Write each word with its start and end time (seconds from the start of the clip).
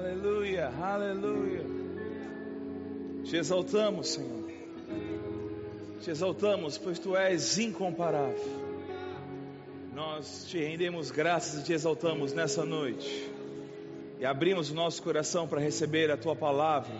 Aleluia, 0.00 0.72
aleluia. 0.80 1.62
Te 3.22 3.36
exaltamos, 3.36 4.08
Senhor. 4.08 4.50
Te 6.00 6.10
exaltamos, 6.10 6.78
pois 6.78 6.98
tu 6.98 7.14
és 7.14 7.58
incomparável. 7.58 8.40
Nós 9.94 10.46
te 10.48 10.58
rendemos 10.58 11.10
graças 11.10 11.60
e 11.60 11.64
te 11.64 11.74
exaltamos 11.74 12.32
nessa 12.32 12.64
noite. 12.64 13.30
E 14.18 14.24
abrimos 14.24 14.70
o 14.70 14.74
nosso 14.74 15.02
coração 15.02 15.46
para 15.46 15.60
receber 15.60 16.10
a 16.10 16.16
tua 16.16 16.34
palavra, 16.34 16.96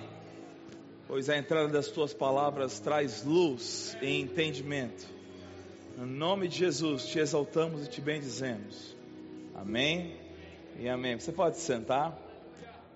pois 1.08 1.30
a 1.30 1.38
entrada 1.38 1.68
das 1.68 1.88
tuas 1.88 2.12
palavras 2.12 2.80
traz 2.80 3.24
luz 3.24 3.96
e 4.02 4.20
entendimento. 4.20 5.06
No 5.96 6.04
nome 6.04 6.48
de 6.48 6.58
Jesus, 6.58 7.06
te 7.06 7.18
exaltamos 7.18 7.86
e 7.86 7.88
te 7.88 8.02
bendizemos. 8.02 8.94
Amém 9.54 10.20
e 10.78 10.86
amém. 10.86 11.18
Você 11.18 11.32
pode 11.32 11.56
sentar. 11.56 12.29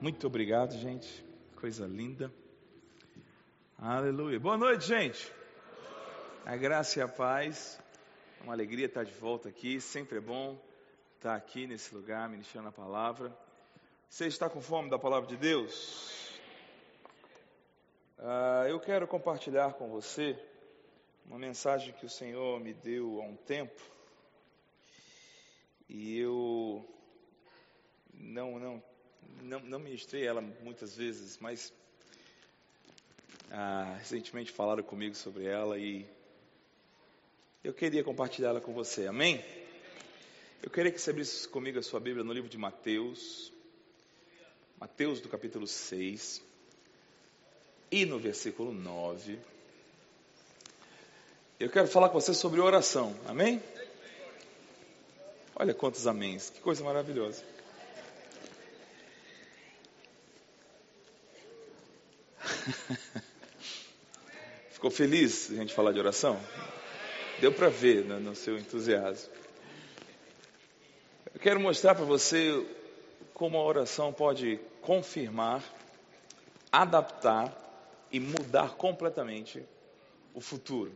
Muito 0.04 0.26
obrigado, 0.26 0.76
gente. 0.76 1.24
Coisa 1.56 1.86
linda. 1.86 2.30
Aleluia. 3.78 4.38
Boa 4.38 4.58
noite, 4.58 4.84
gente. 4.86 5.32
A 6.44 6.54
graça 6.58 6.98
e 6.98 7.02
a 7.02 7.08
paz. 7.08 7.80
É 8.38 8.42
uma 8.42 8.52
alegria 8.52 8.84
estar 8.84 9.02
de 9.02 9.14
volta 9.14 9.48
aqui. 9.48 9.80
Sempre 9.80 10.18
é 10.18 10.20
bom 10.20 10.62
estar 11.14 11.34
aqui 11.34 11.66
nesse 11.66 11.94
lugar, 11.94 12.28
ministrando 12.28 12.68
a 12.68 12.70
palavra. 12.70 13.34
Você 14.06 14.26
está 14.26 14.50
com 14.50 14.60
fome 14.60 14.90
da 14.90 14.98
palavra 14.98 15.26
de 15.26 15.38
Deus? 15.38 16.38
Uh, 18.18 18.68
eu 18.68 18.78
quero 18.80 19.08
compartilhar 19.08 19.72
com 19.72 19.88
você 19.88 20.38
uma 21.24 21.38
mensagem 21.38 21.94
que 21.94 22.04
o 22.04 22.10
Senhor 22.10 22.60
me 22.60 22.74
deu 22.74 23.22
há 23.22 23.24
um 23.24 23.36
tempo 23.36 23.80
e 25.88 26.18
eu 26.18 26.86
não 28.12 28.58
não 28.58 28.93
não, 29.42 29.60
não 29.60 29.78
ministrei 29.78 30.26
ela 30.26 30.40
muitas 30.40 30.96
vezes, 30.96 31.38
mas 31.40 31.72
ah, 33.50 33.96
recentemente 33.98 34.50
falaram 34.50 34.82
comigo 34.82 35.14
sobre 35.14 35.44
ela 35.44 35.78
e 35.78 36.06
eu 37.62 37.72
queria 37.72 38.02
compartilhá-la 38.02 38.60
com 38.60 38.72
você. 38.72 39.06
Amém? 39.06 39.44
Eu 40.62 40.70
queria 40.70 40.90
que 40.90 41.00
você 41.00 41.10
abrisse 41.10 41.48
comigo 41.48 41.78
a 41.78 41.82
sua 41.82 42.00
Bíblia 42.00 42.24
no 42.24 42.32
livro 42.32 42.48
de 42.48 42.58
Mateus, 42.58 43.52
Mateus 44.78 45.20
do 45.20 45.28
capítulo 45.28 45.66
6 45.66 46.42
e 47.90 48.04
no 48.04 48.18
versículo 48.18 48.72
9. 48.72 49.38
Eu 51.60 51.70
quero 51.70 51.86
falar 51.86 52.08
com 52.08 52.20
você 52.20 52.34
sobre 52.34 52.60
oração. 52.60 53.14
Amém? 53.26 53.62
Olha 55.54 55.72
quantos 55.72 56.06
améns, 56.06 56.50
que 56.50 56.60
coisa 56.60 56.82
maravilhosa. 56.82 57.53
Ficou 64.70 64.90
feliz 64.90 65.50
a 65.50 65.54
gente 65.54 65.74
falar 65.74 65.92
de 65.92 65.98
oração? 65.98 66.38
Deu 67.40 67.52
para 67.52 67.68
ver 67.68 68.04
né, 68.04 68.18
no 68.18 68.34
seu 68.34 68.58
entusiasmo. 68.58 69.32
Eu 71.32 71.40
quero 71.40 71.60
mostrar 71.60 71.94
para 71.94 72.04
você 72.04 72.64
como 73.32 73.58
a 73.58 73.64
oração 73.64 74.12
pode 74.12 74.60
confirmar, 74.80 75.62
adaptar 76.70 77.52
e 78.10 78.20
mudar 78.20 78.74
completamente 78.76 79.62
o 80.32 80.40
futuro. 80.40 80.92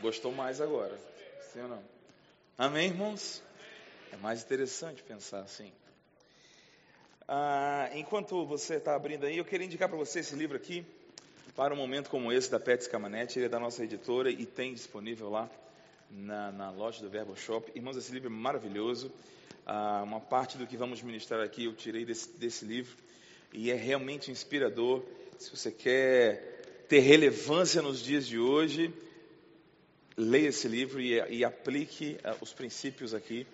Gostou 0.00 0.32
mais 0.32 0.60
agora? 0.60 0.98
Sim 1.52 1.62
ou 1.62 1.68
não? 1.68 1.84
Amém, 2.58 2.88
irmãos? 2.88 3.42
É 4.12 4.16
mais 4.16 4.42
interessante 4.42 5.02
pensar 5.02 5.40
assim. 5.40 5.72
Ah, 7.28 7.88
enquanto 7.94 8.44
você 8.44 8.74
está 8.76 8.94
abrindo 8.94 9.24
aí, 9.24 9.38
eu 9.38 9.44
queria 9.44 9.66
indicar 9.66 9.88
para 9.88 9.96
você 9.96 10.20
esse 10.20 10.34
livro 10.34 10.56
aqui, 10.56 10.84
para 11.54 11.72
um 11.72 11.76
momento 11.76 12.10
como 12.10 12.32
esse, 12.32 12.50
da 12.50 12.58
Pets 12.58 12.86
Camanete. 12.86 13.38
Ele 13.38 13.46
é 13.46 13.48
da 13.48 13.60
nossa 13.60 13.84
editora 13.84 14.30
e 14.30 14.44
tem 14.44 14.74
disponível 14.74 15.30
lá 15.30 15.48
na, 16.10 16.50
na 16.52 16.70
loja 16.70 17.00
do 17.00 17.08
Verbo 17.08 17.36
Shop. 17.36 17.70
Irmãos, 17.74 17.96
esse 17.96 18.12
livro 18.12 18.28
é 18.28 18.32
maravilhoso. 18.32 19.12
Ah, 19.64 20.02
uma 20.04 20.20
parte 20.20 20.58
do 20.58 20.66
que 20.66 20.76
vamos 20.76 21.02
ministrar 21.02 21.40
aqui 21.40 21.64
eu 21.64 21.74
tirei 21.74 22.04
desse, 22.04 22.28
desse 22.36 22.64
livro 22.64 22.96
e 23.52 23.70
é 23.70 23.74
realmente 23.74 24.30
inspirador. 24.30 25.04
Se 25.38 25.50
você 25.50 25.70
quer 25.70 26.84
ter 26.88 27.00
relevância 27.00 27.80
nos 27.80 28.02
dias 28.02 28.26
de 28.26 28.38
hoje, 28.38 28.92
leia 30.16 30.48
esse 30.48 30.66
livro 30.66 31.00
e, 31.00 31.14
e 31.30 31.44
aplique 31.44 32.18
uh, 32.24 32.36
os 32.40 32.52
princípios 32.52 33.14
aqui 33.14 33.46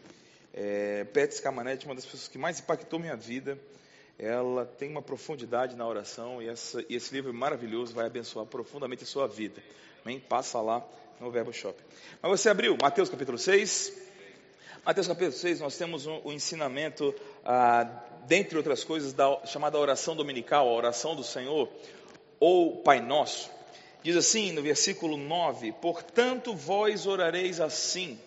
é, 0.60 1.06
Camanete, 1.40 1.86
uma 1.86 1.94
das 1.94 2.04
pessoas 2.04 2.26
que 2.26 2.36
mais 2.36 2.58
impactou 2.58 2.98
minha 2.98 3.14
vida. 3.14 3.56
Ela 4.18 4.66
tem 4.66 4.90
uma 4.90 5.00
profundidade 5.00 5.76
na 5.76 5.86
oração 5.86 6.42
e, 6.42 6.48
essa, 6.48 6.84
e 6.88 6.96
esse 6.96 7.14
livro 7.14 7.32
maravilhoso, 7.32 7.94
vai 7.94 8.06
abençoar 8.06 8.44
profundamente 8.44 9.04
a 9.04 9.06
sua 9.06 9.28
vida. 9.28 9.62
Amém? 10.04 10.18
Passa 10.18 10.60
lá 10.60 10.84
no 11.20 11.30
Verbo 11.30 11.52
Shop. 11.52 11.80
Mas 12.20 12.30
você 12.40 12.48
abriu 12.48 12.76
Mateus 12.82 13.08
capítulo 13.08 13.38
6. 13.38 13.92
Mateus 14.84 15.06
capítulo 15.06 15.32
6, 15.32 15.60
nós 15.60 15.78
temos 15.78 16.06
o 16.06 16.10
um, 16.10 16.28
um 16.28 16.32
ensinamento, 16.32 17.14
ah, 17.44 17.84
dentre 18.26 18.56
outras 18.56 18.82
coisas, 18.82 19.12
da 19.12 19.46
chamada 19.46 19.78
oração 19.78 20.16
dominical, 20.16 20.68
a 20.68 20.72
oração 20.72 21.14
do 21.14 21.22
Senhor, 21.22 21.68
ou 22.40 22.82
Pai 22.82 23.00
Nosso. 23.00 23.48
Diz 24.02 24.16
assim 24.16 24.50
no 24.50 24.62
versículo 24.62 25.16
9: 25.16 25.70
Portanto, 25.72 26.52
vós 26.54 27.06
orareis 27.06 27.60
assim. 27.60 28.18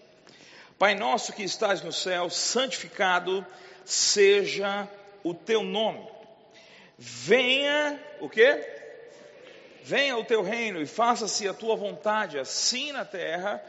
Pai 0.81 0.95
nosso 0.95 1.31
que 1.31 1.43
estás 1.43 1.83
no 1.83 1.91
céu, 1.91 2.27
santificado 2.27 3.45
seja 3.85 4.89
o 5.23 5.31
teu 5.31 5.61
nome. 5.61 6.09
Venha, 6.97 8.03
o 8.19 8.27
quê? 8.27 8.67
Venha 9.83 10.17
o 10.17 10.25
teu 10.25 10.41
reino 10.41 10.81
e 10.81 10.87
faça-se 10.87 11.47
a 11.47 11.53
tua 11.53 11.75
vontade, 11.75 12.39
assim 12.39 12.91
na 12.91 13.05
terra 13.05 13.63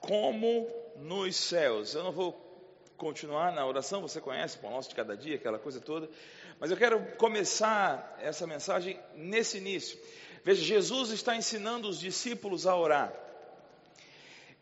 como 0.00 0.68
nos 0.96 1.34
céus. 1.34 1.94
Eu 1.94 2.04
não 2.04 2.12
vou 2.12 2.38
continuar 2.94 3.52
na 3.52 3.64
oração, 3.64 4.02
você 4.02 4.20
conhece 4.20 4.58
o 4.62 4.68
nosso 4.68 4.90
de 4.90 4.94
cada 4.94 5.16
dia, 5.16 5.36
aquela 5.36 5.58
coisa 5.58 5.80
toda, 5.80 6.10
mas 6.58 6.70
eu 6.70 6.76
quero 6.76 7.00
começar 7.16 8.18
essa 8.20 8.46
mensagem 8.46 9.00
nesse 9.14 9.56
início. 9.56 9.98
Veja, 10.44 10.62
Jesus 10.62 11.08
está 11.08 11.34
ensinando 11.34 11.88
os 11.88 11.98
discípulos 11.98 12.66
a 12.66 12.76
orar. 12.76 13.29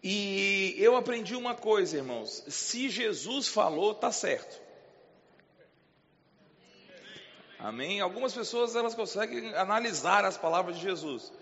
E 0.02 0.76
eu 0.78 0.96
aprendi 0.96 1.34
uma 1.34 1.54
coisa, 1.54 1.96
irmãos: 1.96 2.44
se 2.48 2.88
Jesus 2.88 3.48
falou, 3.48 3.94
tá 3.94 4.12
certo. 4.12 4.60
Amém? 7.58 8.00
Algumas 8.00 8.32
pessoas 8.32 8.76
elas 8.76 8.94
conseguem 8.94 9.54
analisar 9.56 10.24
as 10.24 10.36
palavras 10.36 10.76
de 10.76 10.82
Jesus. 10.82 11.32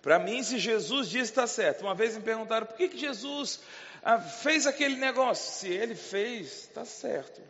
Para 0.00 0.20
mim, 0.20 0.42
se 0.44 0.58
Jesus 0.58 1.08
disse, 1.08 1.24
está 1.24 1.46
certo. 1.48 1.82
Uma 1.82 1.94
vez 1.94 2.16
me 2.16 2.22
perguntaram 2.22 2.64
por 2.64 2.76
que, 2.76 2.88
que 2.88 2.98
Jesus 2.98 3.60
ah, 4.02 4.20
fez 4.20 4.66
aquele 4.66 4.94
negócio. 4.96 5.52
Se 5.52 5.68
ele 5.68 5.96
fez, 5.96 6.46
está 6.62 6.84
certo. 6.84 7.40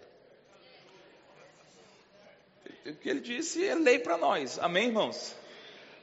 O 2.86 2.94
que 2.94 3.08
ele 3.10 3.20
disse 3.20 3.66
é 3.66 3.74
lei 3.74 3.98
para 3.98 4.16
nós. 4.16 4.58
Amém, 4.58 4.86
irmãos? 4.86 5.34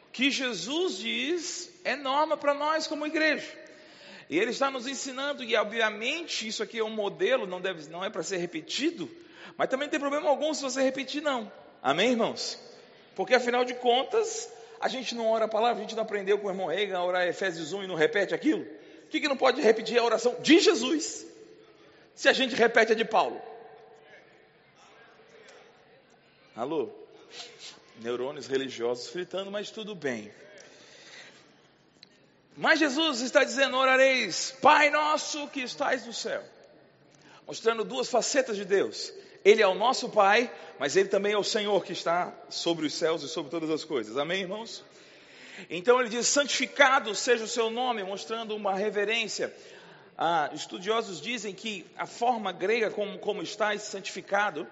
O 0.07 0.11
que 0.11 0.29
Jesus 0.29 0.99
diz 0.99 1.71
é 1.83 1.95
norma 1.95 2.37
para 2.37 2.53
nós 2.53 2.85
como 2.85 3.07
igreja. 3.07 3.64
E 4.29 4.37
ele 4.39 4.51
está 4.51 4.71
nos 4.71 4.87
ensinando, 4.87 5.43
e 5.43 5.55
obviamente 5.55 6.47
isso 6.47 6.63
aqui 6.63 6.79
é 6.79 6.83
um 6.83 6.89
modelo, 6.89 7.45
não, 7.45 7.61
deve, 7.61 7.87
não 7.89 8.03
é 8.03 8.09
para 8.09 8.23
ser 8.23 8.37
repetido, 8.37 9.09
mas 9.57 9.69
também 9.69 9.87
não 9.87 9.91
tem 9.91 9.99
problema 9.99 10.29
algum 10.29 10.53
se 10.53 10.63
você 10.63 10.81
repetir, 10.81 11.21
não. 11.21 11.51
Amém, 11.81 12.11
irmãos? 12.11 12.59
Porque 13.15 13.35
afinal 13.35 13.63
de 13.63 13.75
contas, 13.75 14.51
a 14.79 14.87
gente 14.87 15.13
não 15.13 15.27
ora 15.27 15.45
a 15.45 15.47
palavra, 15.47 15.77
a 15.77 15.81
gente 15.81 15.95
não 15.95 16.03
aprendeu 16.03 16.39
com 16.39 16.47
o 16.47 16.49
irmão 16.49 16.67
Reagan 16.67 16.97
a 16.97 17.05
orar 17.05 17.27
Efésios 17.27 17.71
1 17.71 17.83
e 17.83 17.87
não 17.87 17.95
repete 17.95 18.33
aquilo. 18.33 18.63
O 18.63 19.07
que, 19.07 19.19
que 19.21 19.27
não 19.27 19.37
pode 19.37 19.61
repetir 19.61 19.99
a 19.99 20.03
oração 20.03 20.35
de 20.41 20.59
Jesus? 20.59 21.25
Se 22.15 22.27
a 22.27 22.33
gente 22.33 22.55
repete 22.55 22.93
a 22.93 22.95
de 22.95 23.05
Paulo. 23.05 23.39
Alô? 26.55 26.89
Neurônios 28.01 28.47
religiosos 28.47 29.07
fritando, 29.07 29.51
mas 29.51 29.69
tudo 29.69 29.93
bem. 29.93 30.31
Mas 32.57 32.79
Jesus 32.79 33.21
está 33.21 33.43
dizendo: 33.43 33.77
orareis, 33.77 34.55
Pai 34.61 34.89
nosso 34.89 35.47
que 35.47 35.61
estais 35.61 36.05
no 36.05 36.13
céu. 36.13 36.43
Mostrando 37.45 37.83
duas 37.83 38.09
facetas 38.09 38.55
de 38.55 38.65
Deus. 38.65 39.13
Ele 39.43 39.61
é 39.61 39.67
o 39.67 39.75
nosso 39.75 40.09
Pai, 40.09 40.51
mas 40.79 40.95
Ele 40.95 41.09
também 41.09 41.33
é 41.33 41.37
o 41.37 41.43
Senhor 41.43 41.83
que 41.83 41.93
está 41.93 42.33
sobre 42.49 42.87
os 42.87 42.93
céus 42.93 43.21
e 43.21 43.27
sobre 43.27 43.51
todas 43.51 43.69
as 43.69 43.83
coisas. 43.83 44.17
Amém, 44.17 44.41
irmãos? 44.41 44.83
Então 45.69 45.99
ele 45.99 46.09
diz: 46.09 46.27
santificado 46.27 47.13
seja 47.13 47.43
o 47.43 47.47
seu 47.47 47.69
nome, 47.69 48.03
mostrando 48.03 48.55
uma 48.55 48.75
reverência. 48.75 49.53
Ah, 50.17 50.49
estudiosos 50.53 51.19
dizem 51.19 51.53
que 51.53 51.85
a 51.97 52.05
forma 52.05 52.53
grega 52.53 52.89
como, 52.89 53.19
como 53.19 53.41
está 53.41 53.77
santificado 53.77 54.65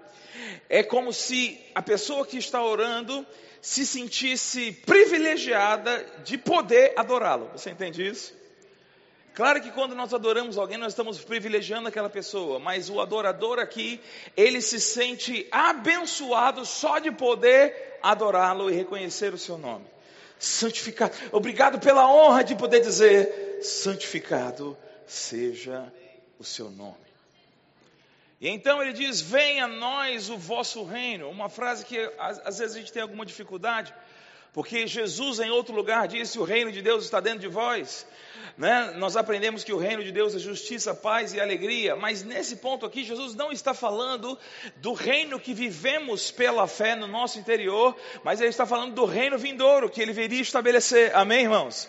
é 0.70 0.82
como 0.82 1.12
se 1.12 1.60
a 1.76 1.82
pessoa 1.82 2.26
que 2.26 2.38
está 2.38 2.64
orando 2.64 3.26
se 3.62 3.86
sentisse 3.86 4.72
privilegiada 4.86 6.06
de 6.24 6.38
poder 6.38 6.94
adorá-lo. 6.96 7.50
Você 7.54 7.72
entende 7.72 8.08
isso? 8.08 8.34
Claro 9.34 9.62
que 9.62 9.72
quando 9.72 9.96
nós 9.96 10.14
adoramos 10.14 10.58
alguém, 10.58 10.78
nós 10.78 10.94
estamos 10.94 11.20
privilegiando 11.20 11.88
aquela 11.90 12.10
pessoa, 12.10 12.60
mas 12.60 12.90
o 12.90 13.02
adorador 13.02 13.58
aqui, 13.60 14.00
ele 14.38 14.62
se 14.62 14.80
sente 14.80 15.48
abençoado 15.52 16.66
só 16.66 17.00
de 17.00 17.12
poder 17.12 17.98
adorá-lo 18.02 18.70
e 18.70 18.76
reconhecer 18.76 19.34
o 19.34 19.38
seu 19.38 19.58
nome. 19.58 19.86
Santificado, 20.38 21.16
obrigado 21.32 21.80
pela 21.80 22.08
honra 22.08 22.44
de 22.44 22.56
poder 22.56 22.82
dizer: 22.82 23.60
santificado 23.62 24.78
seja 25.06 25.92
o 26.40 26.44
seu 26.44 26.70
nome. 26.70 27.04
E 28.44 28.50
então 28.50 28.82
ele 28.82 28.92
diz: 28.92 29.22
Venha 29.22 29.64
a 29.64 29.68
nós 29.68 30.30
o 30.30 30.38
vosso 30.38 30.84
reino. 30.84 31.30
Uma 31.30 31.48
frase 31.48 31.86
que 31.86 31.98
às 32.20 32.60
vezes 32.60 32.76
a 32.76 32.80
gente 32.80 32.92
tem 32.92 33.02
alguma 33.02 33.26
dificuldade, 33.26 33.94
porque 34.52 34.86
Jesus 34.86 35.40
em 35.40 35.50
outro 35.50 35.74
lugar 35.74 36.10
disse: 36.10 36.38
O 36.38 36.44
reino 36.44 36.70
de 36.70 36.82
Deus 36.82 37.06
está 37.06 37.22
dentro 37.22 37.40
de 37.40 37.48
vós. 37.48 38.06
Né? 38.58 38.94
Nós 38.98 39.16
aprendemos 39.16 39.64
que 39.64 39.72
o 39.72 39.78
reino 39.78 40.04
de 40.04 40.12
Deus 40.12 40.36
é 40.36 40.40
justiça, 40.40 40.94
paz 40.94 41.34
e 41.34 41.40
alegria, 41.40 41.96
mas 41.96 42.24
nesse 42.24 42.58
ponto 42.58 42.86
aqui, 42.86 43.04
Jesus 43.04 43.34
não 43.34 43.52
está 43.52 43.74
falando 43.74 44.38
do 44.78 44.94
reino 44.94 45.40
que 45.40 45.54
vivemos 45.54 46.30
pela 46.30 46.68
fé 46.68 46.96
no 46.96 47.08
nosso 47.08 47.40
interior, 47.40 47.96
mas 48.24 48.42
ele 48.42 48.50
está 48.50 48.66
falando 48.66 48.94
do 48.94 49.06
reino 49.06 49.38
vindouro 49.38 49.90
que 49.90 50.02
ele 50.02 50.12
viria 50.12 50.42
estabelecer. 50.42 51.16
Amém, 51.16 51.44
irmãos? 51.44 51.88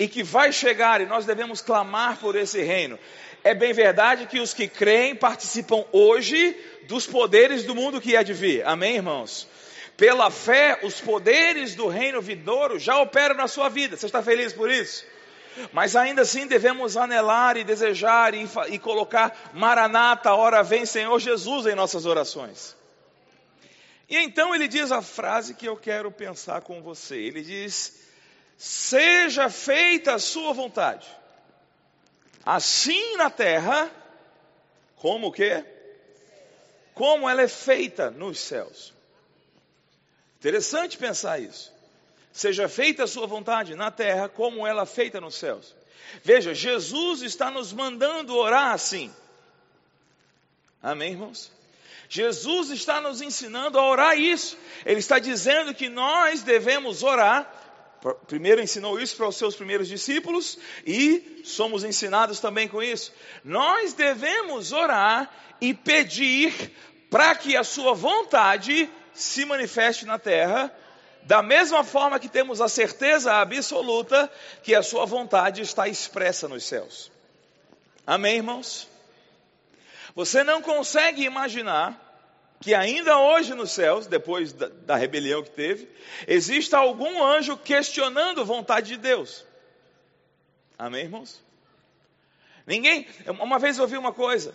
E 0.00 0.08
que 0.08 0.22
vai 0.22 0.50
chegar 0.50 1.02
e 1.02 1.04
nós 1.04 1.26
devemos 1.26 1.60
clamar 1.60 2.16
por 2.16 2.34
esse 2.34 2.62
reino. 2.62 2.98
É 3.44 3.54
bem 3.54 3.74
verdade 3.74 4.26
que 4.26 4.40
os 4.40 4.54
que 4.54 4.66
creem 4.66 5.14
participam 5.14 5.84
hoje 5.92 6.56
dos 6.88 7.06
poderes 7.06 7.64
do 7.64 7.74
mundo 7.74 8.00
que 8.00 8.16
há 8.16 8.22
de 8.22 8.32
vir. 8.32 8.66
Amém, 8.66 8.96
irmãos? 8.96 9.46
Pela 9.98 10.30
fé, 10.30 10.80
os 10.82 11.02
poderes 11.02 11.74
do 11.74 11.86
reino 11.86 12.22
vindouro 12.22 12.78
já 12.78 12.98
operam 12.98 13.34
na 13.34 13.46
sua 13.46 13.68
vida. 13.68 13.94
Você 13.94 14.06
está 14.06 14.22
feliz 14.22 14.54
por 14.54 14.70
isso? 14.70 15.04
Mas 15.70 15.94
ainda 15.94 16.22
assim 16.22 16.46
devemos 16.46 16.96
anelar 16.96 17.58
e 17.58 17.64
desejar 17.64 18.32
e, 18.32 18.48
e 18.70 18.78
colocar 18.78 19.50
Maranata, 19.52 20.32
hora 20.32 20.62
vem 20.62 20.86
Senhor 20.86 21.18
Jesus 21.20 21.66
em 21.66 21.74
nossas 21.74 22.06
orações. 22.06 22.74
E 24.08 24.16
então 24.16 24.54
ele 24.54 24.66
diz 24.66 24.90
a 24.90 25.02
frase 25.02 25.52
que 25.52 25.68
eu 25.68 25.76
quero 25.76 26.10
pensar 26.10 26.62
com 26.62 26.80
você. 26.80 27.16
Ele 27.16 27.42
diz: 27.42 28.00
Seja 28.62 29.48
feita 29.48 30.16
a 30.16 30.18
sua 30.18 30.52
vontade, 30.52 31.08
assim 32.44 33.16
na 33.16 33.30
terra, 33.30 33.90
como 34.96 35.28
o 35.28 35.32
quê? 35.32 35.64
Como 36.92 37.26
ela 37.26 37.40
é 37.40 37.48
feita 37.48 38.10
nos 38.10 38.38
céus. 38.38 38.92
Interessante 40.38 40.98
pensar 40.98 41.40
isso. 41.40 41.72
Seja 42.34 42.68
feita 42.68 43.04
a 43.04 43.06
sua 43.06 43.26
vontade 43.26 43.74
na 43.74 43.90
terra, 43.90 44.28
como 44.28 44.66
ela 44.66 44.82
é 44.82 44.86
feita 44.86 45.22
nos 45.22 45.36
céus. 45.36 45.74
Veja, 46.22 46.52
Jesus 46.52 47.22
está 47.22 47.50
nos 47.50 47.72
mandando 47.72 48.36
orar 48.36 48.72
assim. 48.72 49.10
Amém, 50.82 51.12
irmãos? 51.12 51.50
Jesus 52.10 52.68
está 52.68 53.00
nos 53.00 53.22
ensinando 53.22 53.78
a 53.78 53.88
orar 53.88 54.18
isso. 54.18 54.54
Ele 54.84 54.98
está 54.98 55.18
dizendo 55.18 55.72
que 55.72 55.88
nós 55.88 56.42
devemos 56.42 57.02
orar. 57.02 57.69
Primeiro 58.26 58.62
ensinou 58.62 58.98
isso 58.98 59.16
para 59.16 59.28
os 59.28 59.36
seus 59.36 59.54
primeiros 59.54 59.86
discípulos 59.86 60.58
e 60.86 61.42
somos 61.44 61.84
ensinados 61.84 62.40
também 62.40 62.66
com 62.66 62.82
isso. 62.82 63.12
Nós 63.44 63.92
devemos 63.92 64.72
orar 64.72 65.30
e 65.60 65.74
pedir 65.74 66.72
para 67.10 67.34
que 67.34 67.56
a 67.56 67.64
sua 67.64 67.92
vontade 67.92 68.88
se 69.12 69.44
manifeste 69.44 70.06
na 70.06 70.18
terra, 70.18 70.72
da 71.22 71.42
mesma 71.42 71.84
forma 71.84 72.18
que 72.18 72.28
temos 72.28 72.60
a 72.60 72.68
certeza 72.68 73.34
absoluta 73.34 74.30
que 74.62 74.74
a 74.74 74.82
Sua 74.82 75.04
vontade 75.04 75.60
está 75.60 75.86
expressa 75.86 76.48
nos 76.48 76.64
céus. 76.64 77.12
Amém, 78.06 78.36
irmãos? 78.36 78.88
Você 80.14 80.42
não 80.42 80.62
consegue 80.62 81.22
imaginar 81.22 82.09
que 82.60 82.74
ainda 82.74 83.18
hoje 83.18 83.54
nos 83.54 83.70
céus, 83.70 84.06
depois 84.06 84.52
da, 84.52 84.68
da 84.68 84.96
rebelião 84.96 85.42
que 85.42 85.50
teve, 85.50 85.88
exista 86.28 86.76
algum 86.76 87.22
anjo 87.22 87.56
questionando 87.56 88.42
a 88.42 88.44
vontade 88.44 88.88
de 88.88 88.96
Deus. 88.98 89.46
Amém, 90.78 91.04
irmãos? 91.04 91.42
Ninguém. 92.66 93.06
Uma 93.40 93.58
vez 93.58 93.78
eu 93.78 93.84
ouvi 93.84 93.96
uma 93.96 94.12
coisa. 94.12 94.54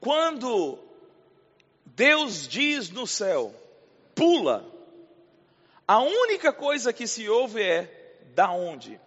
Quando 0.00 0.78
Deus 1.84 2.48
diz 2.48 2.88
no 2.88 3.06
céu, 3.06 3.54
pula, 4.14 4.64
a 5.86 6.00
única 6.00 6.50
coisa 6.50 6.94
que 6.94 7.06
se 7.06 7.28
ouve 7.28 7.62
é 7.62 8.16
da 8.34 8.50
onde. 8.50 8.98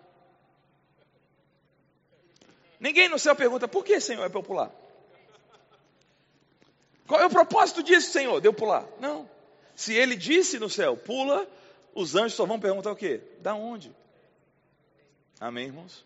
Ninguém 2.79 3.09
no 3.09 3.18
céu 3.18 3.35
pergunta, 3.35 3.68
por 3.68 3.83
que, 3.83 4.00
Senhor, 4.00 4.23
é 4.23 4.29
para 4.29 4.39
eu 4.39 4.44
pular? 4.44 4.81
Qual 7.11 7.19
é 7.19 7.25
o 7.25 7.29
propósito 7.29 7.83
disso, 7.83 8.09
Senhor, 8.09 8.39
de 8.39 8.47
eu 8.47 8.53
pular? 8.53 8.87
Não. 8.97 9.29
Se 9.75 9.93
ele 9.93 10.15
disse 10.15 10.57
no 10.57 10.69
céu, 10.69 10.95
pula, 10.95 11.45
os 11.93 12.15
anjos 12.15 12.35
só 12.35 12.45
vão 12.45 12.57
perguntar 12.57 12.89
o 12.89 12.95
quê? 12.95 13.19
Da 13.41 13.53
onde? 13.53 13.93
Amém, 15.37 15.65
irmãos? 15.65 16.05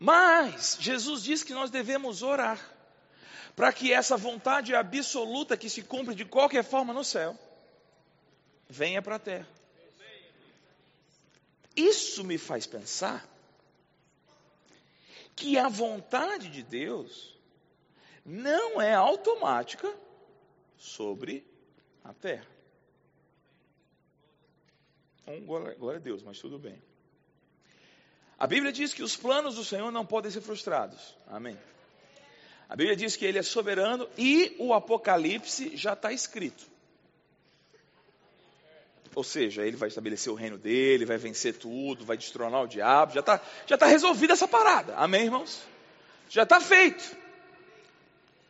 Mas 0.00 0.76
Jesus 0.80 1.22
diz 1.22 1.44
que 1.44 1.54
nós 1.54 1.70
devemos 1.70 2.22
orar 2.22 2.58
para 3.54 3.72
que 3.72 3.92
essa 3.92 4.16
vontade 4.16 4.74
absoluta 4.74 5.56
que 5.56 5.70
se 5.70 5.82
cumpre 5.82 6.16
de 6.16 6.24
qualquer 6.24 6.64
forma 6.64 6.92
no 6.92 7.04
céu 7.04 7.38
venha 8.68 9.00
para 9.00 9.14
a 9.14 9.20
terra. 9.20 9.48
Isso 11.76 12.24
me 12.24 12.36
faz 12.36 12.66
pensar 12.66 13.24
que 15.36 15.56
a 15.56 15.68
vontade 15.68 16.48
de 16.48 16.64
Deus 16.64 17.33
não 18.24 18.80
é 18.80 18.94
automática 18.94 19.92
sobre 20.76 21.46
a 22.02 22.12
terra. 22.12 22.46
Um, 25.26 25.44
glória, 25.44 25.74
glória 25.74 25.98
a 25.98 26.02
Deus, 26.02 26.22
mas 26.22 26.38
tudo 26.38 26.58
bem. 26.58 26.80
A 28.38 28.46
Bíblia 28.46 28.72
diz 28.72 28.92
que 28.92 29.02
os 29.02 29.16
planos 29.16 29.56
do 29.56 29.64
Senhor 29.64 29.90
não 29.90 30.04
podem 30.04 30.30
ser 30.30 30.40
frustrados. 30.40 31.16
Amém. 31.26 31.58
A 32.68 32.76
Bíblia 32.76 32.96
diz 32.96 33.16
que 33.16 33.24
Ele 33.24 33.38
é 33.38 33.42
soberano 33.42 34.08
e 34.18 34.56
o 34.58 34.72
Apocalipse 34.74 35.76
já 35.76 35.92
está 35.92 36.12
escrito. 36.12 36.74
Ou 39.14 39.22
seja, 39.22 39.64
ele 39.64 39.76
vai 39.76 39.88
estabelecer 39.88 40.32
o 40.32 40.34
reino 40.34 40.58
dele, 40.58 41.04
vai 41.04 41.16
vencer 41.16 41.56
tudo, 41.56 42.04
vai 42.04 42.16
destronar 42.16 42.62
o 42.62 42.66
diabo. 42.66 43.14
Já 43.14 43.20
está 43.20 43.40
já 43.64 43.78
tá 43.78 43.86
resolvida 43.86 44.32
essa 44.32 44.48
parada. 44.48 44.96
Amém, 44.96 45.24
irmãos? 45.26 45.62
Já 46.28 46.42
está 46.42 46.60
feito. 46.60 47.16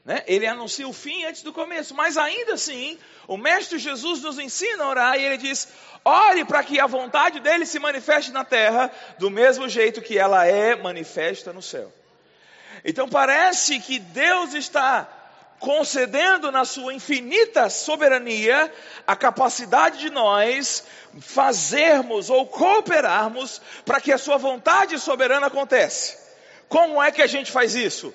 Né? 0.04 0.22
Ele 0.26 0.46
anuncia 0.46 0.86
o 0.86 0.92
fim 0.92 1.24
antes 1.24 1.42
do 1.42 1.52
começo, 1.52 1.94
mas 1.94 2.18
ainda 2.18 2.54
assim, 2.54 2.98
o 3.26 3.38
Mestre 3.38 3.78
Jesus 3.78 4.22
nos 4.22 4.38
ensina 4.38 4.84
a 4.84 4.88
orar 4.88 5.16
e 5.18 5.24
ele 5.24 5.38
diz: 5.38 5.68
ore 6.04 6.44
para 6.44 6.62
que 6.62 6.78
a 6.78 6.86
vontade 6.86 7.40
dele 7.40 7.64
se 7.64 7.78
manifeste 7.78 8.30
na 8.30 8.44
terra, 8.44 8.92
do 9.18 9.30
mesmo 9.30 9.66
jeito 9.68 10.02
que 10.02 10.18
ela 10.18 10.44
é 10.44 10.76
manifesta 10.76 11.52
no 11.52 11.62
céu. 11.62 11.90
Então 12.84 13.08
parece 13.08 13.80
que 13.80 13.98
Deus 13.98 14.52
está 14.52 15.08
concedendo 15.58 16.52
na 16.52 16.66
sua 16.66 16.92
infinita 16.92 17.70
soberania 17.70 18.70
a 19.06 19.16
capacidade 19.16 19.98
de 20.00 20.10
nós 20.10 20.84
fazermos 21.20 22.28
ou 22.28 22.46
cooperarmos 22.46 23.62
para 23.86 23.98
que 24.02 24.12
a 24.12 24.18
sua 24.18 24.36
vontade 24.36 24.98
soberana 24.98 25.46
aconteça. 25.46 26.22
Como 26.68 27.02
é 27.02 27.10
que 27.10 27.22
a 27.22 27.26
gente 27.26 27.50
faz 27.50 27.74
isso? 27.74 28.12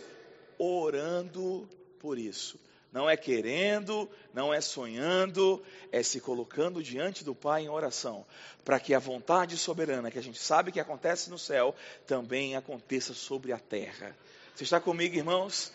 Orando 0.59 1.67
por 1.99 2.17
isso. 2.17 2.59
Não 2.91 3.07
é 3.07 3.15
querendo, 3.15 4.09
não 4.33 4.51
é 4.51 4.59
sonhando, 4.59 5.61
é 5.91 6.01
se 6.01 6.19
colocando 6.19 6.81
diante 6.81 7.23
do 7.23 7.35
Pai 7.35 7.63
em 7.63 7.69
oração, 7.69 8.25
para 8.65 8.79
que 8.79 8.95
a 8.95 8.99
vontade 8.99 9.55
soberana 9.57 10.09
que 10.09 10.17
a 10.17 10.23
gente 10.23 10.39
sabe 10.39 10.71
que 10.71 10.79
acontece 10.79 11.29
no 11.29 11.37
céu 11.37 11.75
também 12.07 12.55
aconteça 12.55 13.13
sobre 13.13 13.51
a 13.51 13.59
terra. 13.59 14.15
Você 14.59 14.65
está 14.65 14.77
comigo, 14.77 15.15
irmãos? 15.15 15.71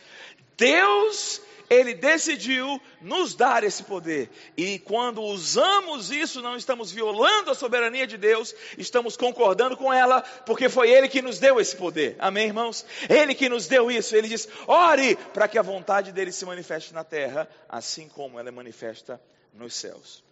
Deus 0.58 1.40
ele 1.70 1.94
decidiu 1.94 2.78
nos 3.00 3.34
dar 3.34 3.64
esse 3.64 3.82
poder. 3.82 4.28
E 4.58 4.78
quando 4.78 5.22
usamos 5.22 6.10
isso, 6.10 6.42
não 6.42 6.54
estamos 6.54 6.92
violando 6.92 7.50
a 7.50 7.54
soberania 7.54 8.06
de 8.06 8.18
Deus, 8.18 8.54
estamos 8.76 9.16
concordando 9.16 9.74
com 9.74 9.90
ela, 9.90 10.20
porque 10.44 10.68
foi 10.68 10.90
Ele 10.90 11.08
que 11.08 11.22
nos 11.22 11.38
deu 11.38 11.58
esse 11.58 11.74
poder. 11.74 12.14
Amém, 12.18 12.48
irmãos? 12.48 12.84
Ele 13.08 13.34
que 13.34 13.48
nos 13.48 13.66
deu 13.66 13.90
isso. 13.90 14.14
Ele 14.14 14.28
diz: 14.28 14.46
ore 14.66 15.16
para 15.32 15.48
que 15.48 15.58
a 15.58 15.62
vontade 15.62 16.12
dele 16.12 16.30
se 16.30 16.44
manifeste 16.44 16.92
na 16.92 17.02
terra, 17.02 17.48
assim 17.66 18.06
como 18.06 18.38
ela 18.38 18.50
é 18.50 18.52
manifesta 18.52 19.18
nos 19.54 19.74
céus. 19.74 20.22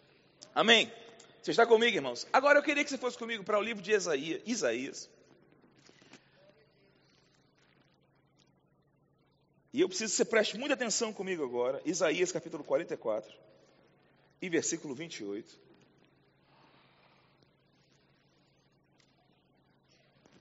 Amém? 0.54 0.92
Você 1.42 1.52
está 1.52 1.64
comigo, 1.64 1.96
irmãos? 1.96 2.26
Agora 2.30 2.58
eu 2.58 2.62
queria 2.62 2.84
que 2.84 2.90
você 2.90 2.98
fosse 2.98 3.16
comigo 3.16 3.44
para 3.44 3.58
o 3.58 3.62
livro 3.62 3.82
de 3.82 3.92
Isaías. 4.44 5.08
E 9.72 9.80
eu 9.80 9.88
preciso 9.88 10.10
que 10.10 10.16
você 10.16 10.24
preste 10.24 10.58
muita 10.58 10.74
atenção 10.74 11.12
comigo 11.12 11.42
agora. 11.42 11.80
Isaías 11.84 12.30
capítulo 12.30 12.62
44 12.62 13.32
e 14.40 14.48
versículo 14.48 14.94
28. 14.94 15.58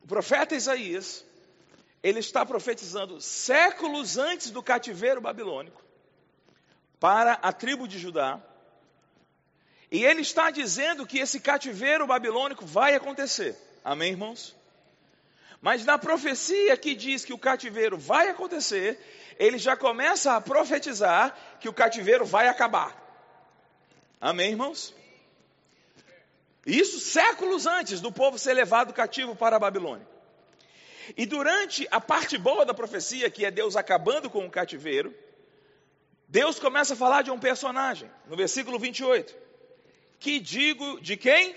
O 0.04 0.08
profeta 0.08 0.56
Isaías 0.56 1.24
ele 2.04 2.20
está 2.20 2.46
profetizando 2.46 3.22
séculos 3.22 4.18
antes 4.18 4.50
do 4.50 4.62
cativeiro 4.62 5.22
babilônico 5.22 5.82
para 7.00 7.34
a 7.34 7.54
tribo 7.54 7.88
de 7.88 7.98
Judá. 7.98 8.42
E 9.92 10.04
ele 10.04 10.22
está 10.22 10.50
dizendo 10.52 11.06
que 11.06 11.20
esse 11.20 11.40
cativeiro 11.40 12.08
babilônico 12.08 12.66
vai 12.66 12.96
acontecer. 12.96 13.56
Amém, 13.84 14.12
irmãos? 14.12 14.56
Mas 15.62 15.86
na 15.86 15.98
profecia 15.98 16.76
que 16.76 16.96
diz 16.96 17.24
que 17.24 17.34
o 17.34 17.38
cativeiro 17.38 17.98
vai 17.98 18.30
acontecer, 18.30 19.00
ele 19.38 19.60
já 19.60 19.78
começa 19.78 20.36
a 20.36 20.42
profetizar 20.42 21.38
que 21.60 21.70
o 21.70 21.74
cativeiro 21.74 22.26
vai 22.26 22.48
acabar. 22.48 23.00
Amém, 24.20 24.52
irmãos? 24.52 24.94
Isso 26.66 27.00
séculos 27.00 27.68
antes 27.68 28.02
do 28.02 28.12
povo 28.12 28.40
ser 28.40 28.54
levado 28.54 28.94
cativo 28.94 29.36
para 29.36 29.56
a 29.56 29.60
Babilônia. 29.60 30.08
E 31.16 31.26
durante 31.26 31.88
a 31.92 32.00
parte 32.00 32.38
boa 32.38 32.66
da 32.66 32.74
profecia, 32.74 33.30
que 33.30 33.46
é 33.46 33.52
Deus 33.52 33.76
acabando 33.76 34.30
com 34.30 34.46
o 34.46 34.50
cativeiro, 34.50 35.14
Deus 36.28 36.60
começa 36.60 36.94
a 36.94 36.98
falar 36.98 37.24
de 37.24 37.32
um 37.32 37.40
personagem, 37.40 38.10
no 38.28 38.36
versículo 38.36 38.80
28. 38.80 39.36
Que 40.20 40.40
digo 40.40 41.02
de 41.02 41.18
quem? 41.18 41.56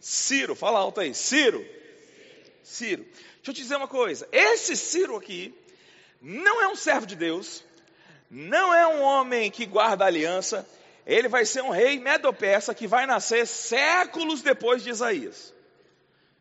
Ciro, 0.00 0.54
fala 0.54 0.80
alto 0.80 1.00
aí, 1.00 1.14
Ciro. 1.14 1.64
Ciro. 2.64 3.04
Deixa 3.04 3.50
eu 3.50 3.54
te 3.54 3.62
dizer 3.62 3.76
uma 3.76 3.86
coisa: 3.86 4.26
esse 4.32 4.74
Ciro 4.74 5.16
aqui 5.16 5.54
não 6.20 6.62
é 6.62 6.68
um 6.68 6.74
servo 6.74 7.06
de 7.06 7.14
Deus, 7.14 7.62
não 8.30 8.74
é 8.74 8.86
um 8.86 9.02
homem 9.02 9.50
que 9.50 9.66
guarda 9.66 10.06
aliança, 10.06 10.66
ele 11.06 11.28
vai 11.28 11.44
ser 11.44 11.62
um 11.62 11.68
rei 11.68 11.98
medo-persa 11.98 12.74
que 12.74 12.86
vai 12.86 13.06
nascer 13.06 13.46
séculos 13.46 14.40
depois 14.40 14.82
de 14.82 14.88
Isaías. 14.88 15.52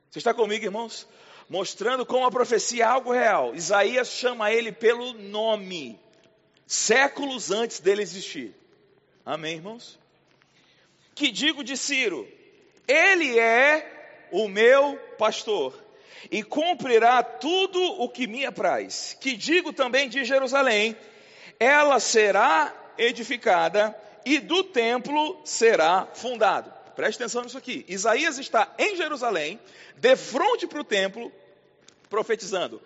Você 0.10 0.20
está 0.20 0.34
comigo, 0.34 0.64
irmãos? 0.64 1.06
Mostrando 1.50 2.06
como 2.06 2.26
a 2.26 2.32
profecia 2.32 2.84
é 2.84 2.88
algo 2.88 3.12
real. 3.12 3.54
Isaías 3.54 4.08
chama 4.08 4.52
ele 4.52 4.72
pelo 4.72 5.14
nome, 5.14 6.00
séculos 6.66 7.52
antes 7.52 7.82
dele 7.82 8.02
existir. 8.02 8.56
Amém, 9.26 9.56
irmãos? 9.56 10.00
Que 11.14 11.30
digo 11.30 11.64
de 11.64 11.76
Ciro? 11.76 12.26
Ele 12.88 13.38
é 13.38 14.28
o 14.32 14.48
meu 14.48 14.98
pastor 15.18 15.84
e 16.32 16.44
cumprirá 16.44 17.24
tudo 17.24 17.82
o 18.02 18.10
que 18.10 18.28
me 18.28 18.46
apraz. 18.46 19.18
Que 19.20 19.36
digo 19.36 19.74
também 19.74 20.10
de 20.10 20.24
Jerusalém: 20.24 20.96
ela 21.60 22.00
será 22.00 22.74
edificada 22.98 23.96
e 24.26 24.40
do 24.40 24.64
templo 24.64 25.42
será 25.44 26.08
fundado. 26.14 26.72
Preste 26.96 27.22
atenção 27.22 27.44
nisso 27.44 27.58
aqui. 27.58 27.86
Isaías 27.88 28.38
está 28.38 28.74
em 28.78 28.96
Jerusalém, 28.96 29.60
de 29.98 30.16
frente 30.16 30.68
para 30.68 30.82
o 30.82 30.84
templo, 30.84 31.32
profetizando: 32.10 32.82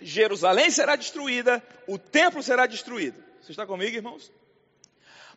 Jerusalém 0.00 0.70
será 0.70 0.96
destruída, 0.96 1.62
o 1.86 1.98
templo 1.98 2.42
será 2.42 2.66
destruído. 2.66 3.22
Você 3.40 3.52
está 3.52 3.66
comigo, 3.66 3.96
irmãos? 3.96 4.30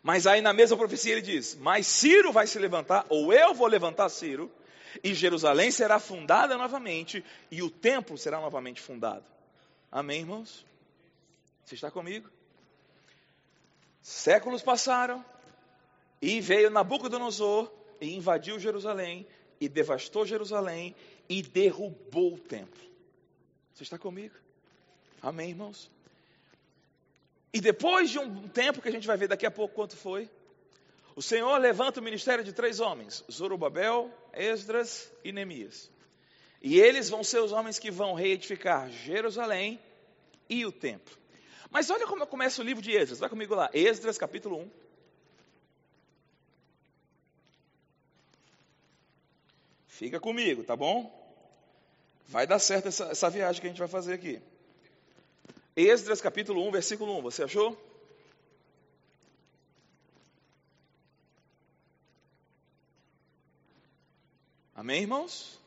Mas 0.02 0.26
aí 0.26 0.42
na 0.42 0.52
mesma 0.52 0.76
profecia 0.76 1.12
ele 1.12 1.22
diz: 1.22 1.56
Mas 1.58 1.86
Ciro 1.86 2.30
vai 2.30 2.46
se 2.46 2.58
levantar, 2.58 3.06
ou 3.08 3.32
eu 3.32 3.54
vou 3.54 3.66
levantar 3.66 4.08
Ciro, 4.10 4.52
e 5.02 5.14
Jerusalém 5.14 5.70
será 5.70 5.98
fundada 5.98 6.56
novamente, 6.56 7.24
e 7.50 7.62
o 7.62 7.70
templo 7.70 8.16
será 8.16 8.40
novamente 8.40 8.80
fundado. 8.80 9.24
Amém, 9.90 10.20
irmãos? 10.20 10.64
Você 11.64 11.74
está 11.74 11.90
comigo? 11.90 12.28
Séculos 14.02 14.62
passaram 14.62 15.24
e 16.20 16.40
veio 16.40 16.70
Nabucodonosor 16.70 17.72
e 18.00 18.14
invadiu 18.14 18.58
Jerusalém 18.58 19.26
e 19.60 19.68
devastou 19.68 20.26
Jerusalém 20.26 20.94
e 21.28 21.42
derrubou 21.42 22.34
o 22.34 22.38
templo. 22.38 22.82
Você 23.72 23.82
está 23.82 23.98
comigo? 23.98 24.34
Amém, 25.22 25.50
irmãos? 25.50 25.90
E 27.52 27.60
depois 27.60 28.10
de 28.10 28.18
um 28.18 28.48
tempo 28.48 28.82
que 28.82 28.88
a 28.88 28.92
gente 28.92 29.06
vai 29.06 29.16
ver 29.16 29.28
daqui 29.28 29.46
a 29.46 29.50
pouco 29.50 29.74
quanto 29.74 29.96
foi, 29.96 30.28
o 31.16 31.22
Senhor 31.22 31.56
levanta 31.58 32.00
o 32.00 32.02
ministério 32.02 32.42
de 32.42 32.52
três 32.52 32.80
homens: 32.80 33.24
Zorobabel, 33.30 34.10
Esdras 34.32 35.12
e 35.22 35.32
Neemias. 35.32 35.90
E 36.60 36.80
eles 36.80 37.08
vão 37.08 37.22
ser 37.22 37.40
os 37.40 37.52
homens 37.52 37.78
que 37.78 37.90
vão 37.90 38.14
reedificar 38.14 38.90
Jerusalém 38.90 39.78
e 40.48 40.64
o 40.64 40.72
templo. 40.72 41.16
Mas 41.70 41.90
olha 41.90 42.06
como 42.06 42.26
começa 42.26 42.62
o 42.62 42.64
livro 42.64 42.82
de 42.82 42.92
Esdras. 42.92 43.18
Vai 43.18 43.28
comigo 43.28 43.54
lá. 43.54 43.68
Esdras, 43.72 44.16
capítulo 44.16 44.58
1. 44.60 44.70
Fica 49.88 50.18
comigo, 50.18 50.64
tá 50.64 50.74
bom? 50.74 51.12
Vai 52.26 52.46
dar 52.46 52.58
certo 52.58 52.88
essa, 52.88 53.04
essa 53.06 53.30
viagem 53.30 53.60
que 53.60 53.66
a 53.66 53.70
gente 53.70 53.78
vai 53.78 53.88
fazer 53.88 54.14
aqui. 54.14 54.40
Esdras, 55.76 56.20
capítulo 56.20 56.66
1, 56.66 56.70
versículo 56.72 57.18
1. 57.18 57.22
Você 57.22 57.44
achou? 57.44 57.78
Amém, 64.74 65.02
irmãos? 65.02 65.58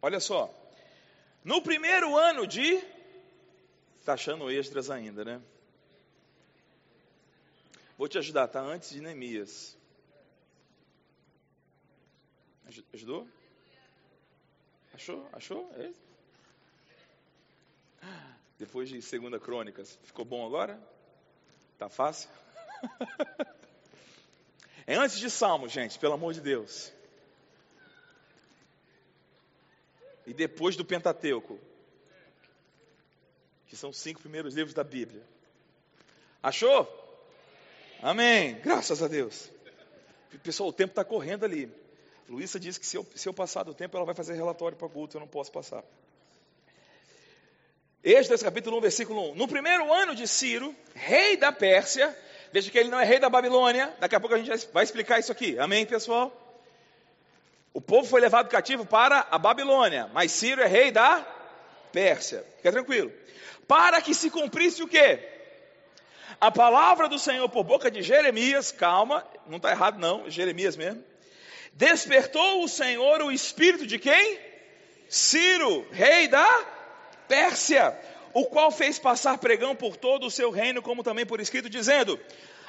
Olha 0.00 0.20
só. 0.20 0.52
No 1.44 1.62
primeiro 1.62 2.16
ano 2.16 2.46
de 2.46 2.82
Está 4.02 4.14
achando 4.14 4.50
extras 4.50 4.90
ainda, 4.90 5.24
né? 5.24 5.40
Vou 7.96 8.08
te 8.08 8.18
ajudar, 8.18 8.48
tá 8.48 8.60
antes 8.60 8.90
de 8.90 9.00
Neemias. 9.00 9.78
Ajudou? 12.92 13.28
Achou? 14.92 15.28
Achou? 15.32 15.72
É 15.76 15.92
Depois 18.58 18.88
de 18.88 19.00
Segunda 19.00 19.38
Crônicas, 19.38 19.96
ficou 20.02 20.24
bom 20.24 20.44
agora? 20.44 20.82
Tá 21.78 21.88
fácil? 21.88 22.28
é 24.84 24.96
antes 24.96 25.16
de 25.16 25.30
Salmo, 25.30 25.68
gente, 25.68 25.96
pelo 25.96 26.14
amor 26.14 26.34
de 26.34 26.40
Deus. 26.40 26.92
E 30.26 30.32
depois 30.32 30.76
do 30.76 30.84
Pentateuco 30.84 31.58
que 33.72 33.76
são 33.78 33.88
os 33.88 33.96
cinco 33.96 34.20
primeiros 34.20 34.54
livros 34.54 34.74
da 34.74 34.84
Bíblia. 34.84 35.22
Achou? 36.42 36.86
Amém. 38.02 38.60
Graças 38.62 39.02
a 39.02 39.08
Deus. 39.08 39.50
Pessoal, 40.42 40.68
o 40.68 40.72
tempo 40.74 40.90
está 40.90 41.02
correndo 41.02 41.46
ali. 41.46 41.72
Luísa 42.28 42.60
disse 42.60 42.78
que 42.78 42.84
se 42.84 42.98
eu, 42.98 43.06
se 43.14 43.26
eu 43.26 43.32
passar 43.32 43.62
do 43.62 43.72
tempo, 43.72 43.96
ela 43.96 44.04
vai 44.04 44.14
fazer 44.14 44.34
relatório 44.34 44.76
para 44.76 44.86
o 44.86 44.90
culto, 44.90 45.16
eu 45.16 45.20
não 45.20 45.26
posso 45.26 45.50
passar. 45.50 45.82
Êxodo 48.04 48.38
capítulo 48.44 48.76
1, 48.76 48.80
versículo 48.82 49.32
1. 49.32 49.36
No 49.36 49.48
primeiro 49.48 49.90
ano 49.90 50.14
de 50.14 50.28
Ciro, 50.28 50.76
rei 50.94 51.38
da 51.38 51.50
Pérsia, 51.50 52.14
veja 52.52 52.70
que 52.70 52.76
ele 52.76 52.90
não 52.90 53.00
é 53.00 53.06
rei 53.06 53.20
da 53.20 53.30
Babilônia, 53.30 53.90
daqui 53.98 54.14
a 54.14 54.20
pouco 54.20 54.34
a 54.34 54.38
gente 54.38 54.68
vai 54.70 54.84
explicar 54.84 55.18
isso 55.18 55.32
aqui. 55.32 55.58
Amém, 55.58 55.86
pessoal? 55.86 56.41
O 57.74 57.80
povo 57.80 58.06
foi 58.06 58.20
levado 58.20 58.48
cativo 58.48 58.84
para 58.84 59.26
a 59.30 59.38
Babilônia, 59.38 60.10
mas 60.12 60.32
Ciro 60.32 60.60
é 60.60 60.66
rei 60.66 60.90
da 60.90 61.26
Pérsia. 61.92 62.44
Fica 62.58 62.72
tranquilo 62.72 63.12
para 63.72 64.02
que 64.02 64.14
se 64.14 64.28
cumprisse 64.28 64.82
o 64.82 64.86
quê? 64.86 65.18
A 66.38 66.50
palavra 66.50 67.08
do 67.08 67.18
Senhor 67.18 67.48
por 67.48 67.64
boca 67.64 67.90
de 67.90 68.02
Jeremias, 68.02 68.70
calma, 68.72 69.26
não 69.46 69.56
está 69.56 69.70
errado 69.70 69.98
não, 69.98 70.28
Jeremias 70.28 70.76
mesmo. 70.76 71.02
Despertou 71.72 72.62
o 72.62 72.68
Senhor 72.68 73.22
o 73.22 73.32
espírito 73.32 73.86
de 73.86 73.98
quem? 73.98 74.38
Ciro, 75.08 75.86
rei 75.90 76.28
da 76.28 76.46
Pérsia, 77.26 77.98
o 78.34 78.44
qual 78.44 78.70
fez 78.70 78.98
passar 78.98 79.38
pregão 79.38 79.74
por 79.74 79.96
todo 79.96 80.26
o 80.26 80.30
seu 80.30 80.50
reino, 80.50 80.82
como 80.82 81.02
também 81.02 81.24
por 81.24 81.40
escrito, 81.40 81.70
dizendo: 81.70 82.20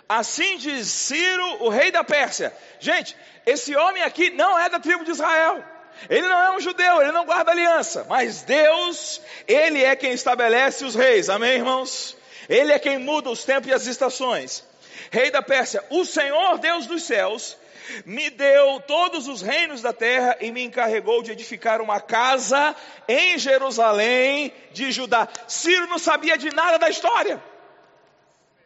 Assim 0.08 0.58
diz 0.58 0.88
Ciro, 0.88 1.64
o 1.64 1.70
rei 1.70 1.92
da 1.92 2.04
Pérsia. 2.04 2.54
Gente, 2.80 3.16
esse 3.46 3.76
homem 3.76 4.04
aqui 4.04 4.30
não 4.32 4.58
é 4.60 4.70
da 4.70 4.80
tribo 4.80 5.04
de 5.04 5.12
Israel. 5.12 5.64
Ele 6.10 6.28
não 6.28 6.42
é 6.42 6.52
um 6.52 6.60
judeu, 6.60 7.02
ele 7.02 7.12
não 7.12 7.26
guarda 7.26 7.52
aliança, 7.52 8.06
mas 8.10 8.42
Deus, 8.42 9.22
Ele 9.48 9.84
é 9.84 9.96
quem 9.96 10.12
estabelece 10.12 10.84
os 10.84 10.96
reis, 10.96 11.30
amém, 11.30 11.54
irmãos? 11.54 12.18
Ele 12.50 12.72
é 12.72 12.80
quem 12.80 12.98
muda 12.98 13.30
os 13.30 13.44
tempos 13.44 13.70
e 13.70 13.74
as 13.74 13.86
estações. 13.86 14.66
Rei 15.12 15.32
da 15.32 15.42
Pérsia, 15.42 15.84
o 15.90 16.04
Senhor 16.04 16.58
Deus 16.58 16.88
dos 16.88 17.04
céus, 17.04 17.58
me 18.06 18.30
deu 18.30 18.82
todos 18.82 19.28
os 19.28 19.42
reinos 19.42 19.82
da 19.82 19.94
terra 19.94 20.38
e 20.42 20.52
me 20.52 20.64
encarregou 20.64 21.22
de 21.22 21.32
edificar 21.32 21.82
uma 21.82 22.00
casa 22.00 22.76
em 23.08 23.38
Jerusalém 23.38 24.54
de 24.72 24.92
Judá. 24.92 25.28
Ciro 25.48 25.88
não 25.88 26.00
sabia 26.00 26.38
de 26.38 26.54
nada 26.54 26.78
da 26.80 26.90
história. 26.90 27.42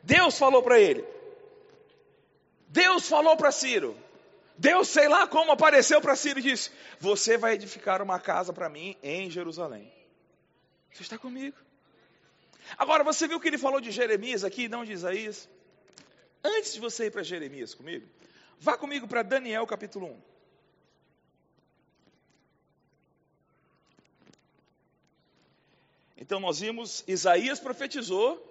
Deus 0.01 0.38
falou 0.38 0.63
para 0.63 0.79
ele. 0.79 1.03
Deus 2.68 3.08
falou 3.08 3.36
para 3.38 3.52
Ciro: 3.52 3.98
Deus, 4.58 4.88
sei 4.88 5.08
lá 5.08 5.28
como, 5.28 5.52
apareceu 5.52 6.02
para 6.02 6.16
Ciro 6.16 6.40
e 6.40 6.44
disse: 6.44 6.72
Você 7.00 7.38
vai 7.38 7.54
edificar 7.54 8.02
uma 8.02 8.20
casa 8.20 8.52
para 8.52 8.70
mim 8.70 8.96
em 9.04 9.30
Jerusalém. 9.30 9.94
Você 10.94 11.04
está 11.04 11.18
comigo? 11.18 11.56
Agora, 12.78 13.04
você 13.04 13.28
viu 13.28 13.40
que 13.40 13.48
ele 13.48 13.58
falou 13.58 13.80
de 13.80 13.92
Jeremias 13.92 14.44
aqui, 14.44 14.68
não 14.68 14.84
de 14.84 14.92
Isaías? 14.92 15.48
Antes 16.44 16.74
de 16.74 16.80
você 16.80 17.06
ir 17.06 17.12
para 17.12 17.24
Jeremias 17.24 17.74
comigo, 17.74 18.08
vá 18.60 18.78
comigo 18.78 19.08
para 19.08 19.22
Daniel 19.22 19.66
capítulo 19.66 20.08
1. 20.08 20.22
Então 26.18 26.40
nós 26.40 26.60
vimos 26.60 27.04
Isaías 27.08 27.60
profetizou 27.60 28.44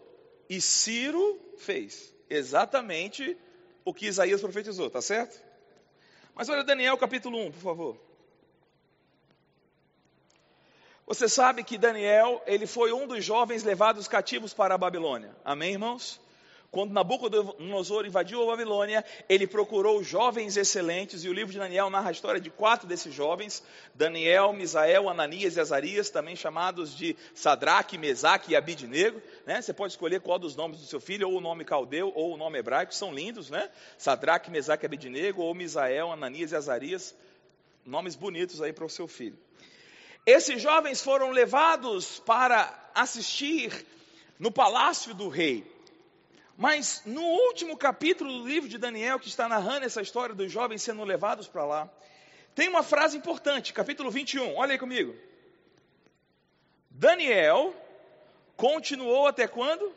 e 0.49 0.61
Ciro 0.61 1.39
fez 1.59 2.15
exatamente 2.31 3.37
o 3.87 3.95
que 3.95 4.07
Isaías 4.07 4.40
profetizou, 4.40 4.90
tá 4.90 5.00
certo? 5.00 5.40
Mas 6.35 6.49
olha 6.49 6.64
Daniel 6.64 6.99
capítulo 6.99 7.38
1, 7.47 7.52
por 7.52 7.61
favor. 7.61 7.97
Você 11.07 11.28
sabe 11.28 11.62
que 11.62 11.78
Daniel, 11.78 12.43
ele 12.47 12.66
foi 12.66 12.93
um 12.93 13.07
dos 13.07 13.25
jovens 13.25 13.62
levados 13.62 14.09
cativos 14.09 14.52
para 14.52 14.75
a 14.75 14.78
Babilônia. 14.78 15.35
Amém, 15.45 15.75
irmãos? 15.75 16.21
Quando 16.71 16.93
Nabucodonosor 16.93 18.07
invadiu 18.07 18.43
a 18.43 18.47
Babilônia, 18.47 19.05
ele 19.29 19.47
procurou 19.47 20.03
jovens 20.03 20.57
excelentes, 20.57 21.25
e 21.25 21.29
o 21.29 21.33
livro 21.33 21.53
de 21.53 21.59
Daniel 21.59 21.89
narra 21.91 22.09
a 22.09 22.13
história 22.13 22.41
de 22.41 22.51
quatro 22.51 22.87
desses 22.87 23.15
jovens: 23.15 23.63
Daniel, 23.95 24.53
Misael, 24.53 25.09
Ananias 25.09 25.57
e 25.57 25.61
Azarias, 25.61 26.11
também 26.11 26.37
chamados 26.37 26.97
de 26.97 27.17
Sadraque, 27.35 27.97
Mesaque 27.97 28.53
e 28.53 28.57
Abidnego. 28.57 29.21
Né? 29.47 29.61
Você 29.63 29.73
pode 29.73 29.93
escolher 29.93 30.21
qual 30.21 30.39
dos 30.39 30.57
nomes 30.57 30.79
do 30.79 30.87
seu 30.87 31.01
filho, 31.01 31.29
ou 31.29 31.37
o 31.37 31.41
nome 31.41 31.65
caldeu, 31.65 32.13
ou 32.15 32.35
o 32.35 32.37
nome 32.37 32.59
hebraico, 32.59 32.95
são 32.95 33.15
lindos, 33.15 33.51
né? 33.51 33.71
Sadraque, 33.97 34.51
Mesaque 34.51 34.85
e 34.85 34.87
Abidnego, 34.87 35.43
ou 35.43 35.55
Misael, 35.55 36.13
Ananias 36.13 36.53
e 36.53 36.57
Azarias. 36.57 37.15
Nomes 37.85 38.17
bonitos 38.17 38.61
aí 38.61 38.73
para 38.73 38.85
o 38.85 38.91
seu 38.91 39.07
filho. 39.07 39.39
Esses 40.27 40.61
jovens 40.61 41.01
foram 41.01 41.31
levados 41.31 42.19
para 42.19 42.91
assistir 42.93 43.87
no 44.41 44.51
palácio 44.51 45.15
do 45.15 45.29
rei. 45.29 45.75
Mas 46.57 47.03
no 47.05 47.23
último 47.23 47.77
capítulo 47.77 48.39
do 48.39 48.49
livro 48.49 48.69
de 48.69 48.79
Daniel, 48.79 49.21
que 49.21 49.29
está 49.29 49.47
narrando 49.47 49.85
essa 49.85 50.01
história 50.01 50.35
dos 50.35 50.51
jovens 50.51 50.81
sendo 50.81 51.05
levados 51.05 51.47
para 51.47 51.65
lá, 51.67 51.91
tem 52.55 52.69
uma 52.69 52.83
frase 52.83 53.19
importante, 53.19 53.75
capítulo 53.75 54.11
21, 54.11 54.57
olha 54.57 54.73
aí 54.73 54.79
comigo. 54.79 55.15
Daniel 56.91 57.75
continuou 58.57 59.27
até 59.27 59.47
quando? 59.47 59.95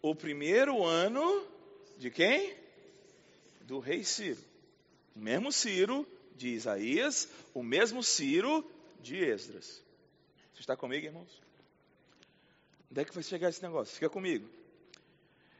O 0.00 0.14
primeiro 0.14 0.82
ano 0.82 1.46
de 1.98 2.10
quem? 2.10 2.54
Do 3.60 3.78
rei 3.78 4.02
Ciro. 4.02 4.42
O 5.14 5.18
mesmo 5.18 5.52
Ciro 5.52 6.06
de 6.34 6.48
Isaías, 6.48 7.28
o 7.52 7.62
mesmo 7.62 8.02
Ciro 8.02 8.64
de 9.00 9.22
Esdras. 9.22 9.82
Você 10.54 10.60
está 10.60 10.74
comigo, 10.74 11.04
irmãos? 11.04 11.45
Onde 12.90 13.00
é 13.00 13.04
que 13.04 13.14
vai 13.14 13.22
chegar 13.22 13.48
esse 13.48 13.62
negócio? 13.62 13.94
Fica 13.94 14.08
comigo. 14.08 14.48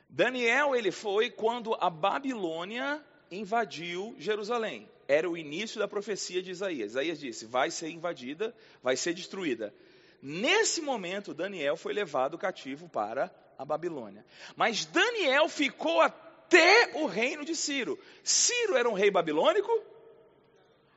Daniel, 0.09 0.75
ele 0.75 0.93
foi 0.93 1.31
quando 1.31 1.75
a 1.81 1.91
Babilônia 1.91 3.05
invadiu 3.31 4.15
Jerusalém. 4.19 4.89
Era 5.09 5.29
o 5.29 5.37
início 5.37 5.79
da 5.79 5.89
profecia 5.89 6.43
de 6.43 6.51
Isaías. 6.51 6.93
Isaías 6.93 7.21
disse: 7.21 7.47
vai 7.47 7.71
ser 7.71 7.91
invadida, 7.91 8.55
vai 8.83 8.97
ser 8.97 9.15
destruída. 9.15 9.75
Nesse 10.23 10.81
momento, 10.81 11.35
Daniel 11.35 11.77
foi 11.77 11.93
levado 11.93 12.39
cativo 12.39 12.89
para 12.89 13.33
a 13.59 13.65
Babilônia. 13.65 14.25
Mas 14.57 14.85
Daniel 14.85 15.49
ficou 15.49 16.01
até 16.01 16.93
o 16.95 17.07
reino 17.07 17.45
de 17.45 17.55
Ciro. 17.55 17.99
Ciro 18.23 18.77
era 18.77 18.89
um 18.89 18.95
rei 18.95 19.11
babilônico? 19.11 19.71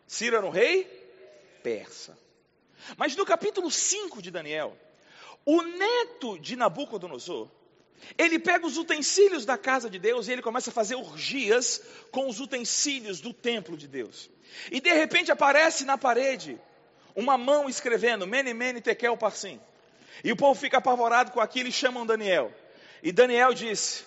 Ciro 0.08 0.38
era 0.38 0.46
um 0.46 0.50
rei 0.50 0.86
persa. 1.62 2.18
Mas 2.98 3.16
no 3.16 3.26
capítulo 3.26 3.70
5 3.70 4.22
de 4.22 4.32
Daniel, 4.32 4.76
o 5.46 5.62
neto 5.62 6.38
de 6.39 6.55
Nabucodonosor, 6.55 7.50
ele 8.17 8.39
pega 8.39 8.65
os 8.65 8.77
utensílios 8.77 9.46
da 9.46 9.58
casa 9.58 9.89
de 9.89 10.00
Deus 10.00 10.27
e 10.27 10.31
ele 10.31 10.41
começa 10.41 10.69
a 10.69 10.74
fazer 10.74 10.96
orgias 10.96 11.81
com 12.12 12.27
os 12.27 12.39
utensílios 12.39 13.19
do 13.19 13.34
templo 13.34 13.75
de 13.75 13.88
Deus. 13.88 14.29
E 14.72 14.79
de 14.79 14.91
repente 14.93 15.31
aparece 15.31 15.86
na 15.86 15.98
parede 15.98 16.60
uma 17.15 17.38
mão 17.38 17.69
escrevendo 17.69 18.25
Mene 18.25 18.53
Mene 18.53 18.81
Tekel 18.81 19.17
Parsim. 19.17 19.60
E 20.24 20.31
o 20.31 20.36
povo 20.36 20.60
fica 20.60 20.77
apavorado 20.77 21.31
com 21.31 21.39
aquilo 21.39 21.69
e 21.69 21.72
chamam 21.72 22.05
Daniel. 22.05 22.53
E 23.03 23.12
Daniel 23.12 23.53
disse 23.53 24.03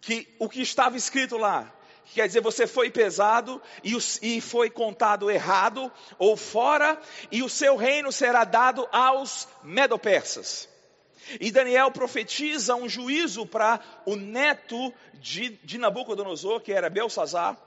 que 0.00 0.28
o 0.38 0.48
que 0.48 0.62
estava 0.62 0.96
escrito 0.96 1.36
lá 1.36 1.72
quer 2.14 2.26
dizer, 2.26 2.40
você 2.40 2.66
foi 2.66 2.90
pesado 2.90 3.60
e, 3.82 3.96
e 4.22 4.40
foi 4.40 4.70
contado 4.70 5.30
errado 5.30 5.90
ou 6.18 6.36
fora, 6.36 7.00
e 7.30 7.42
o 7.42 7.48
seu 7.48 7.76
reino 7.76 8.12
será 8.12 8.44
dado 8.44 8.88
aos 8.92 9.48
medopersas. 9.62 10.68
E 11.40 11.50
Daniel 11.50 11.90
profetiza 11.90 12.76
um 12.76 12.88
juízo 12.88 13.44
para 13.46 13.80
o 14.04 14.14
neto 14.14 14.92
de, 15.14 15.50
de 15.64 15.78
Nabucodonosor, 15.78 16.60
que 16.60 16.72
era 16.72 16.88
Belsazar. 16.88 17.58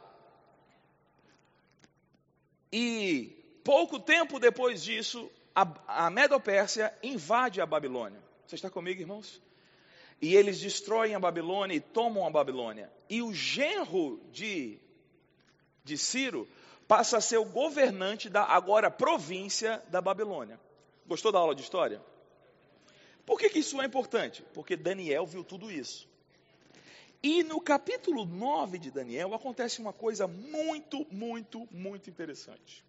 E 2.72 3.36
pouco 3.64 4.00
tempo 4.00 4.40
depois 4.40 4.82
disso, 4.82 5.30
a, 5.54 6.06
a 6.06 6.10
Medopérsia 6.10 6.94
invade 7.04 7.60
a 7.60 7.66
Babilônia. 7.66 8.22
Você 8.48 8.56
está 8.56 8.70
comigo, 8.70 9.02
irmãos? 9.02 9.42
E 10.22 10.36
eles 10.36 10.60
destroem 10.60 11.16
a 11.16 11.20
Babilônia 11.20 11.76
e 11.76 11.80
tomam 11.80 12.26
a 12.26 12.30
Babilônia. 12.30 12.92
E 13.10 13.22
o 13.22 13.34
genro 13.34 14.20
de, 14.32 14.78
de 15.84 15.98
Ciro 15.98 16.48
passa 16.88 17.18
a 17.18 17.22
ser 17.22 17.38
o 17.38 17.46
governante 17.46 18.30
da 18.30 18.44
agora 18.44 18.92
província 18.92 19.82
da 19.90 20.02
Babilônia. 20.02 20.60
Gostou 21.08 21.32
da 21.32 21.40
aula 21.40 21.56
de 21.56 21.62
história? 21.62 22.02
Por 23.26 23.40
que, 23.40 23.50
que 23.50 23.60
isso 23.60 23.80
é 23.82 23.86
importante? 23.86 24.44
Porque 24.54 24.76
Daniel 24.76 25.26
viu 25.26 25.44
tudo 25.44 25.72
isso. 25.72 26.10
E 27.22 27.44
no 27.44 27.62
capítulo 27.62 28.26
9 28.26 28.80
de 28.80 28.92
Daniel 28.92 29.34
acontece 29.34 29.80
uma 29.80 29.94
coisa 29.94 30.26
muito, 30.26 31.06
muito, 31.12 31.68
muito 31.72 32.10
interessante. 32.10 32.84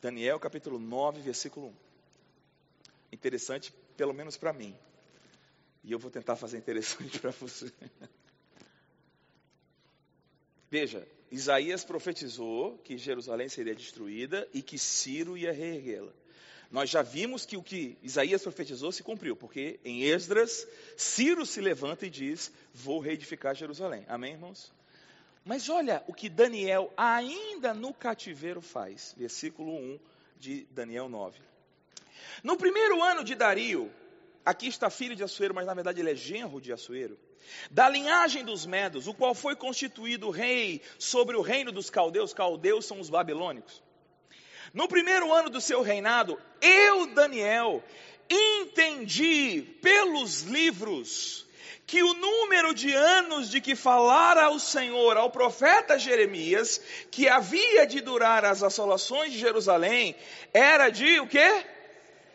Daniel 0.00 0.38
capítulo 0.38 0.78
9, 0.78 1.20
versículo 1.20 1.68
1. 1.68 1.74
Interessante, 3.12 3.72
pelo 3.96 4.12
menos 4.12 4.36
para 4.36 4.52
mim. 4.52 4.76
E 5.84 5.92
eu 5.92 5.98
vou 5.98 6.10
tentar 6.10 6.36
fazer 6.36 6.58
interessante 6.58 7.18
para 7.20 7.30
você. 7.30 7.72
Veja, 10.70 11.06
Isaías 11.30 11.84
profetizou 11.84 12.78
que 12.78 12.96
Jerusalém 12.96 13.48
seria 13.48 13.74
destruída 13.74 14.48
e 14.54 14.62
que 14.62 14.78
Ciro 14.78 15.36
ia 15.36 15.52
reerguê-la. 15.52 16.12
Nós 16.70 16.88
já 16.88 17.02
vimos 17.02 17.44
que 17.44 17.56
o 17.56 17.62
que 17.62 17.98
Isaías 18.02 18.42
profetizou 18.42 18.90
se 18.90 19.02
cumpriu, 19.02 19.36
porque 19.36 19.78
em 19.84 20.04
Esdras, 20.04 20.66
Ciro 20.96 21.44
se 21.44 21.60
levanta 21.60 22.06
e 22.06 22.10
diz: 22.10 22.50
Vou 22.72 22.98
reedificar 22.98 23.54
Jerusalém. 23.54 24.06
Amém, 24.08 24.32
irmãos? 24.32 24.72
Mas 25.44 25.68
olha 25.68 26.02
o 26.06 26.14
que 26.14 26.30
Daniel, 26.30 26.90
ainda 26.96 27.74
no 27.74 27.92
cativeiro, 27.92 28.62
faz. 28.62 29.14
Versículo 29.18 29.74
1 29.76 29.98
de 30.38 30.66
Daniel 30.70 31.08
9. 31.08 31.38
No 32.42 32.56
primeiro 32.56 33.02
ano 33.02 33.22
de 33.22 33.34
Dario, 33.34 33.92
aqui 34.44 34.68
está 34.68 34.90
filho 34.90 35.16
de 35.16 35.22
Assuero, 35.22 35.54
mas 35.54 35.66
na 35.66 35.74
verdade 35.74 36.00
ele 36.00 36.10
é 36.10 36.14
genro 36.14 36.60
de 36.60 36.72
Assuero, 36.72 37.18
da 37.70 37.88
linhagem 37.88 38.44
dos 38.44 38.66
Medos, 38.66 39.06
o 39.06 39.14
qual 39.14 39.34
foi 39.34 39.56
constituído 39.56 40.30
rei 40.30 40.80
sobre 40.98 41.36
o 41.36 41.42
reino 41.42 41.72
dos 41.72 41.90
caldeus, 41.90 42.32
caldeus 42.32 42.86
são 42.86 43.00
os 43.00 43.10
babilônicos. 43.10 43.82
No 44.72 44.88
primeiro 44.88 45.32
ano 45.32 45.50
do 45.50 45.60
seu 45.60 45.82
reinado, 45.82 46.38
eu, 46.60 47.06
Daniel, 47.08 47.82
entendi 48.30 49.62
pelos 49.82 50.42
livros 50.42 51.46
que 51.86 52.02
o 52.02 52.14
número 52.14 52.72
de 52.72 52.94
anos 52.94 53.50
de 53.50 53.60
que 53.60 53.76
falara 53.76 54.48
o 54.48 54.58
Senhor 54.58 55.16
ao 55.18 55.30
profeta 55.30 55.98
Jeremias, 55.98 56.80
que 57.10 57.28
havia 57.28 57.86
de 57.86 58.00
durar 58.00 58.46
as 58.46 58.62
assolações 58.62 59.32
de 59.32 59.38
Jerusalém, 59.38 60.16
era 60.54 60.88
de 60.88 61.20
o 61.20 61.26
quê? 61.26 61.66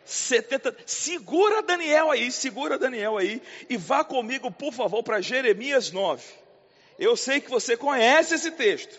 70. 0.08 0.76
Segura 0.86 1.62
Daniel 1.62 2.10
aí, 2.10 2.32
segura 2.32 2.78
Daniel 2.78 3.17
aí 3.17 3.41
e 3.70 3.76
vá 3.76 4.04
comigo, 4.04 4.50
por 4.50 4.74
favor, 4.74 5.04
para 5.04 5.22
Jeremias 5.22 5.91
9. 5.91 6.24
Eu 6.98 7.15
sei 7.15 7.41
que 7.41 7.50
você 7.50 7.76
conhece 7.76 8.36
esse 8.36 8.52
texto. 8.52 8.98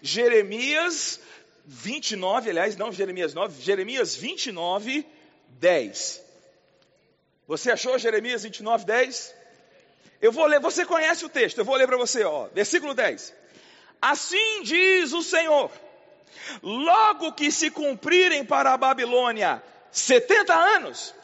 Jeremias 0.00 1.20
29, 1.66 2.50
aliás, 2.50 2.76
não 2.76 2.92
Jeremias 2.92 3.34
9, 3.34 3.60
Jeremias 3.60 4.14
29, 4.14 5.04
10. 5.48 6.22
Você 7.46 7.70
achou 7.72 7.98
Jeremias 7.98 8.44
29, 8.44 8.84
10? 8.84 9.34
Eu 10.22 10.32
vou 10.32 10.46
ler, 10.46 10.60
você 10.60 10.86
conhece 10.86 11.24
o 11.24 11.28
texto, 11.28 11.58
eu 11.58 11.64
vou 11.64 11.76
ler 11.76 11.86
para 11.86 11.96
você, 11.96 12.24
ó, 12.24 12.48
versículo 12.54 12.94
10. 12.94 13.34
Assim 14.00 14.62
diz 14.62 15.12
o 15.12 15.22
Senhor: 15.22 15.70
logo 16.62 17.32
que 17.32 17.50
se 17.50 17.70
cumprirem 17.70 18.44
para 18.44 18.72
a 18.72 18.76
Babilônia 18.76 19.62
70 19.94 20.52
anos. 20.52 21.14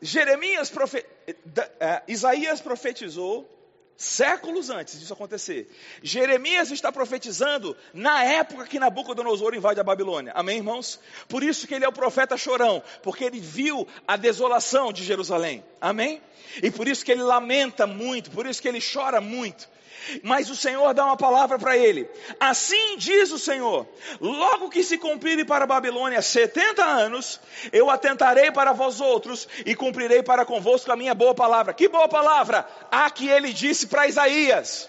Jeremias, 0.00 0.70
profe... 0.70 1.04
Eh, 1.26 2.02
Isaías 2.06 2.60
profetizou 2.60 3.55
séculos 3.96 4.70
antes 4.70 4.98
disso 4.98 5.12
acontecer. 5.12 5.68
Jeremias 6.02 6.70
está 6.70 6.92
profetizando 6.92 7.76
na 7.94 8.22
época 8.22 8.66
que 8.66 8.78
Nabucodonosor 8.78 9.54
invade 9.54 9.80
a 9.80 9.84
Babilônia. 9.84 10.32
Amém, 10.34 10.58
irmãos? 10.58 11.00
Por 11.28 11.42
isso 11.42 11.66
que 11.66 11.74
ele 11.74 11.84
é 11.84 11.88
o 11.88 11.92
profeta 11.92 12.36
chorão, 12.36 12.82
porque 13.02 13.24
ele 13.24 13.40
viu 13.40 13.86
a 14.06 14.16
desolação 14.16 14.92
de 14.92 15.04
Jerusalém. 15.04 15.64
Amém? 15.80 16.20
E 16.62 16.70
por 16.70 16.86
isso 16.88 17.04
que 17.04 17.12
ele 17.12 17.22
lamenta 17.22 17.86
muito, 17.86 18.30
por 18.30 18.46
isso 18.46 18.60
que 18.60 18.68
ele 18.68 18.80
chora 18.80 19.20
muito. 19.20 19.68
Mas 20.22 20.50
o 20.50 20.56
Senhor 20.56 20.92
dá 20.94 21.04
uma 21.04 21.16
palavra 21.16 21.58
para 21.58 21.76
ele. 21.76 22.08
Assim 22.38 22.96
diz 22.96 23.30
o 23.32 23.38
Senhor: 23.38 23.86
logo 24.20 24.68
que 24.68 24.84
se 24.84 24.98
cumprirem 24.98 25.44
para 25.44 25.64
a 25.64 25.66
Babilônia 25.66 26.22
setenta 26.22 26.84
anos, 26.84 27.40
eu 27.72 27.90
atentarei 27.90 28.52
para 28.52 28.72
vós 28.72 29.00
outros 29.00 29.48
e 29.64 29.74
cumprirei 29.74 30.22
para 30.22 30.44
convosco 30.44 30.92
a 30.92 30.96
minha 30.96 31.14
boa 31.14 31.34
palavra. 31.34 31.74
Que 31.74 31.88
boa 31.88 32.08
palavra? 32.08 32.68
A 32.90 33.10
que 33.10 33.28
ele 33.28 33.52
disse 33.52 33.85
para 33.86 34.06
Isaías 34.06 34.88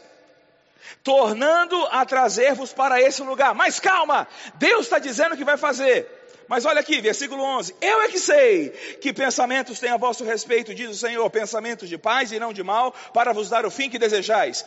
tornando 1.04 1.82
a 1.86 2.06
trazer-vos 2.06 2.74
para 2.74 3.02
esse 3.02 3.22
lugar. 3.22 3.56
Mas 3.56 3.80
calma, 3.80 4.28
Deus 4.56 4.86
está 4.86 5.00
dizendo 5.00 5.38
que 5.38 5.46
vai 5.46 5.56
fazer. 5.56 6.06
Mas 6.48 6.66
olha 6.66 6.80
aqui, 6.80 7.00
versículo 7.02 7.42
11: 7.44 7.76
Eu 7.82 8.02
é 8.02 8.10
que 8.10 8.20
sei 8.20 8.70
que 9.02 9.14
pensamentos 9.14 9.80
têm 9.80 9.90
a 9.90 9.98
vosso 9.98 10.24
respeito, 10.24 10.76
diz 10.76 10.90
o 10.90 10.96
Senhor, 10.96 11.30
pensamentos 11.30 11.90
de 11.90 11.98
paz 11.98 12.32
e 12.32 12.40
não 12.40 12.54
de 12.54 12.64
mal, 12.64 12.94
para 13.14 13.34
vos 13.34 13.50
dar 13.50 13.66
o 13.66 13.72
fim 13.72 13.90
que 13.90 14.00
desejais. 14.00 14.66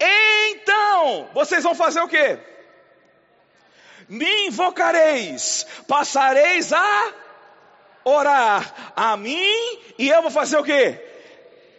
Então, 0.00 1.28
vocês 1.34 1.62
vão 1.62 1.74
fazer 1.74 2.00
o 2.00 2.08
quê? 2.08 2.38
Me 4.08 4.46
invocareis, 4.46 5.66
passareis 5.86 6.72
a 6.72 7.12
orar 8.04 8.92
a 8.96 9.16
mim, 9.16 9.78
e 9.98 10.08
eu 10.08 10.22
vou 10.22 10.30
fazer 10.30 10.56
o 10.56 10.64
quê? 10.64 10.98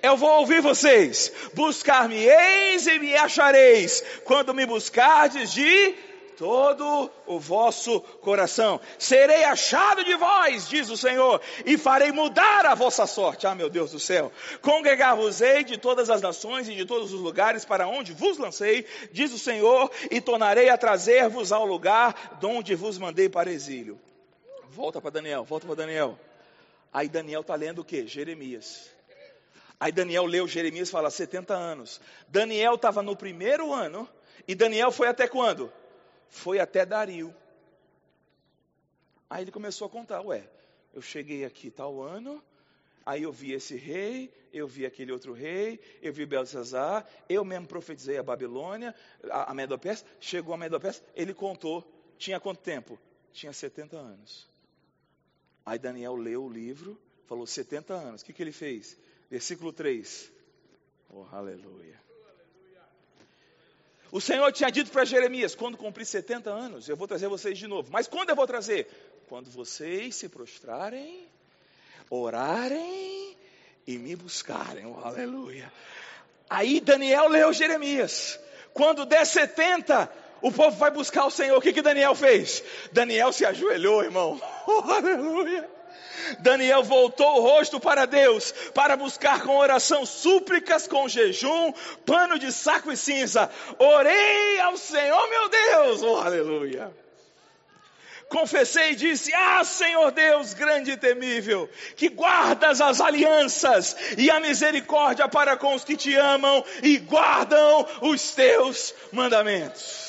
Eu 0.02 0.18
vou 0.18 0.40
ouvir 0.40 0.62
vocês. 0.62 1.32
Buscar-me-eis 1.54 2.88
e 2.88 3.00
me 3.00 3.16
achareis, 3.16 4.04
quando 4.24 4.54
me 4.54 4.66
buscardes 4.66 5.52
de 5.52 5.96
todo 6.40 7.12
o 7.28 7.38
vosso 7.38 8.00
coração. 8.22 8.80
Serei 8.98 9.44
achado 9.44 10.06
de 10.06 10.16
vós, 10.16 10.70
diz 10.70 10.90
o 10.90 10.96
Senhor, 10.96 11.42
e 11.66 11.78
farei 11.78 12.14
mudar 12.14 12.66
a 12.66 12.74
vossa 12.74 13.06
sorte. 13.06 13.46
Ah, 13.46 13.54
meu 13.54 13.70
Deus 13.70 13.92
do 13.92 14.00
céu. 14.00 14.32
Congregar-vos-ei 14.62 15.66
de 15.66 15.78
todas 15.78 16.10
as 16.10 16.22
nações 16.22 16.70
e 16.70 16.76
de 16.76 16.86
todos 16.86 17.14
os 17.14 17.20
lugares 17.20 17.66
para 17.66 17.90
onde 17.90 18.14
vos 18.14 18.38
lancei, 18.38 18.86
diz 19.12 19.34
o 19.34 19.38
Senhor, 19.38 19.92
e 20.10 20.22
tornarei 20.22 20.70
a 20.70 20.78
trazer-vos 20.78 21.52
ao 21.52 21.66
lugar 21.66 22.38
de 22.40 22.46
onde 22.46 22.74
vos 22.74 22.98
mandei 22.98 23.28
para 23.28 23.52
exílio. 23.52 24.00
Volta 24.70 25.02
para 25.02 25.12
Daniel, 25.12 25.44
volta 25.44 25.68
para 25.68 25.76
Daniel. 25.76 26.18
Aí 26.94 27.10
Daniel 27.10 27.42
está 27.42 27.56
lendo 27.56 27.80
o 27.80 27.84
que? 27.84 28.08
Jeremias. 28.08 28.99
Aí 29.80 29.92
Daniel 29.92 30.26
leu 30.26 30.48
Jeremias 30.48 30.90
e 30.90 30.92
fala 30.92 31.10
70 31.10 31.54
anos. 31.54 32.02
Daniel 32.28 32.76
estava 32.76 33.02
no 33.02 33.16
primeiro 33.16 33.74
ano, 33.74 34.08
e 34.48 34.54
Daniel 34.54 34.92
foi 34.92 35.08
até 35.08 35.28
quando? 35.28 35.72
foi 36.30 36.60
até 36.60 36.86
Dario. 36.86 37.36
Aí 39.30 39.44
ele 39.44 39.52
começou 39.52 39.88
a 39.88 39.90
contar, 39.90 40.22
ué, 40.22 40.48
eu 40.94 41.02
cheguei 41.02 41.44
aqui 41.44 41.70
tal 41.70 42.02
ano, 42.02 42.44
aí 43.06 43.24
eu 43.24 43.32
vi 43.32 43.52
esse 43.52 43.76
rei, 43.76 44.34
eu 44.54 44.68
vi 44.68 44.86
aquele 44.86 45.12
outro 45.12 45.34
rei, 45.34 45.80
eu 46.02 46.14
vi 46.14 46.26
Belsazar, 46.26 47.08
eu 47.28 47.44
mesmo 47.44 47.68
profetizei 47.68 48.18
a 48.18 48.24
Babilônia, 48.24 48.96
a, 49.30 49.52
a 49.52 49.68
chegou 50.20 50.54
a 50.54 50.58
Medopés, 50.58 51.04
ele 51.16 51.34
contou, 51.34 51.86
tinha 52.18 52.40
quanto 52.40 52.62
tempo? 52.62 53.00
Tinha 53.32 53.54
70 53.54 53.98
anos. 53.98 54.50
Aí 55.66 55.78
Daniel 55.78 56.16
leu 56.16 56.46
o 56.46 56.50
livro, 56.50 57.00
falou 57.28 57.46
70 57.46 57.94
anos, 57.94 58.22
o 58.22 58.26
que, 58.26 58.34
que 58.34 58.42
ele 58.42 58.52
fez? 58.52 58.98
Versículo 59.30 59.72
3. 59.72 60.32
Oh, 61.12 61.26
aleluia. 61.32 62.00
O 64.12 64.20
Senhor 64.20 64.52
tinha 64.52 64.72
dito 64.72 64.92
para 64.92 65.06
Jeremias: 65.06 65.54
quando 65.54 65.78
cumprir 65.78 66.06
70 66.06 66.50
anos, 66.50 66.90
eu 66.90 66.96
vou 66.96 67.08
trazer 67.08 67.28
vocês 67.28 67.58
de 67.58 67.68
novo. 67.68 67.90
Mas 67.92 68.08
quando 68.08 68.30
eu 68.30 68.36
vou 68.36 68.48
trazer? 68.48 68.88
Quando 69.28 69.50
vocês 69.52 70.16
se 70.16 70.28
prostrarem, 70.28 71.28
orarem 72.10 73.38
e 73.86 73.98
me 73.98 74.16
buscarem. 74.16 74.86
Oh, 74.88 75.00
aleluia. 75.06 75.72
Aí 76.50 76.80
Daniel 76.80 77.28
leu 77.28 77.54
Jeremias. 77.54 78.40
Quando 78.74 79.06
der 79.06 79.26
70, 79.26 80.12
o 80.42 80.52
povo 80.52 80.76
vai 80.78 80.90
buscar 80.90 81.26
o 81.26 81.32
Senhor. 81.32 81.58
O 81.58 81.62
que, 81.62 81.74
que 81.74 81.82
Daniel 81.82 82.16
fez? 82.16 82.64
Daniel 82.92 83.32
se 83.32 83.46
ajoelhou, 83.46 84.04
irmão. 84.04 84.42
Oh, 84.72 84.92
aleluia. 84.92 85.68
Daniel 86.40 86.84
voltou 86.84 87.38
o 87.38 87.42
rosto 87.42 87.80
para 87.80 88.06
Deus, 88.06 88.52
para 88.74 88.96
buscar 88.96 89.42
com 89.42 89.58
oração 89.58 90.06
súplicas, 90.06 90.88
com 90.88 91.08
jejum, 91.08 91.74
pano 92.06 92.38
de 92.38 92.52
saco 92.52 92.92
e 92.92 92.98
cinza. 92.98 93.50
Orei 93.78 94.60
ao 94.60 94.78
Senhor, 94.78 95.30
meu 95.30 95.50
Deus, 95.50 96.04
oh 96.04 96.18
aleluia. 96.18 96.92
Confessei 98.30 98.92
e 98.92 98.96
disse: 98.96 99.34
Ah, 99.34 99.64
Senhor 99.64 100.12
Deus, 100.12 100.54
grande 100.54 100.92
e 100.92 100.98
temível, 100.98 101.68
que 101.96 102.10
guardas 102.10 102.80
as 102.80 103.02
alianças 103.02 103.96
e 104.18 104.30
a 104.30 104.40
misericórdia 104.40 105.28
para 105.28 105.58
com 105.58 105.74
os 105.74 105.84
que 105.84 105.98
te 105.98 106.16
amam 106.16 106.64
e 106.84 106.98
guardam 106.98 107.88
os 108.02 108.32
teus 108.34 108.94
mandamentos. 109.12 110.08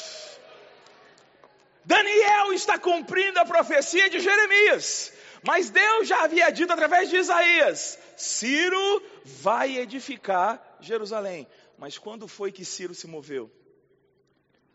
Daniel 1.82 2.52
está 2.52 2.78
cumprindo 2.78 3.40
a 3.40 3.46
profecia 3.46 4.10
de 4.10 4.20
Jeremias. 4.20 5.12
Mas 5.42 5.70
Deus 5.70 6.06
já 6.06 6.22
havia 6.22 6.50
dito 6.50 6.72
através 6.72 7.08
de 7.08 7.16
Isaías: 7.16 7.98
Ciro 8.16 9.02
vai 9.24 9.78
edificar 9.78 10.78
Jerusalém. 10.80 11.46
Mas 11.78 11.96
quando 11.96 12.28
foi 12.28 12.52
que 12.52 12.64
Ciro 12.64 12.94
se 12.94 13.06
moveu? 13.06 13.50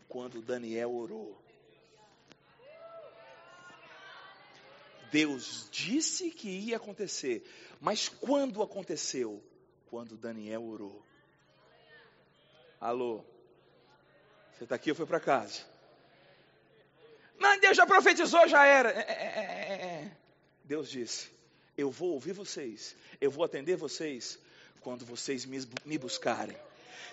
Quando 0.08 0.42
Daniel 0.42 0.92
orou. 0.92 1.40
Deus 5.12 5.70
disse 5.72 6.30
que 6.32 6.50
ia 6.50 6.78
acontecer, 6.78 7.50
mas 7.80 8.10
quando 8.10 8.62
aconteceu? 8.62 9.42
Quando 9.90 10.18
Daniel 10.18 10.64
orou. 10.64 11.02
Alô? 12.82 13.24
Você 14.54 14.64
está 14.64 14.76
aqui 14.76 14.90
ou 14.90 14.96
foi 14.96 15.06
para 15.06 15.20
casa? 15.20 15.62
Mas 17.38 17.62
Deus 17.62 17.78
já 17.78 17.86
profetizou, 17.86 18.48
já 18.48 18.66
era. 18.66 18.90
É, 18.90 19.00
é, 19.00 19.14
é, 19.14 19.86
é. 19.86 20.25
Deus 20.66 20.90
disse: 20.90 21.28
Eu 21.78 21.92
vou 21.92 22.14
ouvir 22.14 22.34
vocês, 22.34 22.96
eu 23.22 23.30
vou 23.30 23.46
atender 23.46 23.76
vocês 23.76 24.40
quando 24.82 25.06
vocês 25.06 25.46
me 25.46 25.98
buscarem. 25.98 26.58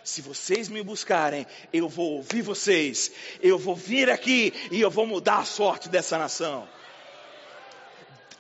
Se 0.03 0.21
vocês 0.21 0.69
me 0.69 0.83
buscarem, 0.83 1.47
eu 1.73 1.89
vou 1.89 2.15
ouvir 2.15 2.43
vocês, 2.43 3.13
eu 3.41 3.57
vou 3.57 3.77
vir 3.77 4.11
aqui 4.11 4.53
e 4.71 4.81
eu 4.81 4.91
vou 4.91 5.07
mudar 5.07 5.39
a 5.39 5.45
sorte 5.45 5.89
dessa 5.89 6.19
nação. 6.19 6.69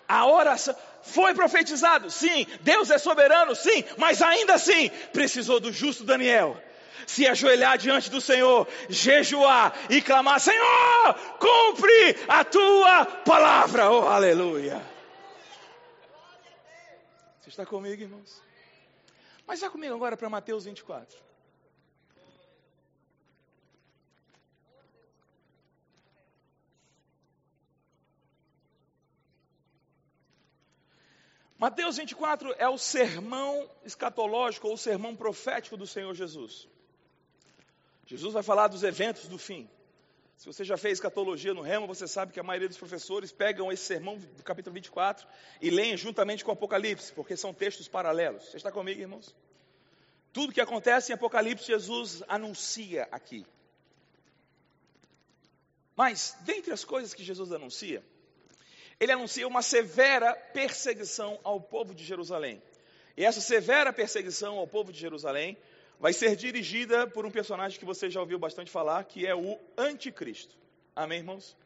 A 0.08 0.26
oração 0.26 0.74
foi 1.02 1.34
profetizado, 1.34 2.10
sim, 2.10 2.46
Deus 2.62 2.90
é 2.90 2.98
soberano, 2.98 3.54
sim, 3.54 3.84
mas 3.96 4.22
ainda 4.22 4.54
assim 4.54 4.88
precisou 5.12 5.60
do 5.60 5.72
justo 5.72 6.04
Daniel 6.04 6.60
se 7.06 7.26
ajoelhar 7.26 7.78
diante 7.78 8.10
do 8.10 8.20
Senhor, 8.20 8.66
jejuar 8.88 9.74
e 9.90 10.00
clamar: 10.00 10.40
Senhor, 10.40 11.14
cumpre 11.38 12.16
a 12.28 12.44
tua 12.44 13.04
palavra, 13.04 13.90
oh 13.90 14.08
aleluia 14.08 14.91
está 17.52 17.66
comigo, 17.66 18.02
irmãos? 18.02 18.42
Mas 19.46 19.60
vá 19.60 19.68
comigo 19.68 19.94
agora 19.94 20.16
para 20.16 20.30
Mateus 20.30 20.64
24. 20.64 21.18
Mateus 31.58 31.96
24 31.96 32.54
é 32.58 32.68
o 32.68 32.78
sermão 32.78 33.70
escatológico 33.84 34.68
ou 34.68 34.74
o 34.74 34.78
sermão 34.78 35.14
profético 35.14 35.76
do 35.76 35.86
Senhor 35.86 36.12
Jesus. 36.14 36.66
Jesus 38.06 38.32
vai 38.32 38.42
falar 38.42 38.68
dos 38.68 38.82
eventos 38.82 39.28
do 39.28 39.38
fim. 39.38 39.70
Se 40.42 40.46
você 40.46 40.64
já 40.64 40.76
fez 40.76 40.94
escatologia 40.94 41.54
no 41.54 41.62
Remo, 41.62 41.86
você 41.86 42.08
sabe 42.08 42.32
que 42.32 42.40
a 42.40 42.42
maioria 42.42 42.66
dos 42.66 42.76
professores 42.76 43.30
pegam 43.30 43.70
esse 43.70 43.84
sermão 43.84 44.18
do 44.18 44.42
capítulo 44.42 44.74
24 44.74 45.24
e 45.60 45.70
leem 45.70 45.96
juntamente 45.96 46.44
com 46.44 46.50
o 46.50 46.54
Apocalipse, 46.54 47.12
porque 47.12 47.36
são 47.36 47.54
textos 47.54 47.86
paralelos. 47.86 48.46
Você 48.46 48.56
está 48.56 48.72
comigo, 48.72 49.00
irmãos? 49.00 49.32
Tudo 50.32 50.52
que 50.52 50.60
acontece 50.60 51.12
em 51.12 51.14
Apocalipse, 51.14 51.64
Jesus 51.64 52.24
anuncia 52.26 53.06
aqui. 53.12 53.46
Mas, 55.94 56.36
dentre 56.40 56.72
as 56.72 56.84
coisas 56.84 57.14
que 57.14 57.22
Jesus 57.22 57.52
anuncia, 57.52 58.02
ele 58.98 59.12
anuncia 59.12 59.46
uma 59.46 59.62
severa 59.62 60.34
perseguição 60.34 61.38
ao 61.44 61.60
povo 61.60 61.94
de 61.94 62.02
Jerusalém. 62.02 62.60
E 63.16 63.24
essa 63.24 63.40
severa 63.40 63.92
perseguição 63.92 64.58
ao 64.58 64.66
povo 64.66 64.92
de 64.92 64.98
Jerusalém 64.98 65.56
vai 66.02 66.12
ser 66.12 66.34
dirigida 66.34 67.06
por 67.06 67.24
um 67.24 67.30
personagem 67.30 67.78
que 67.78 67.84
você 67.84 68.10
já 68.10 68.20
ouviu 68.20 68.36
bastante 68.36 68.72
falar, 68.72 69.04
que 69.04 69.24
é 69.24 69.36
o 69.36 69.56
Anticristo. 69.78 70.52
Amém, 70.96 71.18
irmãos? 71.18 71.56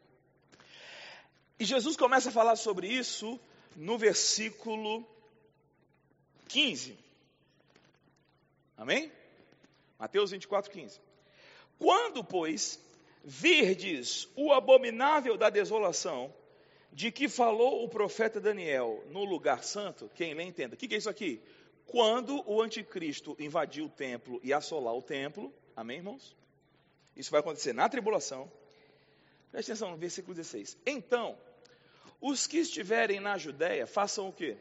E 1.59 1.65
Jesus 1.65 1.97
começa 1.97 2.29
a 2.29 2.31
falar 2.31 2.55
sobre 2.55 2.87
isso 2.87 3.39
no 3.75 3.97
versículo 3.97 5.03
15. 6.49 6.95
Amém? 8.77 9.11
Mateus 9.97 10.29
24, 10.29 10.69
15. 10.69 10.99
Quando, 11.79 12.23
pois, 12.23 12.79
virdes 13.23 14.29
o 14.35 14.53
abominável 14.53 15.35
da 15.35 15.49
desolação, 15.49 16.31
de 16.93 17.11
que 17.11 17.27
falou 17.27 17.83
o 17.83 17.89
profeta 17.89 18.39
Daniel 18.39 19.03
no 19.09 19.25
lugar 19.25 19.63
santo, 19.63 20.11
quem 20.13 20.35
lê 20.35 20.43
entenda. 20.43 20.75
O 20.75 20.77
que 20.77 20.93
é 20.93 20.97
isso 20.99 21.09
aqui? 21.09 21.41
Quando 21.87 22.43
o 22.49 22.61
anticristo 22.61 23.35
invadir 23.39 23.83
o 23.83 23.89
templo 23.89 24.39
e 24.43 24.53
assolar 24.53 24.93
o 24.93 25.01
templo, 25.01 25.53
Amém, 25.77 25.97
irmãos? 25.97 26.35
Isso 27.15 27.29
vai 27.29 27.39
acontecer 27.39 27.71
na 27.71 27.87
tribulação. 27.87 28.51
Preste 29.51 29.71
atenção 29.71 29.91
no 29.91 29.97
versículo 29.97 30.33
16. 30.33 30.75
Então, 30.87 31.37
os 32.19 32.47
que 32.47 32.57
estiverem 32.57 33.19
na 33.19 33.37
Judéia, 33.37 33.85
façam 33.85 34.27
o 34.27 34.33
quê? 34.33 34.57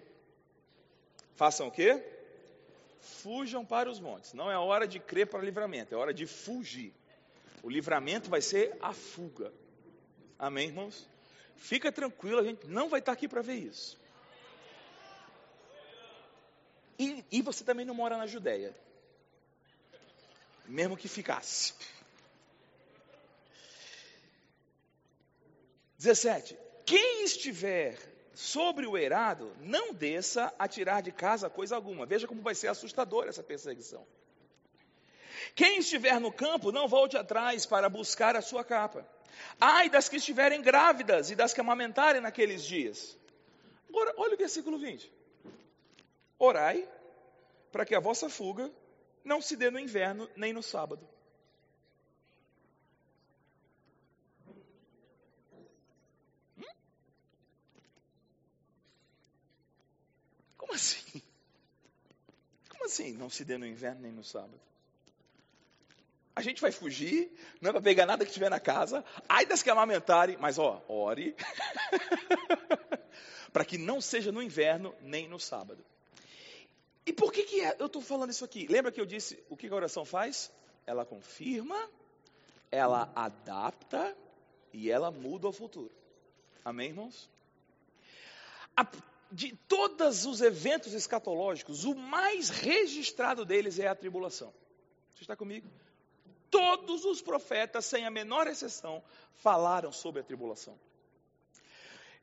Façam 1.34 1.68
o 1.68 1.70
quê? 1.70 2.04
Fujam 3.00 3.64
para 3.64 3.90
os 3.90 3.98
montes. 3.98 4.34
Não 4.34 4.50
é 4.50 4.58
hora 4.58 4.86
de 4.86 5.00
crer 5.00 5.26
para 5.26 5.40
livramento, 5.40 5.94
é 5.94 5.96
hora 5.96 6.12
de 6.12 6.26
fugir. 6.26 6.92
O 7.62 7.70
livramento 7.70 8.28
vai 8.28 8.42
ser 8.42 8.76
a 8.82 8.92
fuga. 8.92 9.50
Amém, 10.38 10.68
irmãos? 10.68 11.08
Fica 11.56 11.90
tranquilo, 11.90 12.40
a 12.40 12.44
gente 12.44 12.66
não 12.66 12.90
vai 12.90 13.00
estar 13.00 13.12
aqui 13.12 13.26
para 13.26 13.40
ver 13.40 13.54
isso. 13.54 13.98
E, 16.98 17.24
e 17.30 17.42
você 17.42 17.64
também 17.64 17.84
não 17.84 17.94
mora 17.94 18.16
na 18.16 18.26
Judéia. 18.26 18.74
Mesmo 20.66 20.96
que 20.96 21.08
ficasse. 21.08 21.74
17. 25.98 26.56
Quem 26.84 27.24
estiver 27.24 27.98
sobre 28.34 28.86
o 28.86 28.98
eirado, 28.98 29.56
não 29.60 29.94
desça 29.94 30.52
a 30.58 30.68
tirar 30.68 31.00
de 31.00 31.10
casa 31.10 31.48
coisa 31.48 31.74
alguma. 31.74 32.04
Veja 32.04 32.28
como 32.28 32.42
vai 32.42 32.54
ser 32.54 32.68
assustadora 32.68 33.30
essa 33.30 33.42
perseguição. 33.42 34.06
Quem 35.54 35.78
estiver 35.78 36.20
no 36.20 36.30
campo, 36.30 36.70
não 36.70 36.86
volte 36.86 37.16
atrás 37.16 37.64
para 37.64 37.88
buscar 37.88 38.36
a 38.36 38.42
sua 38.42 38.62
capa. 38.62 39.08
Ai 39.58 39.88
das 39.88 40.08
que 40.08 40.16
estiverem 40.16 40.60
grávidas 40.60 41.30
e 41.30 41.34
das 41.34 41.54
que 41.54 41.60
amamentarem 41.60 42.20
naqueles 42.20 42.62
dias. 42.62 43.16
Agora, 43.88 44.12
olha 44.18 44.34
o 44.34 44.38
versículo 44.38 44.78
20. 44.78 45.10
Orai 46.38 46.88
para 47.72 47.84
que 47.84 47.94
a 47.94 48.00
vossa 48.00 48.28
fuga 48.28 48.70
não 49.24 49.40
se 49.40 49.56
dê 49.56 49.70
no 49.70 49.78
inverno 49.78 50.28
nem 50.36 50.52
no 50.52 50.62
sábado. 50.62 51.06
Hum? 56.58 56.64
Como 60.56 60.74
assim? 60.74 61.22
Como 62.70 62.84
assim 62.84 63.12
não 63.12 63.28
se 63.28 63.44
dê 63.44 63.58
no 63.58 63.66
inverno 63.66 64.02
nem 64.02 64.12
no 64.12 64.22
sábado? 64.22 64.60
A 66.36 66.42
gente 66.42 66.60
vai 66.60 66.70
fugir, 66.70 67.32
não 67.62 67.70
é 67.70 67.72
para 67.72 67.80
pegar 67.80 68.04
nada 68.04 68.26
que 68.26 68.30
tiver 68.30 68.50
na 68.50 68.60
casa. 68.60 69.02
Ai 69.26 69.46
das 69.46 69.62
que 69.62 69.70
amamentarem, 69.70 70.36
mas 70.36 70.58
ó, 70.58 70.84
ore. 70.86 71.34
para 73.54 73.64
que 73.64 73.78
não 73.78 74.02
seja 74.02 74.30
no 74.30 74.42
inverno 74.42 74.94
nem 75.00 75.26
no 75.26 75.40
sábado. 75.40 75.82
E 77.06 77.12
por 77.12 77.32
que, 77.32 77.44
que 77.44 77.60
é, 77.60 77.76
eu 77.78 77.86
estou 77.86 78.02
falando 78.02 78.30
isso 78.30 78.44
aqui? 78.44 78.66
Lembra 78.66 78.90
que 78.90 79.00
eu 79.00 79.06
disse 79.06 79.40
o 79.48 79.56
que 79.56 79.68
a 79.68 79.74
oração 79.74 80.04
faz? 80.04 80.50
Ela 80.84 81.06
confirma, 81.06 81.88
ela 82.70 83.10
adapta 83.14 84.16
e 84.72 84.90
ela 84.90 85.12
muda 85.12 85.46
o 85.46 85.52
futuro. 85.52 85.92
Amém, 86.64 86.88
irmãos? 86.88 87.30
A, 88.76 88.84
de 89.30 89.54
todos 89.68 90.26
os 90.26 90.40
eventos 90.40 90.92
escatológicos, 90.92 91.84
o 91.84 91.94
mais 91.94 92.50
registrado 92.50 93.44
deles 93.44 93.78
é 93.78 93.86
a 93.86 93.94
tribulação. 93.94 94.52
Você 95.14 95.22
está 95.22 95.36
comigo? 95.36 95.70
Todos 96.50 97.04
os 97.04 97.22
profetas, 97.22 97.84
sem 97.84 98.04
a 98.04 98.10
menor 98.10 98.48
exceção, 98.48 99.02
falaram 99.36 99.92
sobre 99.92 100.22
a 100.22 100.24
tribulação 100.24 100.76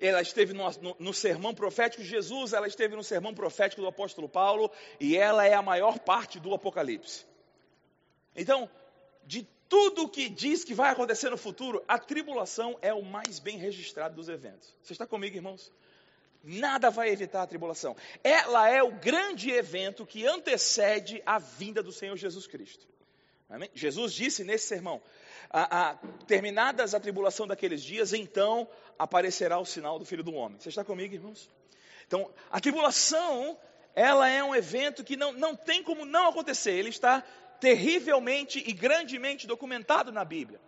ela 0.08 0.22
esteve 0.22 0.54
no, 0.54 0.70
no, 0.82 0.96
no, 1.00 1.14
sermão 1.14 1.54
profético 1.54 2.04
de 2.04 2.10
Jesus, 2.10 2.54
ela 2.54 2.68
esteve 2.68 2.96
no 2.96 3.04
sermão 3.04 3.34
profético 3.34 3.82
do 3.82 3.88
apóstolo 3.88 4.28
Paulo, 4.28 4.70
e 5.00 5.16
ela 5.16 5.46
é 5.46 5.54
a 5.54 5.62
maior 5.62 6.00
parte 6.00 6.40
do 6.40 6.54
Apocalipse. 6.54 7.26
Então, 8.36 8.70
de 9.26 9.48
tudo 9.70 10.10
que 10.10 10.28
diz 10.28 10.64
que 10.64 10.74
vai 10.74 10.92
acontecer 10.92 11.30
no 11.30 11.38
futuro, 11.38 11.84
a 11.88 11.98
tribulação 11.98 12.78
é 12.82 12.94
o 12.94 13.02
mais 13.02 13.40
bem 13.40 13.58
registrado 13.58 14.16
dos 14.16 14.28
eventos. 14.28 14.76
Você 14.84 14.94
está 14.94 15.08
comigo, 15.08 15.36
irmãos? 15.36 15.72
Nada 16.44 16.90
vai 16.90 17.10
evitar 17.10 17.42
a 17.42 17.48
tribulação. 17.48 17.96
Ela 18.22 18.70
é 18.70 18.84
o 18.84 18.92
grande 18.92 19.50
evento 19.52 20.06
que 20.06 20.28
antecede 20.28 21.24
a 21.26 21.40
vinda 21.40 21.82
do 21.82 21.94
Senhor 21.94 22.18
Jesus 22.18 22.46
Cristo. 22.46 22.86
Amém? 23.50 23.70
Jesus 23.74 24.14
disse 24.14 24.44
nesse 24.44 24.68
sermão: 24.68 25.02
a, 25.54 25.92
a, 25.92 25.96
terminadas 26.26 26.96
a 26.96 27.00
tribulação 27.00 27.46
daqueles 27.46 27.84
dias, 27.84 28.12
então 28.12 28.68
aparecerá 28.98 29.60
o 29.60 29.66
sinal 29.66 30.00
do 30.00 30.06
Filho 30.06 30.24
do 30.24 30.34
Homem. 30.34 30.60
Você 30.60 30.70
está 30.70 30.84
comigo, 30.84 31.14
irmãos? 31.14 31.48
Então, 32.08 32.30
a 32.50 32.60
tribulação, 32.60 33.58
ela 33.96 34.28
é 34.28 34.44
um 34.44 34.56
evento 34.56 35.04
que 35.04 35.16
não, 35.16 35.32
não 35.32 35.56
tem 35.56 35.84
como 35.84 36.06
não 36.06 36.30
acontecer. 36.30 36.72
Ele 36.72 36.90
está 36.90 37.24
terrivelmente 37.60 38.64
e 38.66 38.74
grandemente 38.74 39.46
documentado 39.46 40.12
na 40.12 40.26
Bíblia. 40.26 40.60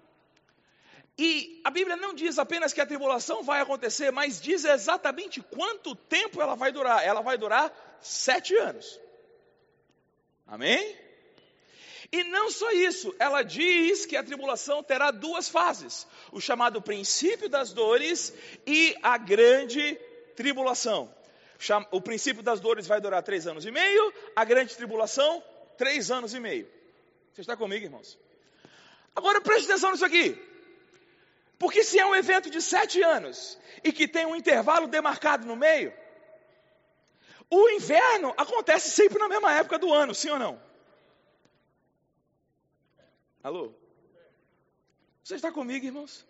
E 1.18 1.62
a 1.64 1.72
Bíblia 1.72 1.96
não 1.96 2.14
diz 2.14 2.38
apenas 2.38 2.72
que 2.72 2.82
a 2.82 2.86
tribulação 2.86 3.42
vai 3.42 3.62
acontecer, 3.62 4.12
mas 4.12 4.40
diz 4.40 4.66
exatamente 4.66 5.42
quanto 5.42 5.96
tempo 5.96 6.42
ela 6.42 6.56
vai 6.56 6.72
durar. 6.72 7.04
Ela 7.04 7.22
vai 7.22 7.38
durar 7.38 7.74
sete 8.02 8.56
anos. 8.56 9.00
Amém? 10.46 11.05
E 12.12 12.24
não 12.24 12.52
só 12.52 12.72
isso, 12.72 13.16
ela 13.20 13.42
diz 13.42 14.06
que 14.06 14.16
a 14.16 14.24
tribulação 14.24 14.84
terá 14.84 15.12
duas 15.12 15.50
fases: 15.50 16.08
o 16.32 16.40
chamado 16.40 16.82
princípio 16.82 17.50
das 17.50 17.74
dores 17.74 18.34
e 18.66 18.96
a 19.02 19.18
grande 19.18 19.96
tribulação. 20.36 21.14
O 21.92 22.02
princípio 22.02 22.44
das 22.44 22.60
dores 22.60 22.86
vai 22.86 23.02
durar 23.02 23.24
três 23.24 23.48
anos 23.48 23.66
e 23.66 23.72
meio, 23.72 24.14
a 24.36 24.44
grande 24.44 24.76
tribulação, 24.76 25.44
três 25.78 26.12
anos 26.12 26.34
e 26.34 26.40
meio. 26.40 26.68
Você 27.34 27.42
está 27.42 27.56
comigo, 27.58 27.86
irmãos? 27.86 28.18
Agora 29.16 29.42
preste 29.42 29.66
atenção 29.66 29.92
nisso 29.92 30.06
aqui. 30.06 30.38
Porque 31.58 31.84
se 31.84 31.98
é 31.98 32.06
um 32.06 32.14
evento 32.14 32.50
de 32.50 32.62
sete 32.62 33.02
anos 33.02 33.58
e 33.84 33.92
que 33.92 34.08
tem 34.08 34.26
um 34.26 34.36
intervalo 34.36 34.88
demarcado 34.88 35.48
no 35.48 35.56
meio, 35.56 35.94
o 37.50 37.70
inverno 37.70 38.34
acontece 38.38 38.90
sempre 38.90 39.18
na 39.18 39.30
mesma 39.30 39.54
época 39.54 39.80
do 39.80 39.94
ano, 39.94 40.14
sim 40.14 40.30
ou 40.30 40.40
não? 40.40 40.62
Alô? 43.46 43.72
Você 45.24 45.36
está 45.36 45.52
comigo, 45.52 45.86
irmãos? 45.86 46.26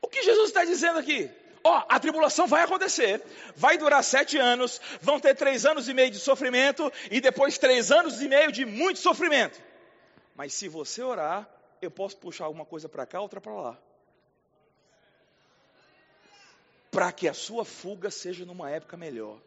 O 0.00 0.06
que 0.06 0.22
Jesus 0.22 0.50
está 0.50 0.64
dizendo 0.64 0.96
aqui? 0.96 1.28
Ó, 1.64 1.76
oh, 1.76 1.84
a 1.88 1.98
tribulação 1.98 2.46
vai 2.46 2.62
acontecer, 2.62 3.20
vai 3.56 3.76
durar 3.76 4.04
sete 4.04 4.38
anos, 4.38 4.80
vão 5.02 5.18
ter 5.18 5.34
três 5.34 5.66
anos 5.66 5.88
e 5.88 5.92
meio 5.92 6.08
de 6.08 6.20
sofrimento 6.20 6.92
e 7.10 7.20
depois 7.20 7.58
três 7.58 7.90
anos 7.90 8.22
e 8.22 8.28
meio 8.28 8.52
de 8.52 8.64
muito 8.64 9.00
sofrimento. 9.00 9.60
Mas 10.36 10.54
se 10.54 10.68
você 10.68 11.02
orar, 11.02 11.50
eu 11.82 11.90
posso 11.90 12.16
puxar 12.16 12.44
alguma 12.44 12.64
coisa 12.64 12.88
para 12.88 13.04
cá, 13.04 13.20
outra 13.20 13.40
para 13.40 13.52
lá. 13.52 13.78
Para 16.92 17.10
que 17.10 17.26
a 17.26 17.34
sua 17.34 17.64
fuga 17.64 18.08
seja 18.08 18.46
numa 18.46 18.70
época 18.70 18.96
melhor. 18.96 19.40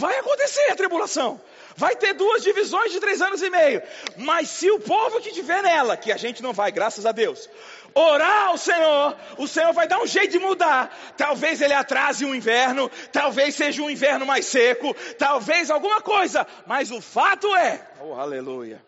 Vai 0.00 0.16
acontecer 0.16 0.70
a 0.70 0.76
tribulação. 0.76 1.38
Vai 1.76 1.94
ter 1.94 2.14
duas 2.14 2.42
divisões 2.42 2.90
de 2.90 2.98
três 2.98 3.20
anos 3.20 3.42
e 3.42 3.50
meio. 3.50 3.82
Mas 4.16 4.48
se 4.48 4.70
o 4.70 4.80
povo 4.80 5.20
que 5.20 5.28
estiver 5.28 5.62
nela, 5.62 5.94
que 5.94 6.10
a 6.10 6.16
gente 6.16 6.42
não 6.42 6.54
vai, 6.54 6.72
graças 6.72 7.04
a 7.04 7.12
Deus, 7.12 7.50
orar 7.94 8.46
ao 8.46 8.56
Senhor, 8.56 9.14
o 9.36 9.46
Senhor 9.46 9.74
vai 9.74 9.86
dar 9.86 10.00
um 10.00 10.06
jeito 10.06 10.32
de 10.32 10.38
mudar. 10.38 10.88
Talvez 11.18 11.60
ele 11.60 11.74
atrase 11.74 12.24
o 12.24 12.34
inverno, 12.34 12.90
talvez 13.12 13.54
seja 13.54 13.82
um 13.82 13.90
inverno 13.90 14.24
mais 14.24 14.46
seco, 14.46 14.94
talvez 15.18 15.70
alguma 15.70 16.00
coisa. 16.00 16.46
Mas 16.66 16.90
o 16.90 17.02
fato 17.02 17.54
é, 17.54 17.86
oh 18.00 18.14
aleluia. 18.14 18.82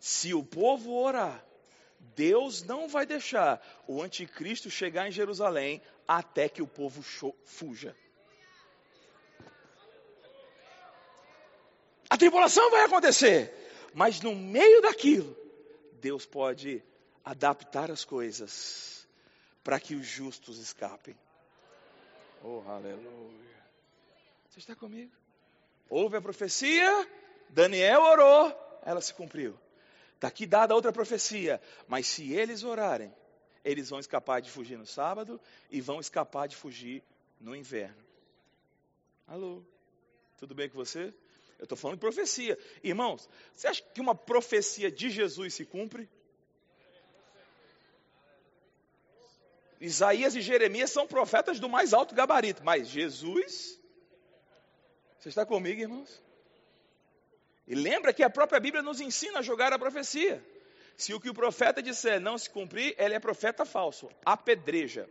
Se 0.00 0.34
o 0.34 0.42
povo 0.42 0.96
orar, 0.96 1.44
Deus 2.16 2.64
não 2.64 2.88
vai 2.88 3.06
deixar 3.06 3.64
o 3.86 4.02
anticristo 4.02 4.68
chegar 4.68 5.06
em 5.06 5.12
Jerusalém 5.12 5.80
até 6.08 6.48
que 6.48 6.60
o 6.60 6.66
povo 6.66 7.04
fuja. 7.44 7.94
A 12.10 12.16
tribulação 12.16 12.70
vai 12.70 12.84
acontecer, 12.84 13.52
mas 13.92 14.20
no 14.20 14.34
meio 14.34 14.80
daquilo, 14.80 15.36
Deus 16.00 16.24
pode 16.24 16.82
adaptar 17.24 17.90
as 17.90 18.04
coisas 18.04 19.06
para 19.62 19.78
que 19.78 19.94
os 19.94 20.06
justos 20.06 20.58
escapem. 20.58 21.14
Oh, 22.42 22.62
aleluia. 22.66 23.48
Você 24.48 24.60
está 24.60 24.74
comigo? 24.74 25.12
Houve 25.90 26.16
a 26.16 26.22
profecia, 26.22 27.08
Daniel 27.50 28.00
orou, 28.02 28.80
ela 28.84 29.00
se 29.00 29.12
cumpriu. 29.12 29.58
Está 30.14 30.28
aqui 30.28 30.46
dada 30.46 30.74
outra 30.74 30.92
profecia, 30.92 31.60
mas 31.86 32.06
se 32.06 32.32
eles 32.32 32.62
orarem, 32.62 33.14
eles 33.64 33.90
vão 33.90 34.00
escapar 34.00 34.40
de 34.40 34.50
fugir 34.50 34.78
no 34.78 34.86
sábado 34.86 35.40
e 35.70 35.80
vão 35.80 36.00
escapar 36.00 36.48
de 36.48 36.56
fugir 36.56 37.02
no 37.40 37.54
inverno. 37.54 38.02
Alô, 39.26 39.62
tudo 40.38 40.54
bem 40.54 40.68
com 40.68 40.76
você? 40.76 41.12
Eu 41.58 41.64
estou 41.64 41.76
falando 41.76 41.96
de 41.96 42.00
profecia. 42.00 42.56
Irmãos, 42.82 43.28
você 43.54 43.66
acha 43.66 43.82
que 43.82 44.00
uma 44.00 44.14
profecia 44.14 44.90
de 44.90 45.10
Jesus 45.10 45.54
se 45.54 45.64
cumpre? 45.64 46.08
Isaías 49.80 50.34
e 50.34 50.40
Jeremias 50.40 50.90
são 50.90 51.06
profetas 51.06 51.60
do 51.60 51.68
mais 51.68 51.92
alto 51.92 52.14
gabarito, 52.14 52.64
mas 52.64 52.88
Jesus. 52.88 53.78
Você 55.18 55.28
está 55.28 55.44
comigo, 55.44 55.80
irmãos? 55.80 56.22
E 57.66 57.74
lembra 57.74 58.12
que 58.12 58.22
a 58.22 58.30
própria 58.30 58.60
Bíblia 58.60 58.82
nos 58.82 59.00
ensina 59.00 59.40
a 59.40 59.42
jogar 59.42 59.72
a 59.72 59.78
profecia. 59.78 60.42
Se 60.96 61.12
o 61.14 61.20
que 61.20 61.30
o 61.30 61.34
profeta 61.34 61.82
disser 61.82 62.20
não 62.20 62.38
se 62.38 62.50
cumprir, 62.50 62.94
ele 62.98 63.14
é 63.14 63.20
profeta 63.20 63.64
falso. 63.64 64.08
Apedreja. 64.24 65.08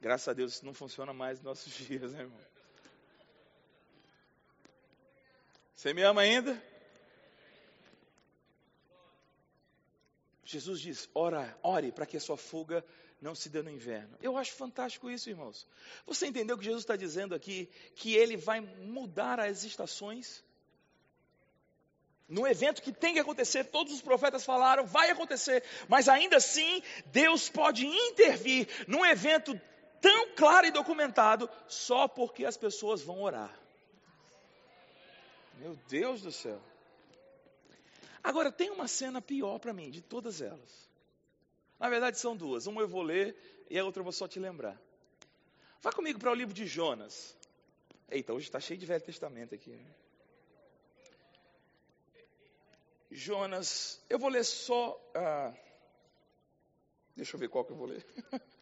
Graças 0.00 0.28
a 0.28 0.32
Deus 0.32 0.54
isso 0.54 0.66
não 0.66 0.74
funciona 0.74 1.12
mais 1.12 1.38
nos 1.38 1.44
nossos 1.44 1.72
dias, 1.86 2.12
né, 2.12 2.20
irmão? 2.20 2.38
Você 5.78 5.94
me 5.94 6.02
ama 6.02 6.22
ainda? 6.22 6.60
Jesus 10.44 10.80
diz: 10.80 11.08
ora, 11.14 11.56
ore 11.62 11.92
para 11.92 12.04
que 12.04 12.16
a 12.16 12.20
sua 12.20 12.36
fuga 12.36 12.84
não 13.20 13.32
se 13.32 13.48
dê 13.48 13.62
no 13.62 13.70
inverno. 13.70 14.18
Eu 14.20 14.36
acho 14.36 14.54
fantástico 14.54 15.08
isso, 15.08 15.30
irmãos. 15.30 15.68
Você 16.04 16.26
entendeu 16.26 16.58
que 16.58 16.64
Jesus 16.64 16.82
está 16.82 16.96
dizendo 16.96 17.32
aqui 17.32 17.70
que 17.94 18.16
ele 18.16 18.36
vai 18.36 18.60
mudar 18.60 19.38
as 19.38 19.62
estações? 19.62 20.42
Num 22.28 22.44
evento 22.44 22.82
que 22.82 22.92
tem 22.92 23.14
que 23.14 23.20
acontecer, 23.20 23.62
todos 23.62 23.94
os 23.94 24.02
profetas 24.02 24.44
falaram, 24.44 24.84
vai 24.84 25.10
acontecer, 25.10 25.62
mas 25.88 26.08
ainda 26.08 26.38
assim, 26.38 26.82
Deus 27.06 27.48
pode 27.48 27.86
intervir 27.86 28.66
num 28.88 29.06
evento 29.06 29.58
tão 30.00 30.34
claro 30.34 30.66
e 30.66 30.72
documentado, 30.72 31.48
só 31.68 32.08
porque 32.08 32.44
as 32.44 32.56
pessoas 32.56 33.00
vão 33.00 33.22
orar. 33.22 33.67
Meu 35.58 35.76
Deus 35.88 36.22
do 36.22 36.30
céu. 36.30 36.60
Agora, 38.22 38.50
tem 38.52 38.70
uma 38.70 38.86
cena 38.86 39.20
pior 39.20 39.58
para 39.58 39.72
mim, 39.72 39.90
de 39.90 40.00
todas 40.00 40.40
elas. 40.40 40.88
Na 41.78 41.88
verdade, 41.88 42.18
são 42.18 42.36
duas. 42.36 42.66
Uma 42.66 42.80
eu 42.80 42.88
vou 42.88 43.02
ler 43.02 43.36
e 43.68 43.78
a 43.78 43.84
outra 43.84 44.00
eu 44.00 44.04
vou 44.04 44.12
só 44.12 44.28
te 44.28 44.38
lembrar. 44.38 44.80
Vá 45.80 45.92
comigo 45.92 46.18
para 46.18 46.30
o 46.30 46.34
livro 46.34 46.54
de 46.54 46.66
Jonas. 46.66 47.36
Eita, 48.10 48.32
hoje 48.32 48.46
está 48.46 48.58
cheio 48.60 48.78
de 48.78 48.86
Velho 48.86 49.02
Testamento 49.02 49.54
aqui. 49.54 49.78
Jonas, 53.10 54.00
eu 54.08 54.18
vou 54.18 54.28
ler 54.28 54.44
só. 54.44 55.00
Ah, 55.14 55.54
deixa 57.16 57.36
eu 57.36 57.40
ver 57.40 57.48
qual 57.48 57.64
que 57.64 57.72
eu 57.72 57.76
vou 57.76 57.86
ler. 57.86 58.04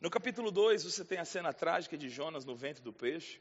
No 0.00 0.10
capítulo 0.10 0.52
2, 0.52 0.84
você 0.84 1.04
tem 1.04 1.18
a 1.18 1.24
cena 1.24 1.52
trágica 1.52 1.98
de 1.98 2.08
Jonas 2.08 2.44
no 2.44 2.54
ventre 2.54 2.82
do 2.82 2.92
peixe. 2.92 3.40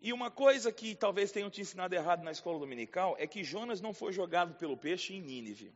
E 0.00 0.10
uma 0.12 0.30
coisa 0.30 0.72
que 0.72 0.94
talvez 0.94 1.30
tenham 1.30 1.50
te 1.50 1.60
ensinado 1.60 1.94
errado 1.94 2.22
na 2.22 2.30
escola 2.30 2.58
dominical 2.58 3.14
é 3.18 3.26
que 3.26 3.44
Jonas 3.44 3.80
não 3.80 3.92
foi 3.92 4.12
jogado 4.12 4.54
pelo 4.54 4.76
peixe 4.76 5.12
em 5.12 5.20
Nínive. 5.20 5.70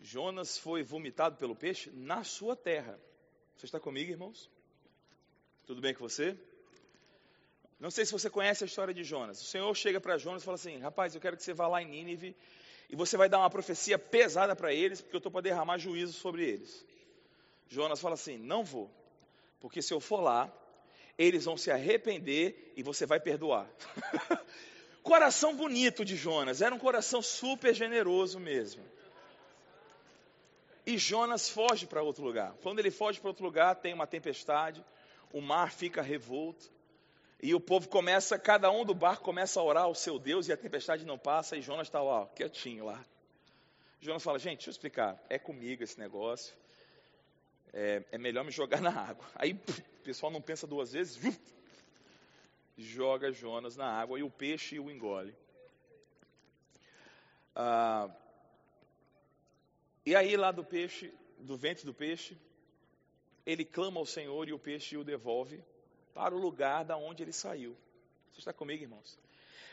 Jonas 0.00 0.56
foi 0.56 0.84
vomitado 0.84 1.36
pelo 1.36 1.56
peixe 1.56 1.90
na 1.90 2.22
sua 2.22 2.54
terra. 2.54 3.00
Você 3.56 3.66
está 3.66 3.80
comigo, 3.80 4.12
irmãos? 4.12 4.48
Tudo 5.66 5.80
bem 5.80 5.94
com 5.94 6.08
você? 6.08 6.36
Não 7.80 7.90
sei 7.90 8.04
se 8.04 8.12
você 8.12 8.30
conhece 8.30 8.62
a 8.62 8.66
história 8.66 8.94
de 8.94 9.02
Jonas. 9.02 9.40
O 9.40 9.44
Senhor 9.44 9.74
chega 9.74 10.00
para 10.00 10.16
Jonas 10.16 10.42
e 10.42 10.44
fala 10.44 10.54
assim: 10.54 10.78
Rapaz, 10.78 11.14
eu 11.14 11.20
quero 11.20 11.36
que 11.36 11.42
você 11.42 11.52
vá 11.52 11.66
lá 11.66 11.82
em 11.82 11.88
Nínive 11.88 12.36
e 12.88 12.94
você 12.94 13.16
vai 13.16 13.28
dar 13.28 13.38
uma 13.38 13.50
profecia 13.50 13.98
pesada 13.98 14.54
para 14.54 14.72
eles, 14.72 15.00
porque 15.00 15.16
eu 15.16 15.18
estou 15.18 15.32
para 15.32 15.40
derramar 15.40 15.78
juízo 15.78 16.12
sobre 16.12 16.44
eles. 16.48 16.84
Jonas 17.68 18.00
fala 18.00 18.14
assim: 18.14 18.38
Não 18.38 18.64
vou, 18.64 18.90
porque 19.60 19.80
se 19.82 19.92
eu 19.92 20.00
for 20.00 20.20
lá, 20.20 20.52
eles 21.16 21.44
vão 21.44 21.56
se 21.56 21.70
arrepender 21.70 22.72
e 22.76 22.82
você 22.82 23.06
vai 23.06 23.20
perdoar. 23.20 23.68
coração 25.02 25.54
bonito 25.56 26.04
de 26.04 26.16
Jonas, 26.16 26.62
era 26.62 26.74
um 26.74 26.78
coração 26.78 27.20
super 27.20 27.74
generoso 27.74 28.38
mesmo. 28.38 28.82
E 30.84 30.98
Jonas 30.98 31.48
foge 31.48 31.86
para 31.86 32.02
outro 32.02 32.24
lugar. 32.24 32.54
Quando 32.62 32.78
ele 32.80 32.90
foge 32.90 33.20
para 33.20 33.28
outro 33.28 33.44
lugar, 33.44 33.76
tem 33.76 33.94
uma 33.94 34.06
tempestade, 34.06 34.84
o 35.32 35.40
mar 35.40 35.72
fica 35.72 36.02
revolto, 36.02 36.70
e 37.40 37.54
o 37.54 37.60
povo 37.60 37.88
começa, 37.88 38.38
cada 38.38 38.70
um 38.70 38.84
do 38.84 38.94
barco 38.94 39.24
começa 39.24 39.58
a 39.58 39.62
orar 39.62 39.84
ao 39.84 39.94
seu 39.94 40.18
Deus, 40.18 40.48
e 40.48 40.52
a 40.52 40.56
tempestade 40.56 41.04
não 41.04 41.18
passa, 41.18 41.56
e 41.56 41.62
Jonas 41.62 41.88
está 41.88 42.00
lá, 42.00 42.26
quietinho 42.34 42.84
lá. 42.84 43.04
Jonas 44.00 44.22
fala, 44.22 44.38
gente, 44.38 44.58
deixa 44.58 44.70
eu 44.70 44.72
explicar, 44.72 45.20
é 45.28 45.38
comigo 45.38 45.82
esse 45.82 45.98
negócio, 45.98 46.54
é, 47.72 48.04
é 48.12 48.18
melhor 48.18 48.44
me 48.44 48.50
jogar 48.50 48.80
na 48.82 48.90
água. 48.90 49.26
Aí 49.34 49.52
o 49.52 50.02
pessoal 50.04 50.30
não 50.30 50.42
pensa 50.42 50.66
duas 50.66 50.92
vezes, 50.92 51.18
joga 52.76 53.32
Jonas 53.32 53.76
na 53.76 53.86
água 53.86 54.18
e 54.18 54.22
o 54.22 54.30
peixe 54.30 54.78
o 54.78 54.90
engole. 54.90 55.34
Ah, 57.54 58.10
e 60.04 60.14
aí 60.14 60.36
lá 60.36 60.50
do 60.50 60.64
peixe, 60.64 61.12
do 61.38 61.56
ventre 61.56 61.84
do 61.84 61.94
peixe, 61.94 62.36
ele 63.46 63.64
clama 63.64 64.00
ao 64.00 64.06
Senhor 64.06 64.48
e 64.48 64.52
o 64.52 64.58
peixe 64.58 64.96
o 64.96 65.04
devolve 65.04 65.62
para 66.14 66.34
o 66.34 66.38
lugar 66.38 66.84
da 66.84 66.96
onde 66.96 67.22
ele 67.22 67.32
saiu. 67.32 67.76
Você 68.32 68.40
está 68.40 68.52
comigo, 68.52 68.82
irmãos? 68.82 69.18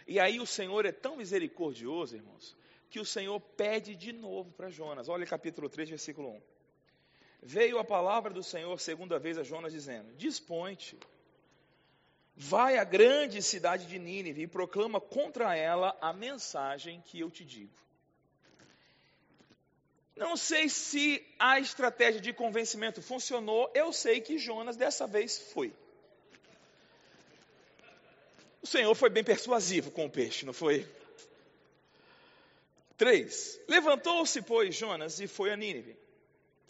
E 0.08 0.20
aí 0.20 0.40
o 0.40 0.46
Senhor 0.46 0.86
é 0.86 0.92
tão 0.92 1.18
misericordioso, 1.18 2.16
irmãos, 2.16 2.56
que 2.90 3.00
o 3.00 3.06
Senhor 3.06 3.40
pede 3.40 3.96
de 3.96 4.12
novo 4.12 4.52
para 4.52 4.70
Jonas. 4.70 5.08
Olha 5.08 5.26
capítulo 5.26 5.70
3, 5.70 5.90
versículo 5.90 6.30
1 6.30 6.42
veio 7.42 7.80
a 7.80 7.84
palavra 7.84 8.32
do 8.34 8.44
Senhor 8.44 8.80
segunda 8.80 9.18
vez 9.18 9.38
a 9.38 9.44
Jonas, 9.44 9.74
dizendo: 9.74 10.14
Dispõe-te, 10.16 10.98
vai 12.36 12.78
à 12.78 12.84
grande 12.84 13.42
cidade 13.42 13.86
de 13.86 13.98
Nínive 13.98 14.44
e 14.44 14.48
proclama 14.48 15.00
contra 15.00 15.56
ela 15.56 15.98
a 16.02 16.14
mensagem 16.14 17.02
que 17.06 17.20
eu 17.20 17.30
te 17.30 17.44
digo. 17.44 17.78
Não 20.16 20.36
sei 20.36 20.68
se 20.68 21.26
a 21.40 21.60
estratégia 21.60 22.20
de 22.20 22.34
convencimento 22.34 23.02
funcionou, 23.02 23.72
eu 23.74 23.94
sei 23.94 24.20
que 24.20 24.38
Jonas 24.38 24.76
dessa 24.76 25.08
vez 25.08 25.38
foi. 25.54 25.74
O 28.62 28.68
Senhor 28.68 28.94
foi 28.96 29.10
bem 29.10 29.24
persuasivo 29.24 29.90
com 29.92 30.06
o 30.06 30.10
peixe, 30.10 30.46
não 30.46 30.52
foi? 30.52 30.86
3. 32.98 33.62
Levantou-se, 33.70 34.42
pois, 34.42 34.76
Jonas 34.76 35.22
e 35.22 35.28
foi 35.28 35.54
a 35.54 35.56
Nínive 35.56 35.98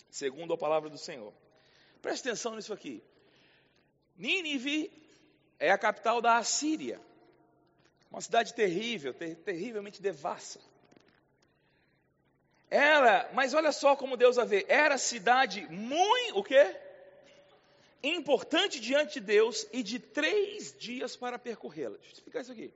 segundo 0.09 0.53
a 0.53 0.57
palavra 0.57 0.89
do 0.89 0.97
Senhor. 0.97 1.33
Preste 2.01 2.27
atenção 2.27 2.55
nisso 2.55 2.73
aqui. 2.73 3.03
Nínive 4.17 4.91
é 5.59 5.71
a 5.71 5.77
capital 5.77 6.21
da 6.21 6.37
Assíria. 6.37 6.99
Uma 8.09 8.21
cidade 8.21 8.53
terrível, 8.53 9.13
ter, 9.13 9.35
terrivelmente 9.35 10.01
devassa. 10.01 10.59
Era, 12.69 13.29
mas 13.33 13.53
olha 13.53 13.71
só 13.71 13.95
como 13.95 14.17
Deus 14.17 14.37
a 14.37 14.45
vê, 14.45 14.65
era 14.67 14.97
cidade 14.97 15.67
muito, 15.69 16.37
o 16.37 16.43
quê? 16.43 16.75
Importante 18.03 18.79
diante 18.79 19.15
de 19.15 19.25
Deus 19.25 19.67
e 19.73 19.83
de 19.83 19.99
três 19.99 20.75
dias 20.77 21.15
para 21.15 21.37
percorrê-la. 21.37 21.97
Deixa 21.97 22.11
eu 22.11 22.13
explicar 22.13 22.41
isso 22.41 22.51
aqui. 22.51 22.73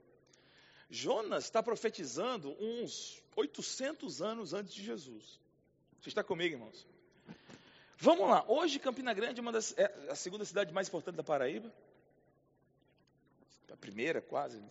Jonas 0.90 1.44
está 1.44 1.62
profetizando 1.62 2.54
uns 2.60 3.22
800 3.34 4.20
anos 4.20 4.52
antes 4.52 4.74
de 4.74 4.84
Jesus. 4.84 5.40
Você 6.00 6.08
está 6.08 6.22
comigo, 6.22 6.54
irmãos? 6.54 6.86
Vamos 7.98 8.28
lá, 8.28 8.44
hoje 8.48 8.78
Campina 8.78 9.14
Grande 9.14 9.40
é, 9.40 9.42
uma 9.42 9.52
das, 9.52 9.72
é 9.78 10.10
a 10.10 10.14
segunda 10.14 10.44
cidade 10.44 10.72
mais 10.72 10.88
importante 10.88 11.16
da 11.16 11.22
Paraíba. 11.22 11.72
A 13.72 13.76
primeira, 13.76 14.20
quase. 14.20 14.62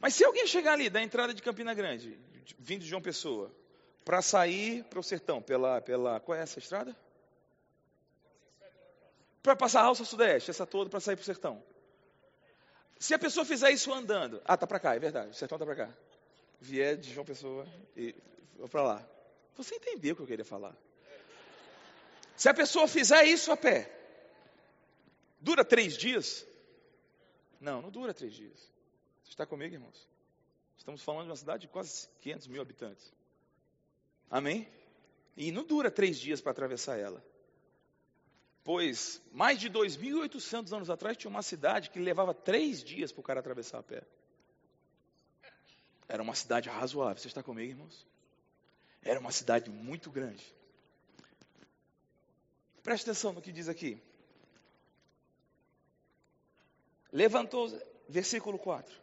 Mas 0.00 0.14
se 0.14 0.24
alguém 0.24 0.46
chegar 0.46 0.72
ali 0.72 0.88
da 0.88 1.02
entrada 1.02 1.34
de 1.34 1.42
Campina 1.42 1.74
Grande, 1.74 2.18
vindo 2.58 2.80
de 2.80 2.88
João 2.88 3.02
Pessoa, 3.02 3.54
para 4.04 4.20
sair 4.22 4.84
para 4.84 4.98
o 4.98 5.02
sertão, 5.02 5.40
pela, 5.40 5.80
pela. 5.80 6.18
Qual 6.20 6.36
é 6.36 6.42
essa 6.42 6.58
estrada? 6.58 6.96
Para 9.42 9.54
passar 9.54 9.82
a 9.82 9.84
alça 9.84 10.04
sudeste, 10.04 10.50
essa 10.50 10.66
toda, 10.66 10.88
para 10.88 11.00
sair 11.00 11.16
para 11.16 11.22
o 11.22 11.26
sertão. 11.26 11.62
Se 12.98 13.12
a 13.12 13.18
pessoa 13.18 13.44
fizer 13.44 13.70
isso 13.70 13.92
andando. 13.92 14.40
Ah, 14.44 14.56
tá 14.56 14.66
para 14.66 14.80
cá, 14.80 14.94
é 14.94 14.98
verdade, 14.98 15.30
o 15.30 15.34
sertão 15.34 15.58
tá 15.58 15.66
para 15.66 15.74
cá. 15.74 15.90
Vier 16.60 16.96
de 16.96 17.12
João 17.12 17.26
Pessoa 17.26 17.66
e 17.96 18.14
vou 18.56 18.68
para 18.68 18.82
lá. 18.82 19.08
Você 19.56 19.76
entendeu 19.76 20.14
o 20.14 20.16
que 20.16 20.22
eu 20.22 20.26
queria 20.26 20.44
falar? 20.44 20.76
Se 22.36 22.48
a 22.48 22.54
pessoa 22.54 22.88
fizer 22.88 23.24
isso 23.24 23.52
a 23.52 23.56
pé, 23.56 23.90
dura 25.40 25.64
três 25.64 25.96
dias? 25.96 26.46
Não, 27.60 27.80
não 27.82 27.90
dura 27.90 28.12
três 28.12 28.34
dias. 28.34 28.58
Você 29.22 29.30
está 29.30 29.46
comigo, 29.46 29.74
irmãos? 29.74 30.08
Estamos 30.76 31.02
falando 31.02 31.24
de 31.24 31.30
uma 31.30 31.36
cidade 31.36 31.62
de 31.62 31.68
quase 31.68 32.08
500 32.20 32.48
mil 32.48 32.60
habitantes. 32.60 33.12
Amém? 34.28 34.68
E 35.36 35.52
não 35.52 35.64
dura 35.64 35.90
três 35.90 36.18
dias 36.18 36.40
para 36.40 36.52
atravessar 36.52 36.98
ela. 36.98 37.24
Pois, 38.64 39.20
mais 39.32 39.58
de 39.58 39.68
2.800 39.70 40.72
anos 40.72 40.90
atrás, 40.90 41.16
tinha 41.16 41.30
uma 41.30 41.42
cidade 41.42 41.90
que 41.90 41.98
levava 41.98 42.32
três 42.32 42.82
dias 42.82 43.12
para 43.12 43.20
o 43.20 43.24
cara 43.24 43.40
atravessar 43.40 43.78
a 43.78 43.82
pé. 43.82 44.02
Era 46.08 46.22
uma 46.22 46.34
cidade 46.34 46.68
razoável. 46.68 47.20
Você 47.20 47.28
está 47.28 47.42
comigo, 47.42 47.70
irmãos? 47.70 48.06
Era 49.04 49.18
uma 49.18 49.32
cidade 49.32 49.68
muito 49.70 50.10
grande. 50.10 50.44
Preste 52.82 53.10
atenção 53.10 53.32
no 53.32 53.42
que 53.42 53.52
diz 53.52 53.68
aqui. 53.68 54.00
Levantou, 57.12 57.68
versículo 58.08 58.58
4. 58.58 59.02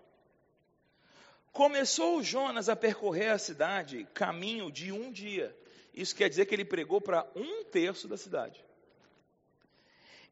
Começou 1.51 2.23
Jonas 2.23 2.69
a 2.69 2.75
percorrer 2.75 3.31
a 3.31 3.37
cidade 3.37 4.07
caminho 4.13 4.71
de 4.71 4.91
um 4.91 5.11
dia 5.11 5.55
Isso 5.93 6.15
quer 6.15 6.29
dizer 6.29 6.45
que 6.45 6.55
ele 6.55 6.63
pregou 6.63 7.01
para 7.01 7.27
um 7.35 7.63
terço 7.65 8.07
da 8.07 8.17
cidade. 8.17 8.63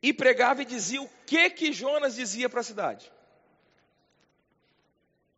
E 0.02 0.14
pregava 0.14 0.62
e 0.62 0.66
dizia 0.66 1.02
o 1.02 1.10
que 1.26 1.50
que 1.50 1.74
Jonas 1.74 2.16
dizia 2.16 2.48
para 2.48 2.62
a 2.62 2.64
cidade. 2.64 3.12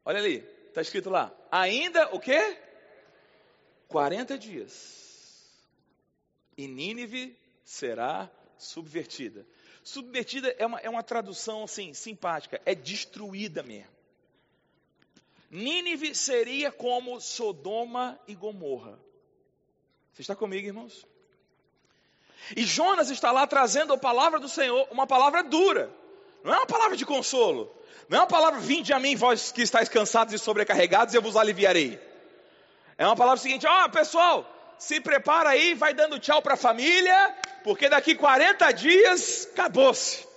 Olha 0.04 0.20
ali, 0.20 0.38
está 0.68 0.82
escrito 0.82 1.10
lá. 1.10 1.34
Ainda 1.50 2.14
o 2.14 2.20
quê? 2.20 2.58
40 3.90 4.38
dias. 4.38 5.10
E 6.58 6.68
Nínive 6.68 7.38
será 7.66 8.30
subvertida. 8.58 9.46
Subvertida 9.84 10.56
é 10.58 10.66
uma, 10.66 10.80
é 10.80 10.90
uma 10.90 11.04
tradução 11.04 11.64
assim, 11.64 11.94
simpática, 11.94 12.62
é 12.66 12.76
destruída 12.76 13.64
mesmo. 13.64 14.00
Nínive 15.50 16.14
seria 16.14 16.72
como 16.72 17.20
Sodoma 17.20 18.20
e 18.28 18.36
Gomorra. 18.36 19.00
Você 20.14 20.22
está 20.22 20.36
comigo, 20.36 20.68
irmãos? 20.68 21.08
E 22.56 22.64
Jonas 22.64 23.10
está 23.10 23.32
lá 23.32 23.48
trazendo 23.48 23.94
a 23.94 23.98
palavra 23.98 24.40
do 24.40 24.48
Senhor, 24.48 24.88
uma 24.92 25.08
palavra 25.08 25.42
dura. 25.42 25.92
Não 26.44 26.54
é 26.54 26.58
uma 26.58 26.68
palavra 26.68 26.96
de 26.96 27.06
consolo. 27.06 27.74
Não 28.08 28.20
é 28.20 28.22
uma 28.22 28.28
palavra, 28.28 28.60
vinde 28.60 28.94
a 28.94 29.00
mim, 29.00 29.16
vós 29.16 29.52
que 29.52 29.62
estáis 29.62 29.90
cansados 29.90 30.34
e 30.34 30.40
sobrecarregados, 30.40 31.14
e 31.14 31.18
eu 31.18 31.22
vos 31.22 31.36
aliviarei. 31.36 32.09
É 33.00 33.06
uma 33.06 33.16
palavra 33.16 33.41
seguinte, 33.41 33.66
ó 33.66 33.86
oh, 33.86 33.89
pessoal, 33.89 34.45
se 34.78 35.00
prepara 35.00 35.52
aí, 35.52 35.74
vai 35.74 35.93
dando 35.93 36.20
tchau 36.20 36.41
para 36.41 36.56
a 36.56 36.58
família, 36.58 37.34
porque 37.64 37.88
daqui 37.88 38.14
40 38.14 38.74
dias, 38.74 39.47
acabou-se. 39.54 40.28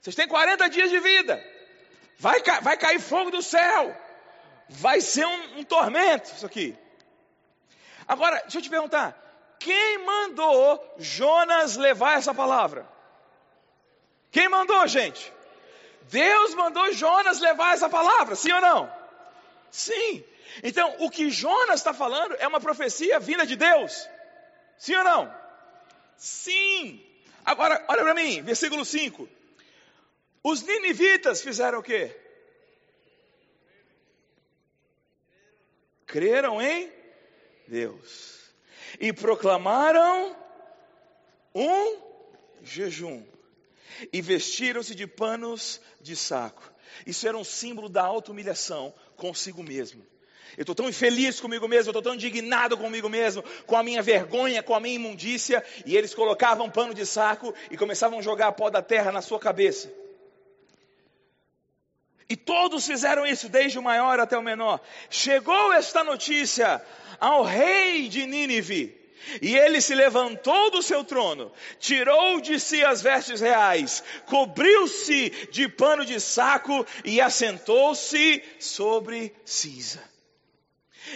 Vocês 0.00 0.14
têm 0.14 0.28
40 0.28 0.68
dias 0.70 0.88
de 0.88 1.00
vida. 1.00 1.44
Vai, 2.20 2.40
vai 2.62 2.76
cair 2.76 3.00
fogo 3.00 3.32
do 3.32 3.42
céu. 3.42 4.00
Vai 4.68 5.00
ser 5.00 5.26
um, 5.26 5.58
um 5.58 5.64
tormento 5.64 6.30
isso 6.30 6.46
aqui. 6.46 6.78
Agora, 8.06 8.38
deixa 8.42 8.58
eu 8.58 8.62
te 8.62 8.70
perguntar: 8.70 9.12
quem 9.58 9.98
mandou 10.04 10.94
Jonas 10.98 11.74
levar 11.74 12.18
essa 12.18 12.32
palavra? 12.32 12.88
Quem 14.30 14.48
mandou, 14.48 14.86
gente? 14.86 15.32
Deus 16.02 16.54
mandou 16.54 16.92
Jonas 16.92 17.40
levar 17.40 17.74
essa 17.74 17.88
palavra, 17.88 18.36
sim 18.36 18.52
ou 18.52 18.60
não? 18.60 18.97
Sim. 19.70 20.24
Então, 20.62 20.96
o 21.00 21.10
que 21.10 21.30
Jonas 21.30 21.80
está 21.80 21.92
falando 21.92 22.34
é 22.38 22.46
uma 22.46 22.60
profecia 22.60 23.20
vinda 23.20 23.46
de 23.46 23.56
Deus. 23.56 24.08
Sim 24.78 24.94
ou 24.96 25.04
não? 25.04 25.34
Sim. 26.16 27.04
Agora, 27.44 27.84
olha 27.88 28.02
para 28.02 28.14
mim, 28.14 28.42
versículo 28.42 28.84
5. 28.84 29.28
Os 30.42 30.62
ninivitas 30.62 31.42
fizeram 31.42 31.78
o 31.78 31.82
quê? 31.82 32.14
Creram 36.06 36.60
em 36.62 36.90
Deus 37.66 38.38
e 38.98 39.12
proclamaram 39.12 40.36
um 41.54 42.00
jejum 42.62 43.22
e 44.12 44.20
vestiram-se 44.20 44.94
de 44.94 45.06
panos 45.06 45.80
de 46.00 46.14
saco. 46.16 46.72
Isso 47.06 47.26
era 47.28 47.36
um 47.36 47.44
símbolo 47.44 47.88
da 47.88 48.02
auto-humilhação 48.02 48.92
consigo 49.16 49.62
mesmo. 49.62 50.04
Eu 50.56 50.62
estou 50.62 50.74
tão 50.74 50.88
infeliz 50.88 51.38
comigo 51.40 51.68
mesmo, 51.68 51.88
eu 51.88 51.92
estou 51.92 52.02
tão 52.02 52.14
indignado 52.14 52.76
comigo 52.76 53.08
mesmo, 53.08 53.44
com 53.66 53.76
a 53.76 53.82
minha 53.82 54.02
vergonha, 54.02 54.62
com 54.62 54.74
a 54.74 54.80
minha 54.80 54.96
imundícia, 54.96 55.62
e 55.84 55.96
eles 55.96 56.14
colocavam 56.14 56.70
pano 56.70 56.94
de 56.94 57.06
saco 57.06 57.54
e 57.70 57.76
começavam 57.76 58.18
a 58.18 58.22
jogar 58.22 58.52
pó 58.52 58.70
da 58.70 58.82
terra 58.82 59.12
na 59.12 59.22
sua 59.22 59.38
cabeça. 59.38 59.92
E 62.28 62.36
todos 62.36 62.86
fizeram 62.86 63.24
isso, 63.24 63.48
desde 63.48 63.78
o 63.78 63.82
maior 63.82 64.20
até 64.20 64.36
o 64.36 64.42
menor. 64.42 64.80
Chegou 65.08 65.72
esta 65.72 66.04
notícia 66.04 66.84
ao 67.18 67.42
rei 67.42 68.08
de 68.08 68.26
Nínive. 68.26 68.97
E 69.40 69.56
ele 69.56 69.80
se 69.80 69.94
levantou 69.94 70.70
do 70.70 70.82
seu 70.82 71.04
trono, 71.04 71.52
tirou 71.78 72.40
de 72.40 72.58
si 72.58 72.84
as 72.84 73.02
vestes 73.02 73.40
reais, 73.40 74.02
cobriu-se 74.26 75.30
de 75.50 75.68
pano 75.68 76.04
de 76.04 76.20
saco 76.20 76.86
e 77.04 77.20
assentou-se 77.20 78.42
sobre 78.58 79.34
cinza 79.44 80.02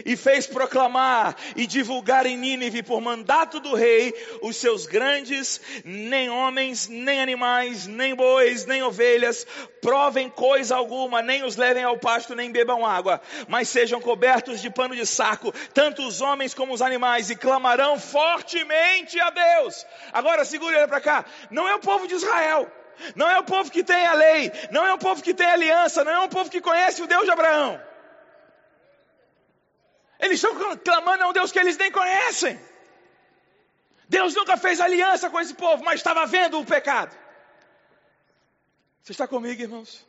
e 0.04 0.16
fez 0.16 0.46
proclamar 0.46 1.36
e 1.56 1.66
divulgar 1.66 2.26
em 2.26 2.36
Nínive 2.36 2.82
por 2.82 3.00
mandato 3.00 3.60
do 3.60 3.74
rei 3.74 4.14
os 4.40 4.56
seus 4.56 4.86
grandes, 4.86 5.60
nem 5.84 6.30
homens, 6.30 6.88
nem 6.88 7.20
animais, 7.20 7.86
nem 7.86 8.14
bois, 8.14 8.66
nem 8.66 8.82
ovelhas, 8.82 9.46
provem 9.80 10.28
coisa 10.28 10.76
alguma, 10.76 11.22
nem 11.22 11.44
os 11.44 11.56
levem 11.56 11.84
ao 11.84 11.98
pasto, 11.98 12.34
nem 12.34 12.50
bebam 12.50 12.86
água, 12.86 13.20
mas 13.48 13.68
sejam 13.68 14.00
cobertos 14.00 14.60
de 14.60 14.70
pano 14.70 14.94
de 14.94 15.06
saco, 15.06 15.52
tanto 15.74 16.06
os 16.06 16.20
homens 16.20 16.54
como 16.54 16.72
os 16.72 16.82
animais, 16.82 17.30
e 17.30 17.36
clamarão 17.36 17.98
fortemente 17.98 19.18
a 19.20 19.30
Deus. 19.30 19.86
Agora 20.12 20.44
segure 20.44 20.76
ele 20.76 20.86
para 20.86 21.00
cá. 21.00 21.24
Não 21.50 21.68
é 21.68 21.74
o 21.74 21.80
povo 21.80 22.06
de 22.06 22.14
Israel. 22.14 22.70
Não 23.16 23.28
é 23.28 23.38
o 23.38 23.44
povo 23.44 23.70
que 23.70 23.82
tem 23.82 24.06
a 24.06 24.12
lei, 24.12 24.52
não 24.70 24.86
é 24.86 24.92
o 24.92 24.98
povo 24.98 25.22
que 25.22 25.34
tem 25.34 25.46
aliança, 25.46 26.04
não 26.04 26.12
é 26.12 26.20
um 26.20 26.28
povo 26.28 26.50
que 26.50 26.60
conhece 26.60 27.02
o 27.02 27.06
Deus 27.06 27.24
de 27.24 27.30
Abraão. 27.30 27.80
Eles 30.22 30.42
estão 30.42 30.76
clamando 30.76 31.24
a 31.24 31.28
um 31.28 31.32
Deus 31.32 31.50
que 31.50 31.58
eles 31.58 31.76
nem 31.76 31.90
conhecem. 31.90 32.58
Deus 34.08 34.34
nunca 34.34 34.56
fez 34.56 34.80
aliança 34.80 35.28
com 35.28 35.40
esse 35.40 35.52
povo, 35.52 35.82
mas 35.84 35.96
estava 35.96 36.24
vendo 36.26 36.60
o 36.60 36.64
pecado. 36.64 37.12
Você 39.02 39.10
está 39.10 39.26
comigo, 39.26 39.60
irmãos? 39.60 40.06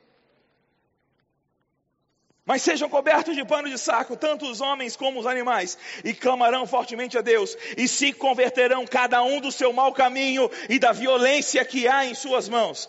Mas 2.45 2.61
sejam 2.61 2.89
cobertos 2.89 3.35
de 3.35 3.43
pano 3.43 3.67
de 3.67 3.77
saco, 3.77 4.15
tanto 4.15 4.45
os 4.45 4.61
homens 4.61 4.95
como 4.95 5.19
os 5.19 5.25
animais, 5.25 5.79
e 6.03 6.13
clamarão 6.13 6.67
fortemente 6.67 7.17
a 7.17 7.21
Deus, 7.21 7.57
e 7.75 7.87
se 7.87 8.13
converterão 8.13 8.85
cada 8.85 9.23
um 9.23 9.39
do 9.39 9.51
seu 9.51 9.73
mau 9.73 9.93
caminho 9.93 10.51
e 10.69 10.77
da 10.77 10.91
violência 10.91 11.65
que 11.65 11.87
há 11.87 12.05
em 12.05 12.13
suas 12.13 12.47
mãos. 12.47 12.87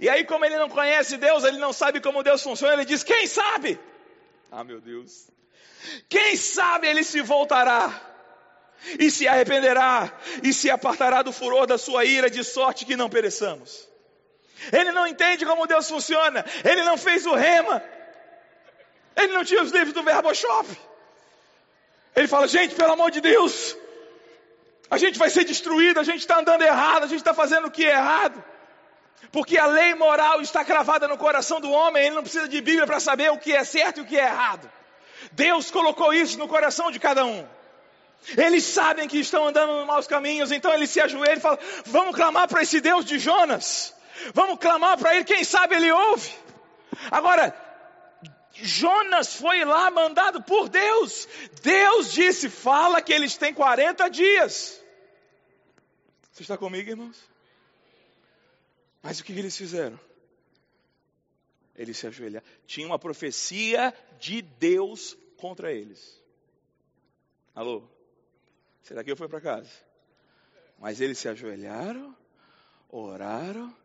E 0.00 0.08
aí, 0.08 0.24
como 0.24 0.44
ele 0.46 0.56
não 0.56 0.70
conhece 0.70 1.18
Deus, 1.18 1.44
ele 1.44 1.58
não 1.58 1.74
sabe 1.74 2.00
como 2.00 2.22
Deus 2.22 2.42
funciona, 2.42 2.72
ele 2.72 2.84
diz: 2.86 3.02
Quem 3.02 3.26
sabe? 3.26 3.78
Ah, 4.50 4.64
meu 4.64 4.80
Deus. 4.80 5.28
Quem 6.08 6.36
sabe 6.36 6.86
ele 6.88 7.04
se 7.04 7.20
voltará 7.20 8.00
e 8.98 9.10
se 9.10 9.26
arrependerá 9.26 10.12
e 10.42 10.52
se 10.52 10.70
apartará 10.70 11.22
do 11.22 11.32
furor 11.32 11.66
da 11.66 11.78
sua 11.78 12.04
ira, 12.04 12.30
de 12.30 12.44
sorte 12.44 12.84
que 12.84 12.96
não 12.96 13.08
pereçamos. 13.08 13.88
Ele 14.72 14.92
não 14.92 15.06
entende 15.06 15.44
como 15.44 15.66
Deus 15.66 15.88
funciona, 15.88 16.44
ele 16.64 16.82
não 16.84 16.96
fez 16.96 17.26
o 17.26 17.34
rema, 17.34 17.82
ele 19.16 19.32
não 19.32 19.44
tinha 19.44 19.62
os 19.62 19.70
livros 19.70 19.92
do 19.92 20.02
Verbo 20.02 20.34
Shop. 20.34 20.68
Ele 22.16 22.28
fala: 22.28 22.46
gente, 22.46 22.74
pelo 22.74 22.92
amor 22.92 23.10
de 23.10 23.20
Deus, 23.20 23.76
a 24.90 24.98
gente 24.98 25.18
vai 25.18 25.30
ser 25.30 25.44
destruído, 25.44 26.00
a 26.00 26.04
gente 26.04 26.20
está 26.20 26.38
andando 26.38 26.62
errado, 26.62 27.04
a 27.04 27.08
gente 27.08 27.18
está 27.18 27.34
fazendo 27.34 27.66
o 27.66 27.70
que 27.70 27.84
é 27.84 27.90
errado. 27.90 28.42
Porque 29.32 29.58
a 29.58 29.66
lei 29.66 29.94
moral 29.94 30.40
está 30.40 30.64
cravada 30.64 31.08
no 31.08 31.18
coração 31.18 31.60
do 31.60 31.70
homem, 31.70 32.06
ele 32.06 32.14
não 32.14 32.22
precisa 32.22 32.48
de 32.48 32.60
Bíblia 32.60 32.86
para 32.86 33.00
saber 33.00 33.30
o 33.32 33.38
que 33.38 33.52
é 33.52 33.64
certo 33.64 33.98
e 33.98 34.00
o 34.02 34.06
que 34.06 34.18
é 34.18 34.24
errado. 34.24 34.70
Deus 35.34 35.70
colocou 35.70 36.12
isso 36.12 36.38
no 36.38 36.48
coração 36.48 36.90
de 36.90 36.98
cada 36.98 37.24
um. 37.24 37.46
Eles 38.36 38.64
sabem 38.64 39.06
que 39.06 39.18
estão 39.18 39.48
andando 39.48 39.76
nos 39.76 39.86
maus 39.86 40.06
caminhos, 40.06 40.50
então 40.50 40.72
eles 40.72 40.90
se 40.90 41.00
ajoelham 41.00 41.36
e 41.36 41.40
falam: 41.40 41.58
Vamos 41.86 42.14
clamar 42.14 42.48
para 42.48 42.62
esse 42.62 42.80
Deus 42.80 43.04
de 43.04 43.18
Jonas. 43.18 43.94
Vamos 44.32 44.58
clamar 44.58 44.96
para 44.96 45.14
ele, 45.14 45.24
quem 45.24 45.44
sabe 45.44 45.74
ele 45.74 45.92
ouve. 45.92 46.32
Agora, 47.10 47.54
Jonas 48.52 49.36
foi 49.36 49.64
lá 49.64 49.90
mandado 49.90 50.42
por 50.42 50.68
Deus. 50.68 51.28
Deus 51.62 52.12
disse: 52.12 52.48
Fala 52.48 53.02
que 53.02 53.12
eles 53.12 53.36
têm 53.36 53.52
40 53.52 54.08
dias. 54.08 54.80
Você 56.32 56.42
está 56.42 56.56
comigo, 56.56 56.88
irmãos? 56.88 57.18
Mas 59.02 59.20
o 59.20 59.24
que 59.24 59.32
eles 59.32 59.56
fizeram? 59.56 60.00
Eles 61.76 61.98
se 61.98 62.06
ajoelharam. 62.06 62.46
Tinha 62.66 62.86
uma 62.86 62.98
profecia 62.98 63.92
de 64.18 64.40
Deus 64.40 65.16
contra 65.44 65.70
eles. 65.70 66.18
Alô? 67.54 67.82
Será 68.80 69.04
que 69.04 69.12
eu 69.12 69.16
fui 69.16 69.28
para 69.28 69.42
casa? 69.42 69.68
Mas 70.78 71.02
eles 71.02 71.18
se 71.18 71.28
ajoelharam, 71.28 72.16
oraram 72.88 73.76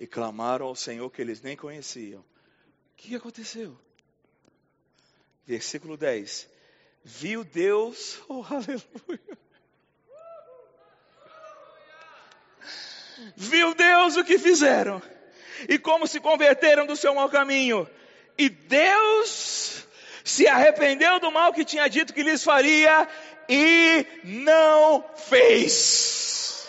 e 0.00 0.06
clamaram 0.06 0.64
ao 0.64 0.74
Senhor 0.74 1.10
que 1.10 1.20
eles 1.20 1.42
nem 1.42 1.54
conheciam. 1.54 2.20
O 2.20 2.24
que 2.96 3.14
aconteceu? 3.14 3.78
Versículo 5.46 5.98
10. 5.98 6.48
Viu 7.04 7.44
Deus, 7.44 8.18
oh 8.26 8.42
aleluia. 8.48 9.38
Viu 13.36 13.74
Deus 13.74 14.16
o 14.16 14.24
que 14.24 14.38
fizeram 14.38 15.02
e 15.68 15.78
como 15.78 16.06
se 16.06 16.20
converteram 16.20 16.86
do 16.86 16.96
seu 16.96 17.14
mau 17.14 17.28
caminho. 17.28 17.86
E 18.38 18.48
Deus 18.48 19.75
se 20.26 20.48
arrependeu 20.48 21.20
do 21.20 21.30
mal 21.30 21.52
que 21.52 21.64
tinha 21.64 21.88
dito 21.88 22.12
que 22.12 22.24
lhes 22.24 22.42
faria 22.42 23.08
e 23.48 24.04
não 24.24 25.04
fez. 25.14 26.68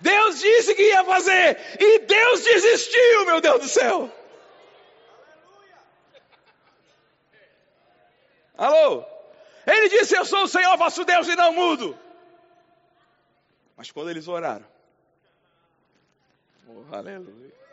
Deus 0.00 0.40
disse 0.40 0.74
que 0.74 0.82
ia 0.82 1.04
fazer 1.04 1.56
e 1.78 2.00
Deus 2.00 2.42
desistiu, 2.42 3.26
meu 3.26 3.40
Deus 3.40 3.60
do 3.60 3.68
céu. 3.68 4.12
Alô? 8.58 9.04
Ele 9.64 9.88
disse: 9.88 10.16
Eu 10.16 10.24
sou 10.24 10.42
o 10.42 10.48
Senhor 10.48 10.76
vosso 10.76 11.04
Deus 11.04 11.28
e 11.28 11.36
não 11.36 11.52
mudo. 11.52 11.96
Mas 13.76 13.92
quando 13.92 14.10
eles 14.10 14.26
oraram, 14.26 14.66
oh, 16.66 16.94
aleluia. 16.94 17.63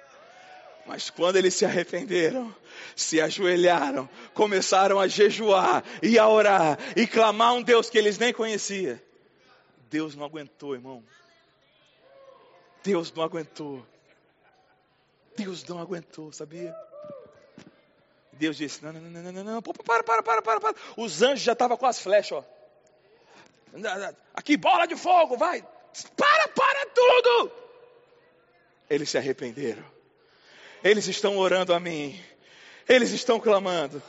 Mas 0.91 1.09
quando 1.09 1.37
eles 1.37 1.53
se 1.53 1.63
arrependeram, 1.63 2.53
se 2.97 3.21
ajoelharam, 3.21 4.09
começaram 4.33 4.99
a 4.99 5.07
jejuar 5.07 5.85
e 6.03 6.19
a 6.19 6.27
orar 6.27 6.77
e 6.97 7.07
clamar 7.07 7.47
a 7.47 7.53
um 7.53 7.63
Deus 7.63 7.89
que 7.89 7.97
eles 7.97 8.17
nem 8.17 8.33
conheciam, 8.33 8.99
Deus 9.89 10.15
não 10.17 10.25
aguentou, 10.25 10.73
irmão. 10.73 11.01
Deus 12.83 13.09
não 13.13 13.23
aguentou. 13.23 13.87
Deus 15.37 15.63
não 15.63 15.79
aguentou, 15.79 16.33
sabia? 16.33 16.75
Deus 18.33 18.57
disse: 18.57 18.83
Não, 18.83 18.91
não, 18.91 18.99
não, 18.99 19.23
não, 19.23 19.31
não, 19.31 19.43
não, 19.45 19.61
para, 19.61 20.03
para, 20.03 20.21
para, 20.21 20.41
para, 20.41 20.59
para. 20.59 20.75
Os 20.97 21.21
anjos 21.21 21.39
já 21.39 21.53
estavam 21.53 21.77
com 21.77 21.85
as 21.85 22.01
flechas, 22.01 22.33
ó. 22.33 22.45
Aqui, 24.33 24.57
bola 24.57 24.85
de 24.85 24.97
fogo, 24.97 25.37
vai. 25.37 25.65
Para, 26.17 26.49
para 26.49 26.85
tudo. 26.87 27.51
Eles 28.89 29.09
se 29.09 29.17
arrependeram. 29.17 30.00
Eles 30.83 31.07
estão 31.07 31.37
orando 31.37 31.73
a 31.73 31.79
mim. 31.79 32.19
Eles 32.89 33.11
estão 33.11 33.39
clamando. 33.39 34.01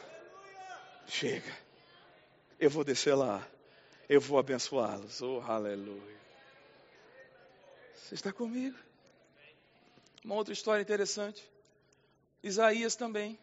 Chega. 1.07 1.57
Eu 2.59 2.71
vou 2.71 2.85
descer 2.85 3.15
lá. 3.15 3.47
Eu 4.09 4.21
vou 4.21 4.39
abençoá-los. 4.39 5.21
Oh, 5.21 5.41
aleluia. 5.41 6.21
Você 7.95 8.15
está 8.15 8.33
comigo? 8.33 8.77
Uma 10.25 10.35
outra 10.35 10.53
história 10.53 10.83
interessante. 10.83 11.47
Isaías 12.43 12.97
também 12.97 13.39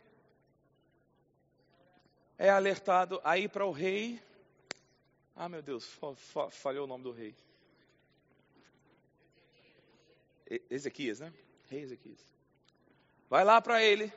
é 2.38 2.50
alertado 2.50 3.22
a 3.24 3.38
ir 3.38 3.50
para 3.50 3.66
o 3.66 3.72
rei. 3.72 4.22
Ah, 5.36 5.48
meu 5.48 5.62
Deus, 5.62 5.90
falhou 6.52 6.86
o 6.86 6.88
nome 6.88 7.04
do 7.04 7.12
rei. 7.12 7.36
Ezequias, 10.70 11.20
né? 11.20 11.32
Rei 11.70 11.82
Ezequias. 11.82 12.39
Vai 13.30 13.44
lá 13.44 13.62
para 13.62 13.84
ele 13.84 14.12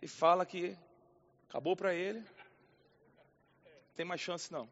e 0.00 0.06
fala 0.06 0.46
que 0.46 0.76
acabou 1.48 1.74
para 1.74 1.92
ele. 1.92 2.20
Não 2.20 3.94
tem 3.96 4.06
mais 4.06 4.20
chance 4.20 4.52
não. 4.52 4.68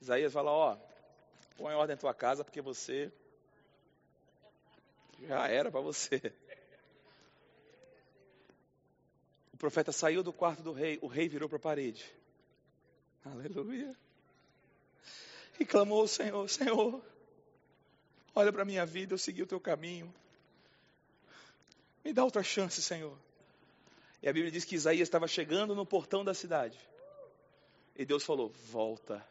Isaías 0.00 0.32
fala, 0.32 0.50
ó, 0.50 0.76
põe 1.56 1.72
em 1.72 1.76
ordem 1.76 1.94
a 1.94 1.98
tua 1.98 2.12
casa 2.12 2.44
porque 2.44 2.60
você 2.60 3.10
já 5.26 5.48
era 5.48 5.70
para 5.70 5.80
você. 5.80 6.20
O 9.54 9.56
profeta 9.56 9.92
saiu 9.92 10.22
do 10.22 10.32
quarto 10.32 10.62
do 10.62 10.72
rei, 10.72 10.98
o 11.00 11.06
rei 11.06 11.28
virou 11.28 11.48
para 11.48 11.56
a 11.56 11.60
parede. 11.60 12.04
Aleluia. 13.24 13.94
E 15.58 15.64
clamou 15.66 16.00
ao 16.00 16.08
Senhor: 16.08 16.48
Senhor, 16.48 17.02
olha 18.34 18.52
para 18.52 18.62
a 18.62 18.66
minha 18.66 18.86
vida, 18.86 19.12
eu 19.12 19.18
segui 19.18 19.42
o 19.42 19.46
teu 19.46 19.60
caminho. 19.60 20.12
Me 22.04 22.12
dá 22.12 22.24
outra 22.24 22.42
chance, 22.42 22.82
Senhor. 22.82 23.16
E 24.22 24.28
a 24.28 24.32
Bíblia 24.32 24.50
diz 24.50 24.64
que 24.64 24.74
Isaías 24.74 25.08
estava 25.08 25.26
chegando 25.26 25.74
no 25.74 25.86
portão 25.86 26.24
da 26.24 26.34
cidade. 26.34 26.78
E 27.96 28.04
Deus 28.04 28.24
falou: 28.24 28.52
Volta. 28.70 29.24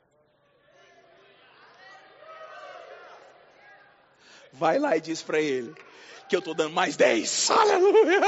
Vai 4.52 4.80
lá 4.80 4.98
e 4.98 5.02
diz 5.02 5.22
para 5.22 5.40
ele 5.40 5.76
que 6.28 6.36
eu 6.36 6.40
estou 6.40 6.54
dando 6.54 6.74
mais 6.74 6.96
dez. 6.96 7.50
Aleluia! 7.50 8.22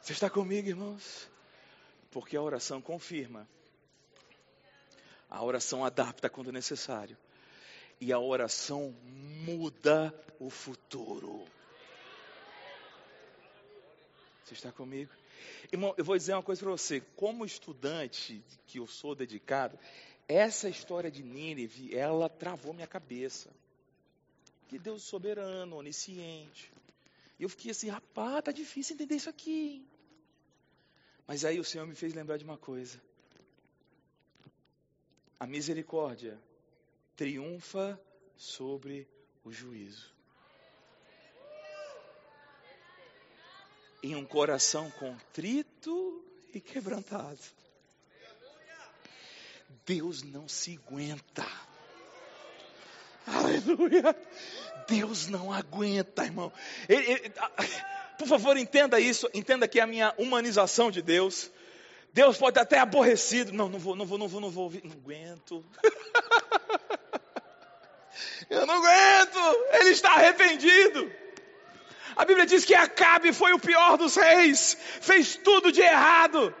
Você 0.00 0.12
está 0.12 0.28
comigo, 0.28 0.68
irmãos? 0.68 1.28
Porque 2.10 2.36
a 2.36 2.42
oração 2.42 2.80
confirma. 2.80 3.48
A 5.30 5.42
oração 5.42 5.84
adapta 5.84 6.28
quando 6.28 6.52
necessário. 6.52 7.16
E 8.00 8.12
a 8.12 8.18
oração 8.18 8.94
muda 9.46 10.14
o 10.38 10.50
futuro. 10.50 11.44
Você 14.44 14.52
está 14.52 14.70
comigo? 14.70 15.10
Irmão, 15.72 15.94
eu 15.96 16.04
vou 16.04 16.16
dizer 16.16 16.34
uma 16.34 16.42
coisa 16.42 16.60
para 16.60 16.70
você. 16.70 17.00
Como 17.16 17.46
estudante 17.46 18.44
que 18.66 18.78
eu 18.78 18.86
sou 18.86 19.14
dedicado, 19.14 19.78
essa 20.28 20.68
história 20.68 21.10
de 21.10 21.22
Nínive, 21.22 21.94
ela 21.96 22.28
travou 22.28 22.74
minha 22.74 22.86
cabeça. 22.86 23.50
Que 24.68 24.78
Deus 24.78 25.02
soberano, 25.02 25.76
onisciente. 25.76 26.70
E 27.38 27.42
eu 27.42 27.48
fiquei 27.48 27.70
assim, 27.70 27.88
rapaz, 27.88 28.44
tá 28.44 28.52
difícil 28.52 28.94
entender 28.94 29.16
isso 29.16 29.30
aqui. 29.30 29.86
Mas 31.26 31.44
aí 31.44 31.58
o 31.58 31.64
Senhor 31.64 31.86
me 31.86 31.94
fez 31.94 32.12
lembrar 32.12 32.36
de 32.36 32.44
uma 32.44 32.58
coisa. 32.58 33.00
A 35.40 35.46
misericórdia 35.46 36.38
triunfa 37.16 37.98
sobre 38.36 39.08
o 39.42 39.50
juízo. 39.50 40.13
Em 44.04 44.14
um 44.14 44.24
coração 44.26 44.90
contrito 44.90 46.22
e 46.52 46.60
quebrantado. 46.60 47.38
Deus 49.86 50.22
não 50.22 50.46
se 50.46 50.78
aguenta. 50.86 51.46
Aleluia. 53.26 54.14
Deus 54.86 55.28
não 55.28 55.50
aguenta, 55.50 56.22
irmão. 56.22 56.52
Ele, 56.86 57.12
ele, 57.12 57.32
por 58.18 58.28
favor, 58.28 58.58
entenda 58.58 59.00
isso. 59.00 59.26
Entenda 59.32 59.66
que 59.66 59.80
é 59.80 59.82
a 59.82 59.86
minha 59.86 60.12
humanização 60.18 60.90
de 60.90 61.00
Deus. 61.00 61.50
Deus 62.12 62.36
pode 62.36 62.58
até 62.58 62.78
aborrecido. 62.78 63.52
Não, 63.52 63.70
não 63.70 63.78
vou, 63.78 63.96
não 63.96 64.04
vou, 64.04 64.18
não 64.18 64.28
vou, 64.28 64.40
não 64.42 64.50
vou 64.50 64.64
ouvir. 64.64 64.84
Não 64.84 64.92
aguento. 64.92 65.64
Eu 68.50 68.66
não 68.66 68.74
aguento. 68.74 69.38
Ele 69.80 69.88
está 69.88 70.12
arrependido. 70.12 71.23
A 72.16 72.24
Bíblia 72.24 72.46
diz 72.46 72.64
que 72.64 72.74
Acabe 72.74 73.32
foi 73.32 73.52
o 73.52 73.58
pior 73.58 73.96
dos 73.96 74.16
reis, 74.16 74.76
fez 75.00 75.36
tudo 75.36 75.72
de 75.72 75.80
errado. 75.80 76.54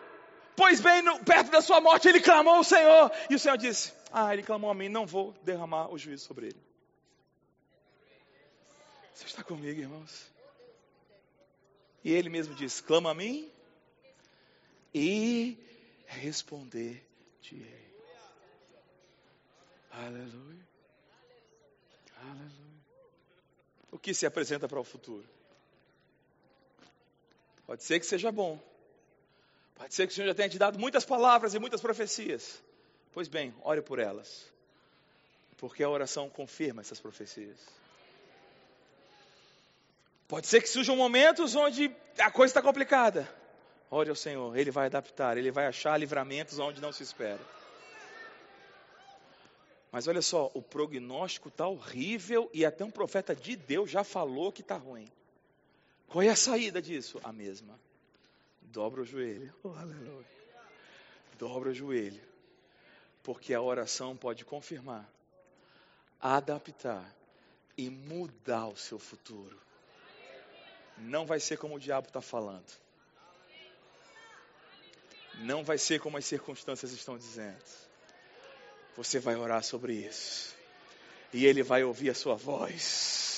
Pois 0.56 0.80
bem, 0.80 1.02
no, 1.02 1.18
perto 1.24 1.50
da 1.50 1.60
sua 1.60 1.80
morte, 1.80 2.08
ele 2.08 2.20
clamou 2.20 2.54
ao 2.54 2.64
Senhor. 2.64 3.10
E 3.28 3.34
o 3.34 3.38
Senhor 3.38 3.56
disse: 3.56 3.92
Ah, 4.12 4.32
ele 4.32 4.42
clamou 4.42 4.70
a 4.70 4.74
mim, 4.74 4.88
não 4.88 5.06
vou 5.06 5.32
derramar 5.42 5.92
o 5.92 5.98
juízo 5.98 6.24
sobre 6.24 6.46
ele. 6.46 6.62
Você 9.12 9.26
está 9.26 9.42
comigo, 9.42 9.80
irmãos? 9.80 10.32
E 12.02 12.12
ele 12.12 12.28
mesmo 12.28 12.54
diz: 12.54 12.80
Clama 12.80 13.10
a 13.10 13.14
mim 13.14 13.50
e 14.92 15.58
responder-te. 16.06 17.66
Aleluia. 19.90 20.66
Aleluia. 22.20 22.64
O 23.90 23.98
que 23.98 24.12
se 24.12 24.26
apresenta 24.26 24.68
para 24.68 24.80
o 24.80 24.84
futuro? 24.84 25.33
Pode 27.66 27.82
ser 27.82 27.98
que 28.00 28.06
seja 28.06 28.30
bom. 28.30 28.60
Pode 29.74 29.94
ser 29.94 30.06
que 30.06 30.12
o 30.12 30.14
Senhor 30.16 30.28
já 30.28 30.34
tenha 30.34 30.48
te 30.48 30.58
dado 30.58 30.78
muitas 30.78 31.04
palavras 31.04 31.54
e 31.54 31.58
muitas 31.58 31.80
profecias. 31.80 32.62
Pois 33.12 33.28
bem, 33.28 33.54
ore 33.62 33.82
por 33.82 33.98
elas. 33.98 34.46
Porque 35.56 35.82
a 35.82 35.88
oração 35.88 36.28
confirma 36.28 36.82
essas 36.82 37.00
profecias. 37.00 37.56
Pode 40.28 40.46
ser 40.46 40.60
que 40.60 40.68
surjam 40.68 40.96
momentos 40.96 41.54
onde 41.54 41.94
a 42.18 42.30
coisa 42.30 42.50
está 42.50 42.62
complicada. 42.62 43.28
Ore 43.90 44.10
ao 44.10 44.16
Senhor, 44.16 44.56
Ele 44.56 44.70
vai 44.70 44.86
adaptar, 44.86 45.36
Ele 45.36 45.50
vai 45.50 45.66
achar 45.66 45.98
livramentos 45.98 46.58
onde 46.58 46.80
não 46.80 46.92
se 46.92 47.02
espera. 47.02 47.40
Mas 49.92 50.08
olha 50.08 50.22
só, 50.22 50.50
o 50.54 50.60
prognóstico 50.60 51.48
está 51.48 51.68
horrível 51.68 52.50
e 52.52 52.64
até 52.64 52.84
um 52.84 52.90
profeta 52.90 53.32
de 53.32 53.54
Deus 53.54 53.88
já 53.88 54.02
falou 54.02 54.50
que 54.50 54.60
está 54.60 54.76
ruim. 54.76 55.08
Qual 56.14 56.22
é 56.22 56.28
a 56.28 56.36
saída 56.36 56.80
disso? 56.80 57.20
A 57.24 57.32
mesma. 57.32 57.76
Dobra 58.62 59.02
o 59.02 59.04
joelho. 59.04 59.52
Oh, 59.64 59.70
aleluia. 59.70 60.24
Dobra 61.36 61.70
o 61.70 61.74
joelho. 61.74 62.22
Porque 63.20 63.52
a 63.52 63.60
oração 63.60 64.16
pode 64.16 64.44
confirmar, 64.44 65.10
adaptar 66.20 67.04
e 67.76 67.90
mudar 67.90 68.68
o 68.68 68.76
seu 68.76 68.96
futuro. 68.96 69.60
Não 70.98 71.26
vai 71.26 71.40
ser 71.40 71.56
como 71.58 71.74
o 71.74 71.80
diabo 71.80 72.06
está 72.06 72.20
falando. 72.20 72.72
Não 75.40 75.64
vai 75.64 75.78
ser 75.78 75.98
como 75.98 76.16
as 76.16 76.24
circunstâncias 76.24 76.92
estão 76.92 77.18
dizendo. 77.18 77.64
Você 78.96 79.18
vai 79.18 79.34
orar 79.34 79.64
sobre 79.64 79.94
isso. 79.94 80.54
E 81.32 81.44
ele 81.44 81.64
vai 81.64 81.82
ouvir 81.82 82.10
a 82.10 82.14
sua 82.14 82.36
voz 82.36 83.34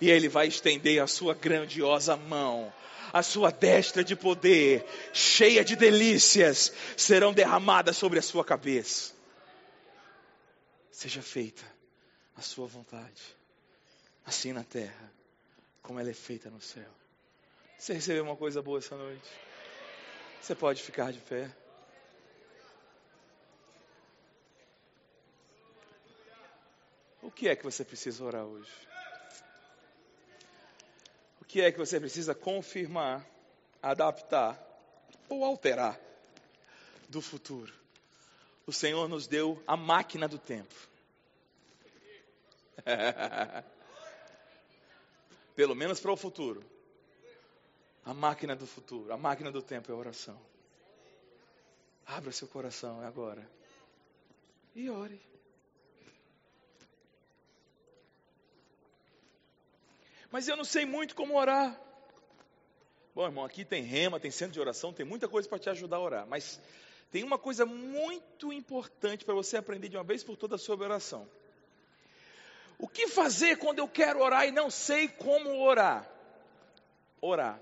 e 0.00 0.10
ele 0.10 0.28
vai 0.28 0.48
estender 0.48 1.02
a 1.02 1.06
sua 1.06 1.34
grandiosa 1.34 2.16
mão 2.16 2.72
a 3.14 3.22
sua 3.22 3.52
destra 3.52 4.02
de 4.02 4.16
poder, 4.16 4.84
cheia 5.12 5.64
de 5.64 5.76
delícias, 5.76 6.72
serão 6.96 7.32
derramadas 7.32 7.96
sobre 7.96 8.18
a 8.18 8.22
sua 8.22 8.44
cabeça. 8.44 9.14
Seja 10.90 11.22
feita 11.22 11.62
a 12.34 12.42
sua 12.42 12.66
vontade, 12.66 13.22
assim 14.26 14.52
na 14.52 14.64
terra, 14.64 15.12
como 15.80 16.00
ela 16.00 16.10
é 16.10 16.12
feita 16.12 16.50
no 16.50 16.60
céu. 16.60 16.90
Você 17.78 17.92
recebeu 17.92 18.24
uma 18.24 18.36
coisa 18.36 18.60
boa 18.60 18.78
essa 18.78 18.96
noite? 18.96 19.30
Você 20.42 20.56
pode 20.56 20.82
ficar 20.82 21.12
de 21.12 21.20
pé. 21.20 21.48
O 27.22 27.30
que 27.30 27.48
é 27.48 27.54
que 27.54 27.62
você 27.62 27.84
precisa 27.84 28.24
orar 28.24 28.44
hoje? 28.44 28.72
Que 31.54 31.60
é 31.60 31.70
que 31.70 31.78
você 31.78 32.00
precisa 32.00 32.34
confirmar, 32.34 33.24
adaptar 33.80 34.60
ou 35.28 35.44
alterar 35.44 35.96
do 37.08 37.22
futuro? 37.22 37.72
O 38.66 38.72
Senhor 38.72 39.08
nos 39.08 39.28
deu 39.28 39.62
a 39.64 39.76
máquina 39.76 40.26
do 40.26 40.36
tempo. 40.36 40.74
Pelo 45.54 45.76
menos 45.76 46.00
para 46.00 46.10
o 46.10 46.16
futuro. 46.16 46.60
A 48.04 48.12
máquina 48.12 48.56
do 48.56 48.66
futuro, 48.66 49.12
a 49.12 49.16
máquina 49.16 49.52
do 49.52 49.62
tempo 49.62 49.92
é 49.92 49.94
a 49.94 49.98
oração. 49.98 50.40
Abra 52.04 52.32
seu 52.32 52.48
coração 52.48 53.00
agora. 53.00 53.48
E 54.74 54.90
ore. 54.90 55.20
Mas 60.34 60.48
eu 60.48 60.56
não 60.56 60.64
sei 60.64 60.84
muito 60.84 61.14
como 61.14 61.38
orar. 61.38 61.80
Bom, 63.14 63.24
irmão, 63.24 63.44
aqui 63.44 63.64
tem 63.64 63.84
rema, 63.84 64.18
tem 64.18 64.32
centro 64.32 64.52
de 64.52 64.58
oração, 64.58 64.92
tem 64.92 65.06
muita 65.06 65.28
coisa 65.28 65.48
para 65.48 65.60
te 65.60 65.70
ajudar 65.70 65.98
a 65.98 66.00
orar. 66.00 66.26
Mas 66.26 66.60
tem 67.12 67.22
uma 67.22 67.38
coisa 67.38 67.64
muito 67.64 68.52
importante 68.52 69.24
para 69.24 69.32
você 69.32 69.58
aprender 69.58 69.88
de 69.88 69.96
uma 69.96 70.02
vez 70.02 70.24
por 70.24 70.36
todas 70.36 70.60
sobre 70.60 70.86
oração. 70.86 71.30
O 72.76 72.88
que 72.88 73.06
fazer 73.06 73.58
quando 73.58 73.78
eu 73.78 73.86
quero 73.86 74.18
orar 74.18 74.44
e 74.44 74.50
não 74.50 74.72
sei 74.72 75.06
como 75.06 75.56
orar? 75.60 76.04
Orar. 77.20 77.60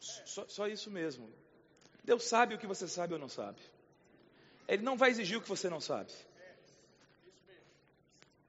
Só, 0.00 0.48
só, 0.48 0.66
isso 0.68 0.90
mesmo. 0.90 1.30
Deus 2.02 2.24
sabe 2.24 2.54
o 2.54 2.58
que 2.58 2.66
você 2.66 2.88
sabe 2.88 3.12
ou 3.12 3.20
não 3.20 3.28
sabe. 3.28 3.60
Ele 4.66 4.82
não 4.82 4.96
vai 4.96 5.10
exigir 5.10 5.36
o 5.36 5.42
que 5.42 5.50
você 5.50 5.68
não 5.68 5.82
sabe. 5.82 6.10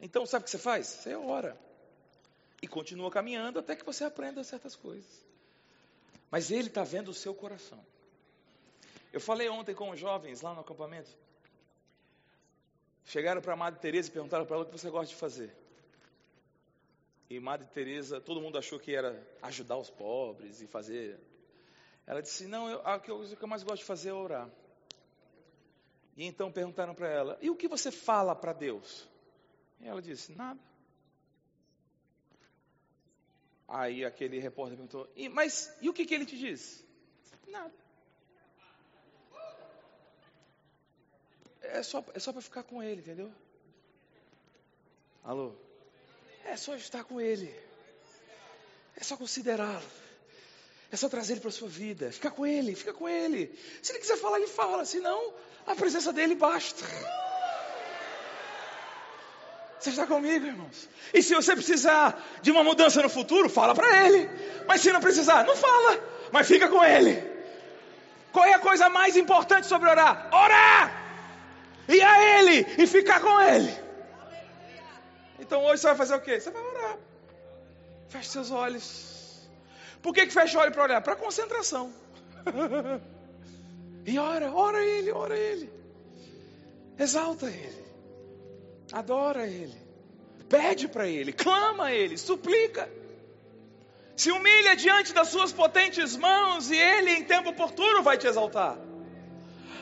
Então, 0.03 0.25
sabe 0.25 0.41
o 0.41 0.43
que 0.43 0.51
você 0.51 0.57
faz? 0.57 0.85
Você 0.85 1.15
ora. 1.15 1.57
E 2.61 2.67
continua 2.67 3.09
caminhando 3.09 3.57
até 3.57 3.73
que 3.73 3.85
você 3.85 4.03
aprenda 4.03 4.43
certas 4.43 4.75
coisas. 4.75 5.25
Mas 6.29 6.51
Ele 6.51 6.67
está 6.67 6.83
vendo 6.83 7.07
o 7.07 7.13
seu 7.13 7.33
coração. 7.33 7.79
Eu 9.13 9.21
falei 9.21 9.47
ontem 9.47 9.73
com 9.73 9.91
os 9.91 9.97
jovens 9.97 10.41
lá 10.41 10.53
no 10.53 10.59
acampamento. 10.59 11.09
Chegaram 13.05 13.41
para 13.41 13.53
a 13.53 13.55
Madre 13.55 13.79
Teresa 13.79 14.09
e 14.09 14.11
perguntaram 14.11 14.45
para 14.45 14.57
ela 14.57 14.65
o 14.65 14.67
que 14.67 14.77
você 14.77 14.89
gosta 14.89 15.07
de 15.07 15.15
fazer. 15.15 15.55
E 17.29 17.39
Madre 17.39 17.65
Teresa, 17.67 18.19
todo 18.19 18.41
mundo 18.41 18.57
achou 18.57 18.77
que 18.77 18.93
era 18.93 19.25
ajudar 19.41 19.77
os 19.77 19.89
pobres 19.89 20.61
e 20.61 20.67
fazer. 20.67 21.17
Ela 22.05 22.21
disse: 22.21 22.45
Não, 22.45 22.69
eu, 22.69 22.81
a, 22.85 22.97
o 22.97 22.99
que 22.99 23.09
eu 23.09 23.47
mais 23.47 23.63
gosto 23.63 23.77
de 23.77 23.85
fazer 23.85 24.09
é 24.09 24.13
orar. 24.13 24.49
E 26.17 26.25
então 26.25 26.51
perguntaram 26.51 26.93
para 26.93 27.07
ela: 27.07 27.37
E 27.41 27.49
o 27.49 27.55
que 27.55 27.69
você 27.69 27.89
fala 27.89 28.35
para 28.35 28.51
Deus? 28.51 29.12
E 29.83 29.87
ela 29.87 30.01
disse: 30.01 30.31
Nada. 30.31 30.59
Aí 33.67 34.05
aquele 34.05 34.39
repórter 34.39 34.77
perguntou: 34.77 35.09
e, 35.15 35.27
Mas 35.27 35.71
e 35.81 35.89
o 35.89 35.93
que, 35.93 36.05
que 36.05 36.15
ele 36.15 36.25
te 36.25 36.37
diz? 36.37 36.83
Nada. 37.47 37.73
É 41.61 41.83
só, 41.83 42.03
é 42.13 42.19
só 42.19 42.31
para 42.31 42.41
ficar 42.41 42.63
com 42.63 42.81
ele, 42.81 43.01
entendeu? 43.01 43.31
Alô? 45.23 45.53
É 46.45 46.55
só 46.55 46.75
estar 46.75 47.03
com 47.03 47.19
ele. 47.19 47.53
É 48.95 49.03
só 49.03 49.17
considerá-lo. 49.17 49.85
É 50.91 50.95
só 50.95 51.09
trazer 51.09 51.33
ele 51.33 51.41
para 51.41 51.49
a 51.49 51.53
sua 51.53 51.67
vida. 51.67 52.11
Fica 52.11 52.29
com 52.29 52.45
ele, 52.45 52.75
fica 52.75 52.93
com 52.93 53.09
ele. 53.09 53.57
Se 53.81 53.91
ele 53.91 53.99
quiser 53.99 54.17
falar, 54.17 54.37
ele 54.37 54.47
fala. 54.47 54.85
Se 54.85 54.99
não, 54.99 55.33
a 55.65 55.75
presença 55.75 56.13
dele 56.13 56.35
basta. 56.35 56.85
Você 59.83 59.89
está 59.89 60.07
comigo, 60.07 60.45
irmãos? 60.45 60.87
E 61.13 61.21
se 61.21 61.35
você 61.35 61.53
precisar 61.53 62.17
de 62.41 62.49
uma 62.51 62.63
mudança 62.63 63.01
no 63.01 63.09
futuro, 63.09 63.49
fala 63.49 63.75
para 63.75 64.05
ele. 64.05 64.29
Mas 64.65 64.79
se 64.79 64.93
não 64.93 65.01
precisar, 65.01 65.43
não 65.43 65.57
fala, 65.57 65.99
mas 66.31 66.47
fica 66.47 66.69
com 66.69 66.81
ele. 66.81 67.21
Qual 68.31 68.45
é 68.45 68.53
a 68.53 68.59
coisa 68.59 68.87
mais 68.87 69.17
importante 69.17 69.67
sobre 69.67 69.89
orar? 69.89 70.29
Orar! 70.33 71.03
E 71.89 72.01
a 72.01 72.39
ele 72.39 72.65
e 72.77 72.87
ficar 72.87 73.19
com 73.19 73.41
ele. 73.41 73.77
Então 75.37 75.61
hoje 75.65 75.81
você 75.81 75.87
vai 75.87 75.97
fazer 75.97 76.15
o 76.15 76.21
quê? 76.21 76.39
Você 76.39 76.49
vai 76.49 76.63
orar. 76.63 76.97
Feche 78.07 78.29
seus 78.29 78.51
olhos. 78.51 79.49
Por 80.01 80.13
que, 80.13 80.27
que 80.27 80.33
fecha 80.33 80.57
o 80.57 80.61
olho 80.61 80.71
para 80.71 80.83
olhar? 80.83 81.01
Para 81.01 81.17
concentração. 81.17 81.91
e 84.07 84.17
ora, 84.17 84.49
ora 84.49 84.81
ele, 84.81 85.11
ora 85.11 85.37
ele. 85.37 85.69
Exalta 86.97 87.47
ele. 87.47 87.82
Adora 88.93 89.47
Ele. 89.47 89.75
Pede 90.47 90.87
para 90.87 91.07
Ele, 91.07 91.33
clama 91.33 91.85
a 91.85 91.91
Ele, 91.91 92.15
suplica. 92.15 92.87
Se 94.15 94.31
humilha 94.31 94.75
diante 94.75 95.11
das 95.11 95.29
suas 95.29 95.51
potentes 95.51 96.15
mãos 96.15 96.69
e 96.69 96.77
Ele, 96.77 97.11
em 97.13 97.23
tempo 97.23 97.49
oportuno, 97.49 98.03
vai 98.03 98.17
te 98.19 98.27
exaltar. 98.27 98.77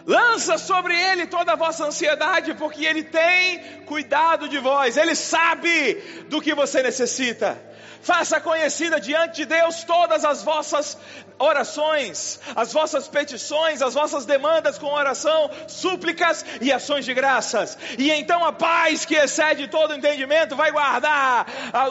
Lança 0.06 0.58
sobre 0.58 0.96
Ele 0.96 1.28
toda 1.28 1.52
a 1.52 1.58
vossa 1.58 1.86
ansiedade, 1.86 2.54
porque 2.54 2.86
Ele 2.86 3.04
tem 3.04 3.84
cuidado 3.86 4.48
de 4.48 4.58
vós, 4.60 4.96
Ele 4.96 5.14
sabe 5.14 5.96
do 6.30 6.42
que 6.42 6.56
você 6.56 6.82
necessita. 6.82 7.62
Faça 8.02 8.42
conhecida 8.42 9.00
diante 9.00 9.38
de 9.38 9.46
Deus 9.46 9.84
todas 9.84 10.26
as 10.26 10.44
vossas 10.44 10.98
orações, 11.38 12.40
as 12.56 12.74
vossas 12.74 13.08
petições, 13.08 13.82
as 13.82 13.94
vossas 13.94 14.26
demandas 14.26 14.78
com 14.78 14.88
oração, 14.88 15.50
súplicas 15.68 16.44
e 16.60 16.72
ações 16.72 17.06
de 17.06 17.14
graças. 17.14 17.78
E 17.98 18.12
então 18.12 18.44
a 18.44 18.52
paz 18.52 19.06
que 19.06 19.16
excede 19.16 19.68
todo 19.68 19.94
entendimento 19.94 20.56
vai 20.56 20.72
guardar 20.72 21.46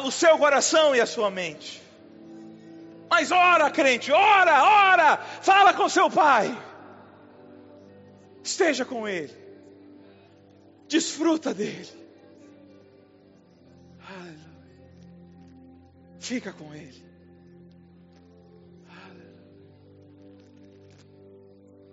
o 0.05 0.11
seu 0.11 0.37
coração 0.37 0.95
e 0.95 1.01
a 1.01 1.07
sua 1.07 1.31
mente. 1.31 1.81
Mas 3.09 3.31
ora, 3.31 3.71
crente, 3.71 4.13
ora, 4.13 4.63
ora, 4.63 5.17
fala 5.43 5.73
com 5.73 5.89
seu 5.89 6.09
pai. 6.09 6.57
Esteja 8.43 8.85
com 8.85 9.07
ele. 9.07 9.37
Desfruta 10.89 11.53
dele. 11.53 12.00
Fica 16.21 16.53
com 16.53 16.73
Ele. 16.75 17.11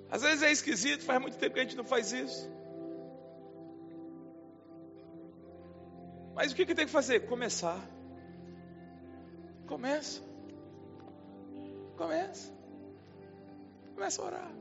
Às 0.09 0.21
vezes 0.21 0.43
é 0.43 0.51
esquisito, 0.51 1.03
faz 1.03 1.19
muito 1.19 1.37
tempo 1.37 1.53
que 1.53 1.59
a 1.59 1.63
gente 1.63 1.75
não 1.75 1.83
faz 1.83 2.11
isso. 2.11 2.49
Mas 6.35 6.51
o 6.51 6.55
que, 6.55 6.65
que 6.65 6.75
tem 6.75 6.85
que 6.85 6.91
fazer? 6.91 7.21
Começar. 7.21 7.79
Começa. 9.65 10.21
Começa. 11.97 12.53
Começa 13.95 14.21
a 14.21 14.25
orar. 14.25 14.51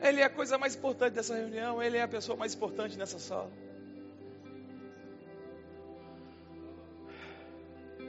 Ele 0.00 0.20
é 0.20 0.24
a 0.24 0.30
coisa 0.30 0.58
mais 0.58 0.74
importante 0.74 1.14
dessa 1.14 1.34
reunião, 1.34 1.82
ele 1.82 1.96
é 1.96 2.02
a 2.02 2.08
pessoa 2.08 2.36
mais 2.36 2.54
importante 2.54 2.96
nessa 2.98 3.18
sala. 3.18 3.50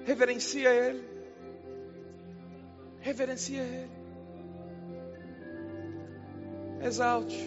Reverencia 0.06 0.70
Ele. 0.70 1.04
Reverencia 3.02 3.64
Ele. 3.64 3.90
Exalte. 6.84 7.44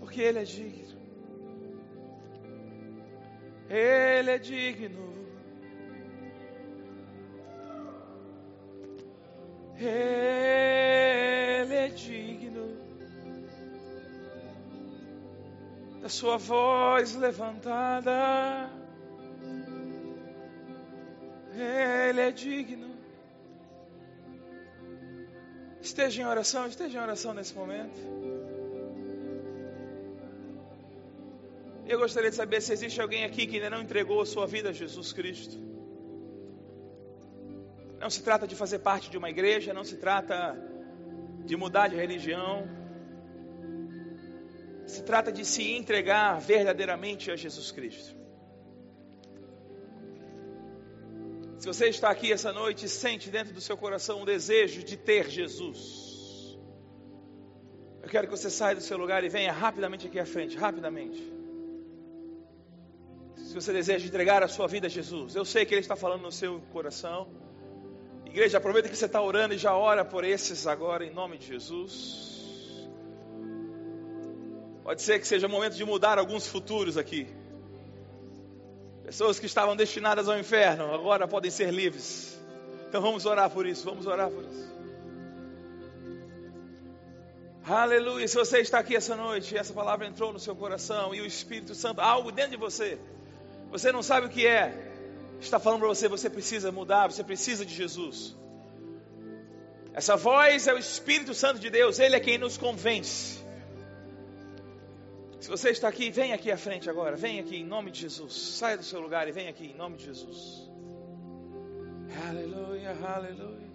Porque 0.00 0.22
Ele 0.22 0.38
é 0.38 0.44
digno. 0.44 0.96
Ele 3.68 4.30
é 4.30 4.38
digno. 4.38 5.16
Ele 9.78 11.74
é 11.74 11.88
digno 11.88 12.76
da 16.00 16.08
sua 16.08 16.38
voz 16.38 17.14
levantada. 17.16 18.70
Ele 21.58 22.20
é 22.20 22.30
digno. 22.30 22.94
Esteja 25.80 26.22
em 26.22 26.26
oração, 26.26 26.66
esteja 26.66 26.98
em 26.98 27.02
oração 27.02 27.32
nesse 27.32 27.54
momento. 27.54 27.98
Eu 31.86 31.98
gostaria 32.00 32.30
de 32.30 32.36
saber 32.36 32.60
se 32.60 32.72
existe 32.72 33.00
alguém 33.00 33.24
aqui 33.24 33.46
que 33.46 33.56
ainda 33.56 33.70
não 33.70 33.82
entregou 33.82 34.20
a 34.20 34.26
sua 34.26 34.46
vida 34.46 34.70
a 34.70 34.72
Jesus 34.72 35.12
Cristo. 35.12 35.56
Não 38.00 38.10
se 38.10 38.22
trata 38.22 38.46
de 38.46 38.56
fazer 38.56 38.80
parte 38.80 39.08
de 39.08 39.16
uma 39.16 39.30
igreja, 39.30 39.72
não 39.72 39.84
se 39.84 39.96
trata 39.96 40.58
de 41.44 41.56
mudar 41.56 41.88
de 41.88 41.94
religião. 41.94 42.68
Se 44.86 45.02
trata 45.04 45.30
de 45.30 45.44
se 45.44 45.72
entregar 45.72 46.40
verdadeiramente 46.40 47.30
a 47.30 47.36
Jesus 47.36 47.70
Cristo. 47.70 48.15
Se 51.66 51.72
você 51.74 51.88
está 51.88 52.10
aqui 52.10 52.32
essa 52.32 52.52
noite 52.52 52.88
sente 52.88 53.28
dentro 53.28 53.52
do 53.52 53.60
seu 53.60 53.76
coração 53.76 54.22
um 54.22 54.24
desejo 54.24 54.84
de 54.84 54.96
ter 54.96 55.28
Jesus, 55.28 56.56
Eu 58.04 58.08
quero 58.08 58.28
que 58.28 58.36
você 58.36 58.48
saia 58.48 58.76
do 58.76 58.80
seu 58.80 58.96
lugar 58.96 59.24
e 59.24 59.28
venha 59.28 59.50
rapidamente 59.52 60.06
aqui 60.06 60.20
à 60.20 60.24
frente, 60.24 60.56
rapidamente. 60.56 61.20
Se 63.34 63.52
você 63.52 63.72
deseja 63.72 64.06
entregar 64.06 64.44
a 64.44 64.46
sua 64.46 64.68
vida 64.68 64.86
a 64.86 64.88
Jesus, 64.88 65.34
eu 65.34 65.44
sei 65.44 65.66
que 65.66 65.74
Ele 65.74 65.80
está 65.80 65.96
falando 65.96 66.22
no 66.22 66.30
seu 66.30 66.60
coração. 66.72 67.26
Igreja, 68.24 68.58
aproveita 68.58 68.88
que 68.88 68.96
você 68.96 69.06
está 69.06 69.20
orando 69.20 69.54
e 69.54 69.58
já 69.58 69.74
ora 69.74 70.04
por 70.04 70.22
esses 70.22 70.68
agora, 70.68 71.04
em 71.04 71.12
nome 71.12 71.36
de 71.36 71.48
Jesus. 71.48 72.88
Pode 74.84 75.02
ser 75.02 75.18
que 75.18 75.26
seja 75.26 75.48
o 75.48 75.50
momento 75.50 75.74
de 75.74 75.84
mudar 75.84 76.16
alguns 76.16 76.46
futuros 76.46 76.96
aqui. 76.96 77.26
Pessoas 79.06 79.38
que 79.38 79.46
estavam 79.46 79.76
destinadas 79.76 80.28
ao 80.28 80.36
inferno 80.36 80.92
agora 80.92 81.28
podem 81.28 81.48
ser 81.48 81.72
livres. 81.72 82.36
Então 82.88 83.00
vamos 83.00 83.24
orar 83.24 83.48
por 83.48 83.64
isso, 83.64 83.84
vamos 83.84 84.04
orar 84.04 84.28
por 84.28 84.42
isso. 84.42 84.68
Aleluia. 87.64 88.26
Se 88.26 88.34
você 88.34 88.58
está 88.58 88.80
aqui 88.80 88.96
essa 88.96 89.14
noite 89.14 89.56
essa 89.56 89.72
palavra 89.72 90.08
entrou 90.08 90.32
no 90.32 90.40
seu 90.40 90.56
coração 90.56 91.14
e 91.14 91.20
o 91.20 91.24
Espírito 91.24 91.72
Santo, 91.72 92.00
algo 92.00 92.32
dentro 92.32 92.50
de 92.50 92.56
você, 92.56 92.98
você 93.70 93.92
não 93.92 94.02
sabe 94.02 94.26
o 94.26 94.28
que 94.28 94.44
é, 94.44 94.74
está 95.40 95.60
falando 95.60 95.80
para 95.80 95.88
você, 95.88 96.08
você 96.08 96.28
precisa 96.28 96.72
mudar, 96.72 97.06
você 97.06 97.22
precisa 97.22 97.64
de 97.64 97.72
Jesus. 97.72 98.34
Essa 99.94 100.16
voz 100.16 100.66
é 100.66 100.74
o 100.74 100.78
Espírito 100.78 101.32
Santo 101.32 101.60
de 101.60 101.70
Deus, 101.70 102.00
Ele 102.00 102.16
é 102.16 102.20
quem 102.20 102.38
nos 102.38 102.56
convence. 102.56 103.45
Se 105.46 105.50
você 105.50 105.70
está 105.70 105.86
aqui, 105.86 106.10
vem 106.10 106.32
aqui 106.32 106.50
à 106.50 106.56
frente 106.56 106.90
agora, 106.90 107.14
vem 107.14 107.38
aqui 107.38 107.58
em 107.58 107.64
nome 107.64 107.92
de 107.92 108.00
Jesus. 108.00 108.32
Saia 108.32 108.76
do 108.76 108.82
seu 108.82 108.98
lugar 108.98 109.28
e 109.28 109.30
vem 109.30 109.46
aqui 109.46 109.66
em 109.66 109.76
nome 109.76 109.96
de 109.96 110.06
Jesus. 110.06 110.68
Aleluia, 112.28 112.90
aleluia. 112.90 113.70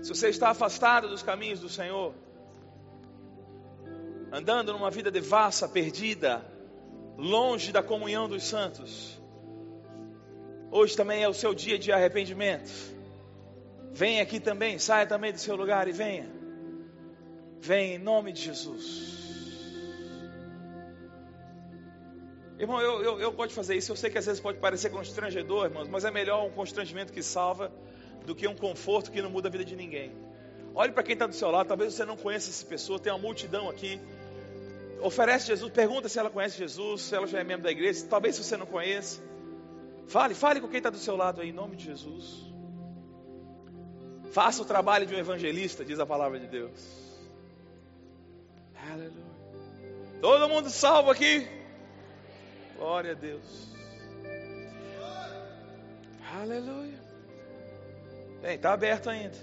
Se 0.00 0.08
você 0.08 0.30
está 0.30 0.48
afastado 0.48 1.10
dos 1.10 1.22
caminhos 1.22 1.60
do 1.60 1.68
Senhor, 1.68 2.14
andando 4.32 4.72
numa 4.72 4.90
vida 4.90 5.10
devassa, 5.10 5.68
perdida, 5.68 6.42
longe 7.18 7.70
da 7.70 7.82
comunhão 7.82 8.26
dos 8.26 8.44
santos. 8.44 9.20
Hoje 10.70 10.96
também 10.96 11.22
é 11.22 11.28
o 11.28 11.34
seu 11.34 11.52
dia 11.52 11.78
de 11.78 11.92
arrependimento. 11.92 12.72
Venha 13.92 14.22
aqui 14.22 14.40
também, 14.40 14.78
saia 14.78 15.06
também 15.06 15.32
do 15.32 15.38
seu 15.38 15.54
lugar 15.54 15.86
e 15.86 15.92
venha. 15.92 16.32
Venha 17.60 17.96
em 17.96 17.98
nome 17.98 18.32
de 18.32 18.40
Jesus. 18.40 19.13
Irmão, 22.58 22.80
eu, 22.80 23.02
eu, 23.02 23.20
eu 23.20 23.32
gosto 23.32 23.50
de 23.50 23.54
fazer 23.54 23.76
isso. 23.76 23.92
Eu 23.92 23.96
sei 23.96 24.10
que 24.10 24.18
às 24.18 24.26
vezes 24.26 24.40
pode 24.40 24.58
parecer 24.58 24.90
constrangedor, 24.90 25.66
irmãos, 25.66 25.88
mas 25.88 26.04
é 26.04 26.10
melhor 26.10 26.46
um 26.46 26.50
constrangimento 26.50 27.12
que 27.12 27.22
salva 27.22 27.72
do 28.24 28.34
que 28.34 28.46
um 28.46 28.54
conforto 28.54 29.10
que 29.10 29.20
não 29.20 29.30
muda 29.30 29.48
a 29.48 29.50
vida 29.50 29.64
de 29.64 29.76
ninguém. 29.76 30.12
Olhe 30.74 30.92
para 30.92 31.02
quem 31.02 31.12
está 31.14 31.26
do 31.26 31.34
seu 31.34 31.50
lado, 31.50 31.68
talvez 31.68 31.94
você 31.94 32.04
não 32.04 32.16
conheça 32.16 32.50
essa 32.50 32.64
pessoa, 32.66 32.98
tem 32.98 33.12
uma 33.12 33.18
multidão 33.18 33.68
aqui 33.68 34.00
oferece 35.04 35.46
Jesus, 35.48 35.70
pergunta 35.70 36.08
se 36.08 36.18
ela 36.18 36.30
conhece 36.30 36.56
Jesus, 36.56 37.02
se 37.02 37.14
ela 37.14 37.26
já 37.26 37.38
é 37.38 37.44
membro 37.44 37.64
da 37.64 37.70
igreja, 37.70 38.06
talvez 38.08 38.36
se 38.36 38.42
você 38.42 38.56
não 38.56 38.66
conheça. 38.66 39.22
Fale, 40.06 40.34
fale 40.34 40.60
com 40.60 40.68
quem 40.68 40.78
está 40.78 40.90
do 40.90 40.98
seu 40.98 41.14
lado 41.14 41.42
aí, 41.42 41.50
em 41.50 41.52
nome 41.52 41.76
de 41.76 41.84
Jesus. 41.84 42.52
Faça 44.32 44.62
o 44.62 44.64
trabalho 44.64 45.06
de 45.06 45.14
um 45.14 45.18
evangelista, 45.18 45.84
diz 45.84 46.00
a 46.00 46.06
palavra 46.06 46.40
de 46.40 46.46
Deus. 46.46 46.80
Aleluia. 48.90 49.12
Todo 50.20 50.48
mundo 50.48 50.70
salvo 50.70 51.10
aqui? 51.10 51.46
Glória 52.76 53.12
a 53.12 53.14
Deus. 53.14 53.74
Aleluia. 56.32 56.98
Bem, 58.42 58.56
está 58.56 58.72
aberto 58.72 59.08
ainda. 59.08 59.36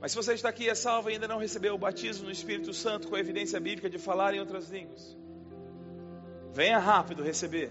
Mas 0.00 0.12
se 0.12 0.16
você 0.16 0.34
está 0.34 0.48
aqui 0.48 0.68
é 0.68 0.74
salvo 0.74 1.08
e 1.08 1.12
ainda 1.12 1.28
não 1.28 1.38
recebeu 1.38 1.74
o 1.74 1.78
batismo 1.78 2.24
no 2.24 2.32
Espírito 2.32 2.72
Santo 2.72 3.08
com 3.08 3.14
a 3.14 3.20
evidência 3.20 3.60
bíblica 3.60 3.88
de 3.88 3.98
falar 3.98 4.34
em 4.34 4.40
outras 4.40 4.68
línguas, 4.68 5.16
venha 6.52 6.78
rápido 6.78 7.22
receber. 7.22 7.70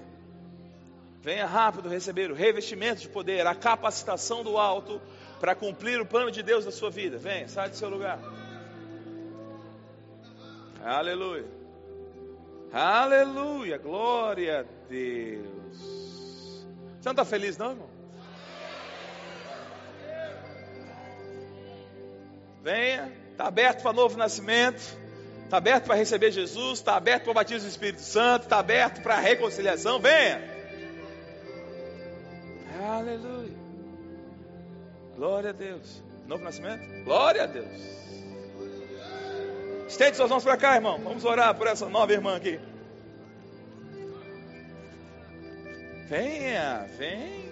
Venha 1.21 1.45
rápido 1.45 1.89
receber 1.89 2.31
o 2.31 2.33
revestimento 2.33 3.01
de 3.01 3.09
poder, 3.09 3.45
a 3.45 3.53
capacitação 3.53 4.43
do 4.43 4.57
alto 4.57 5.01
para 5.39 5.53
cumprir 5.53 5.99
o 5.99 6.05
plano 6.05 6.31
de 6.31 6.41
Deus 6.41 6.65
na 6.65 6.71
sua 6.71 6.89
vida. 6.89 7.17
Venha, 7.17 7.47
sai 7.47 7.69
do 7.69 7.75
seu 7.75 7.89
lugar. 7.89 8.19
Aleluia. 10.83 11.60
Aleluia. 12.73 13.77
Glória 13.77 14.61
a 14.61 14.63
Deus. 14.89 15.77
Você 16.99 17.05
não 17.05 17.11
está 17.11 17.25
feliz, 17.25 17.57
não, 17.57 17.71
irmão? 17.71 17.89
Venha, 22.63 23.11
está 23.31 23.47
aberto 23.47 23.81
para 23.81 23.91
novo 23.91 24.15
nascimento, 24.17 24.81
está 25.43 25.57
aberto 25.57 25.85
para 25.85 25.95
receber 25.95 26.31
Jesus, 26.31 26.79
está 26.79 26.95
aberto 26.95 27.23
para 27.23 27.31
o 27.31 27.33
batismo 27.33 27.67
do 27.67 27.71
Espírito 27.71 28.01
Santo, 28.01 28.43
está 28.43 28.59
aberto 28.59 29.01
para 29.01 29.15
a 29.15 29.19
reconciliação. 29.19 29.99
Venha. 29.99 30.41
Aleluia. 32.83 33.57
Glória 35.15 35.49
a 35.49 35.53
Deus. 35.53 36.03
Novo 36.27 36.43
nascimento? 36.43 37.03
Glória 37.03 37.43
a 37.43 37.45
Deus. 37.47 38.20
Estende 39.91 40.15
suas 40.15 40.29
mãos 40.29 40.43
para 40.43 40.55
cá, 40.55 40.75
irmão. 40.75 40.97
Vamos 41.03 41.25
orar 41.25 41.53
por 41.53 41.67
essa 41.67 41.89
nova 41.89 42.13
irmã 42.13 42.37
aqui. 42.37 42.57
Venha, 46.07 46.87
venha. 46.97 47.50